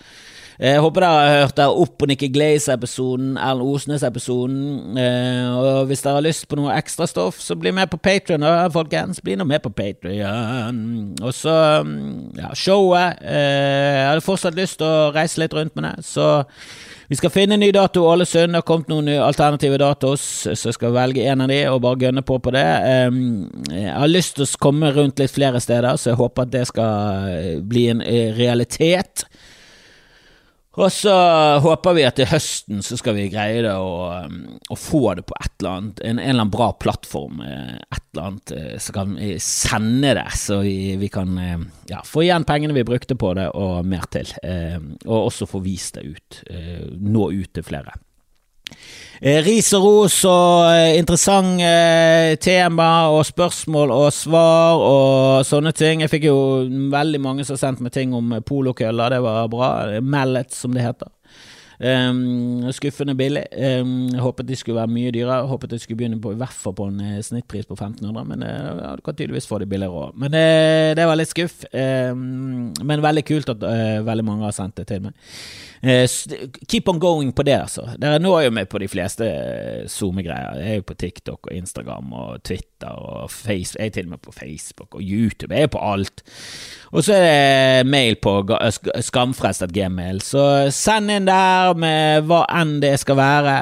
Jeg 0.62 0.82
håper 0.84 1.02
dere 1.02 1.22
har 1.26 1.40
hørt 1.42 1.58
der 1.58 1.78
opp 1.84 1.94
på 1.98 2.08
Nikki 2.10 2.28
Glaze-episoden, 2.34 3.32
Erlend 3.38 3.70
Osnes-episoden. 3.76 4.98
Uh, 4.98 5.48
og 5.58 5.90
hvis 5.90 6.04
dere 6.06 6.20
har 6.20 6.26
lyst 6.26 6.48
på 6.50 6.58
noe 6.60 6.76
ekstra 6.76 7.08
stoff, 7.10 7.40
så 7.42 7.58
bli 7.58 7.74
med 7.74 7.90
på 7.90 8.02
Patrion, 8.02 8.46
folkens. 8.74 9.22
Bli 9.26 9.38
nå 9.38 9.48
med 9.50 9.62
på 9.64 9.74
Patrion. 9.74 10.84
Og 11.22 11.34
så, 11.38 11.58
um, 11.86 12.32
ja, 12.38 12.54
showet. 12.58 13.22
Uh, 13.22 13.36
jeg 13.36 14.08
hadde 14.10 14.26
fortsatt 14.26 14.58
lyst 14.58 14.82
til 14.82 14.90
å 14.90 15.12
reise 15.16 15.42
litt 15.42 15.58
rundt 15.58 15.78
med 15.78 15.90
det, 15.90 16.06
så 16.06 16.32
vi 17.12 17.18
skal 17.20 17.32
finne 17.34 17.58
en 17.58 17.60
ny 17.60 17.74
dato 17.76 18.06
alle 18.08 18.24
Ålesund. 18.24 18.56
Har 18.56 18.64
kommet 18.64 18.88
noen 18.88 19.10
alternative 19.20 19.76
datoer, 19.82 20.16
så 20.16 20.70
jeg 20.70 20.78
skal 20.78 20.94
velge 20.96 21.26
en 21.28 21.42
av 21.44 21.50
de 21.52 21.58
og 21.68 21.82
bare 21.84 22.00
gønne 22.06 22.22
på 22.24 22.38
på 22.40 22.54
det. 22.56 22.64
Jeg 23.76 23.96
har 23.98 24.08
lyst 24.08 24.38
til 24.38 24.46
å 24.46 24.62
komme 24.64 24.94
rundt 24.96 25.20
litt 25.20 25.34
flere 25.36 25.60
steder, 25.60 26.00
så 26.00 26.14
jeg 26.14 26.22
håper 26.22 26.48
at 26.48 26.54
det 26.54 26.62
skal 26.70 27.60
bli 27.68 27.90
en 27.92 28.00
realitet. 28.38 29.26
Og 30.80 30.88
så 30.96 31.14
håper 31.60 31.96
vi 31.98 32.04
at 32.08 32.16
til 32.16 32.30
høsten 32.32 32.80
så 32.86 32.96
skal 33.00 33.18
vi 33.18 33.26
greie 33.32 33.60
det 33.66 33.74
å, 33.76 33.96
um, 34.24 34.54
å 34.72 34.78
få 34.80 35.02
det 35.20 35.26
på 35.28 35.36
et 35.36 35.52
eller 35.60 35.72
annet, 35.72 36.00
en, 36.00 36.14
en, 36.16 36.22
eller 36.24 36.46
annen 36.46 36.54
bra 36.54 36.70
plattform. 36.80 37.42
Eh, 37.44 37.74
et 37.76 38.06
eller 38.14 38.30
annet 38.30 38.54
eh, 38.56 38.78
Så 38.80 38.96
kan 38.96 39.18
vi 39.18 39.34
sende 39.44 40.14
det, 40.16 40.30
så 40.40 40.62
vi, 40.64 40.96
vi 41.02 41.10
kan 41.12 41.36
eh, 41.44 41.66
ja, 41.92 42.00
få 42.08 42.24
igjen 42.24 42.48
pengene 42.48 42.78
vi 42.78 42.86
brukte 42.88 43.20
på 43.20 43.34
det, 43.36 43.50
og 43.52 43.84
mer 43.88 44.08
til. 44.16 44.32
Og 45.06 45.18
også 45.18 45.50
få 45.50 45.60
vist 45.66 46.00
det 46.00 46.08
ut. 46.08 46.40
Nå 47.02 47.28
ut 47.36 47.52
til 47.56 47.68
flere. 47.68 47.98
Eh, 49.22 49.38
ris 49.46 49.68
og 49.78 49.84
ros 49.86 50.16
og 50.26 50.66
interessant 50.98 51.60
interessante 51.60 51.68
eh, 51.68 52.38
tema 52.42 52.88
og 53.14 53.22
spørsmål 53.28 53.92
og 53.94 54.08
svar 54.16 54.82
og 54.82 55.46
sånne 55.46 55.76
ting. 55.78 56.02
Jeg 56.02 56.10
fikk 56.10 56.26
jo 56.32 56.38
veldig 56.90 57.22
mange 57.22 57.46
som 57.46 57.60
sendte 57.60 57.86
meg 57.86 57.94
ting 57.94 58.16
om 58.18 58.34
polokøller, 58.42 59.14
det 59.14 59.22
var 59.22 59.52
bra. 59.52 59.72
Mallet, 60.02 60.50
som 60.58 60.74
det 60.74 60.88
heter. 60.88 61.14
Um, 61.82 62.68
skuffende 62.72 63.16
billig. 63.18 63.44
Um, 63.82 64.14
håpet 64.22 64.48
de 64.48 64.56
skulle 64.60 64.78
være 64.78 64.94
mye 64.94 65.14
dyrere. 65.16 65.48
Håpet 65.50 65.74
de 65.74 65.80
skulle 65.82 65.98
begynne 65.98 66.22
på 66.22 66.36
i 66.36 66.40
hvert 66.40 66.54
fall 66.54 66.76
på 66.78 66.88
en 66.92 67.02
snittpris 67.26 67.66
på 67.66 67.74
1500, 67.74 68.28
men 68.30 68.46
uh, 68.46 68.96
du 68.96 69.02
kan 69.06 69.18
tydeligvis 69.18 69.50
få 69.50 69.62
det 69.64 69.70
billigere 69.72 70.06
òg. 70.06 70.16
Men 70.22 70.38
uh, 70.38 70.92
det 70.98 71.10
var 71.10 71.18
litt 71.18 71.34
skuff. 71.34 71.64
Um, 71.74 72.72
men 72.86 73.04
veldig 73.04 73.26
kult 73.26 73.50
at 73.56 73.66
uh, 73.66 74.06
veldig 74.06 74.28
mange 74.28 74.46
har 74.48 74.56
sendt 74.56 74.78
det 74.78 74.88
til 74.92 75.06
meg. 75.08 75.18
Uh, 75.82 76.06
keep 76.70 76.88
on 76.88 77.00
going 77.00 77.32
på 77.34 77.44
det, 77.44 77.58
altså. 77.58 77.88
Dere 77.98 78.22
når 78.22 78.44
jo 78.46 78.54
meg 78.54 78.68
på 78.70 78.78
de 78.84 78.88
fleste 78.92 79.26
eh, 79.26 79.88
SoMe-greier. 79.90 80.60
Jeg 80.62 80.76
er 80.76 80.78
jo 80.78 80.86
på 80.86 80.98
TikTok 81.02 81.50
og 81.50 81.56
Instagram 81.56 82.14
og 82.14 82.44
Twitter 82.46 82.92
og 82.94 83.32
Facebook. 83.32 83.80
Jeg 83.80 83.90
er 83.90 83.96
til 83.96 84.06
og 84.06 84.12
med 84.12 84.22
på 84.22 84.32
Facebook 84.36 84.96
og 84.96 85.02
YouTube. 85.02 85.56
Jeg 85.56 85.66
er 85.66 85.72
på 85.74 85.82
alt. 85.82 86.22
Og 86.92 87.04
så 87.04 87.16
er 87.18 87.26
det 87.26 87.90
mail 87.90 88.20
på 88.22 88.36
skamfrest.gmail. 89.08 90.22
Så 90.22 90.44
send 90.76 91.12
inn 91.12 91.30
der 91.30 91.71
med 91.80 92.26
hva 92.30 92.42
enn 92.60 92.78
det 92.84 92.94
skal 93.02 93.18
være. 93.20 93.56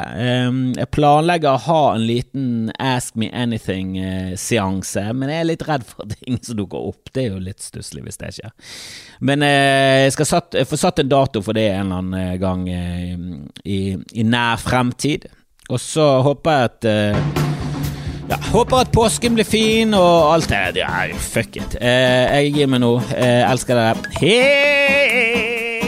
Jeg 0.78 0.90
planlegger 0.96 1.52
å 1.52 1.64
ha 1.68 1.82
en 1.96 2.06
liten 2.08 2.48
Ask 2.80 3.18
me 3.20 3.30
anything-seanse, 3.36 5.04
men 5.14 5.32
jeg 5.34 5.44
er 5.44 5.50
litt 5.50 5.66
redd 5.68 5.86
for 5.88 6.10
ting 6.14 6.40
som 6.44 6.58
dukker 6.60 6.90
opp. 6.92 7.12
Det 7.14 7.26
er 7.26 7.34
jo 7.34 7.44
litt 7.44 7.64
stusslig 7.64 8.06
hvis 8.06 8.22
det 8.22 8.32
skjer. 8.38 8.54
Men 9.26 9.44
eh, 9.46 10.06
jeg 10.06 10.16
skal 10.16 10.66
få 10.70 10.80
satt 10.80 11.04
en 11.04 11.12
dato 11.12 11.44
for 11.46 11.58
det 11.58 11.68
en 11.74 11.92
eller 11.92 12.02
annen 12.04 12.40
gang 12.42 12.66
eh, 12.72 13.14
i, 13.66 13.82
i 13.96 14.26
nær 14.28 14.62
fremtid. 14.64 15.30
Og 15.70 15.78
så 15.82 16.08
håper 16.26 16.56
jeg 16.56 16.72
at 16.72 17.48
ja, 18.30 18.38
håper 18.54 18.84
at 18.84 18.92
påsken 18.94 19.34
blir 19.34 19.48
fin 19.48 19.94
og 19.98 20.34
alt 20.36 20.50
det. 20.50 20.84
Ja, 20.84 21.08
fuck 21.18 21.58
it. 21.58 21.78
Eh, 21.82 22.44
jeg 22.44 22.54
gir 22.60 22.70
meg 22.70 22.84
nå. 22.86 22.94
Eh, 23.16 23.42
elsker 23.50 23.80
dere. 23.80 24.14
Hei! 24.22 25.79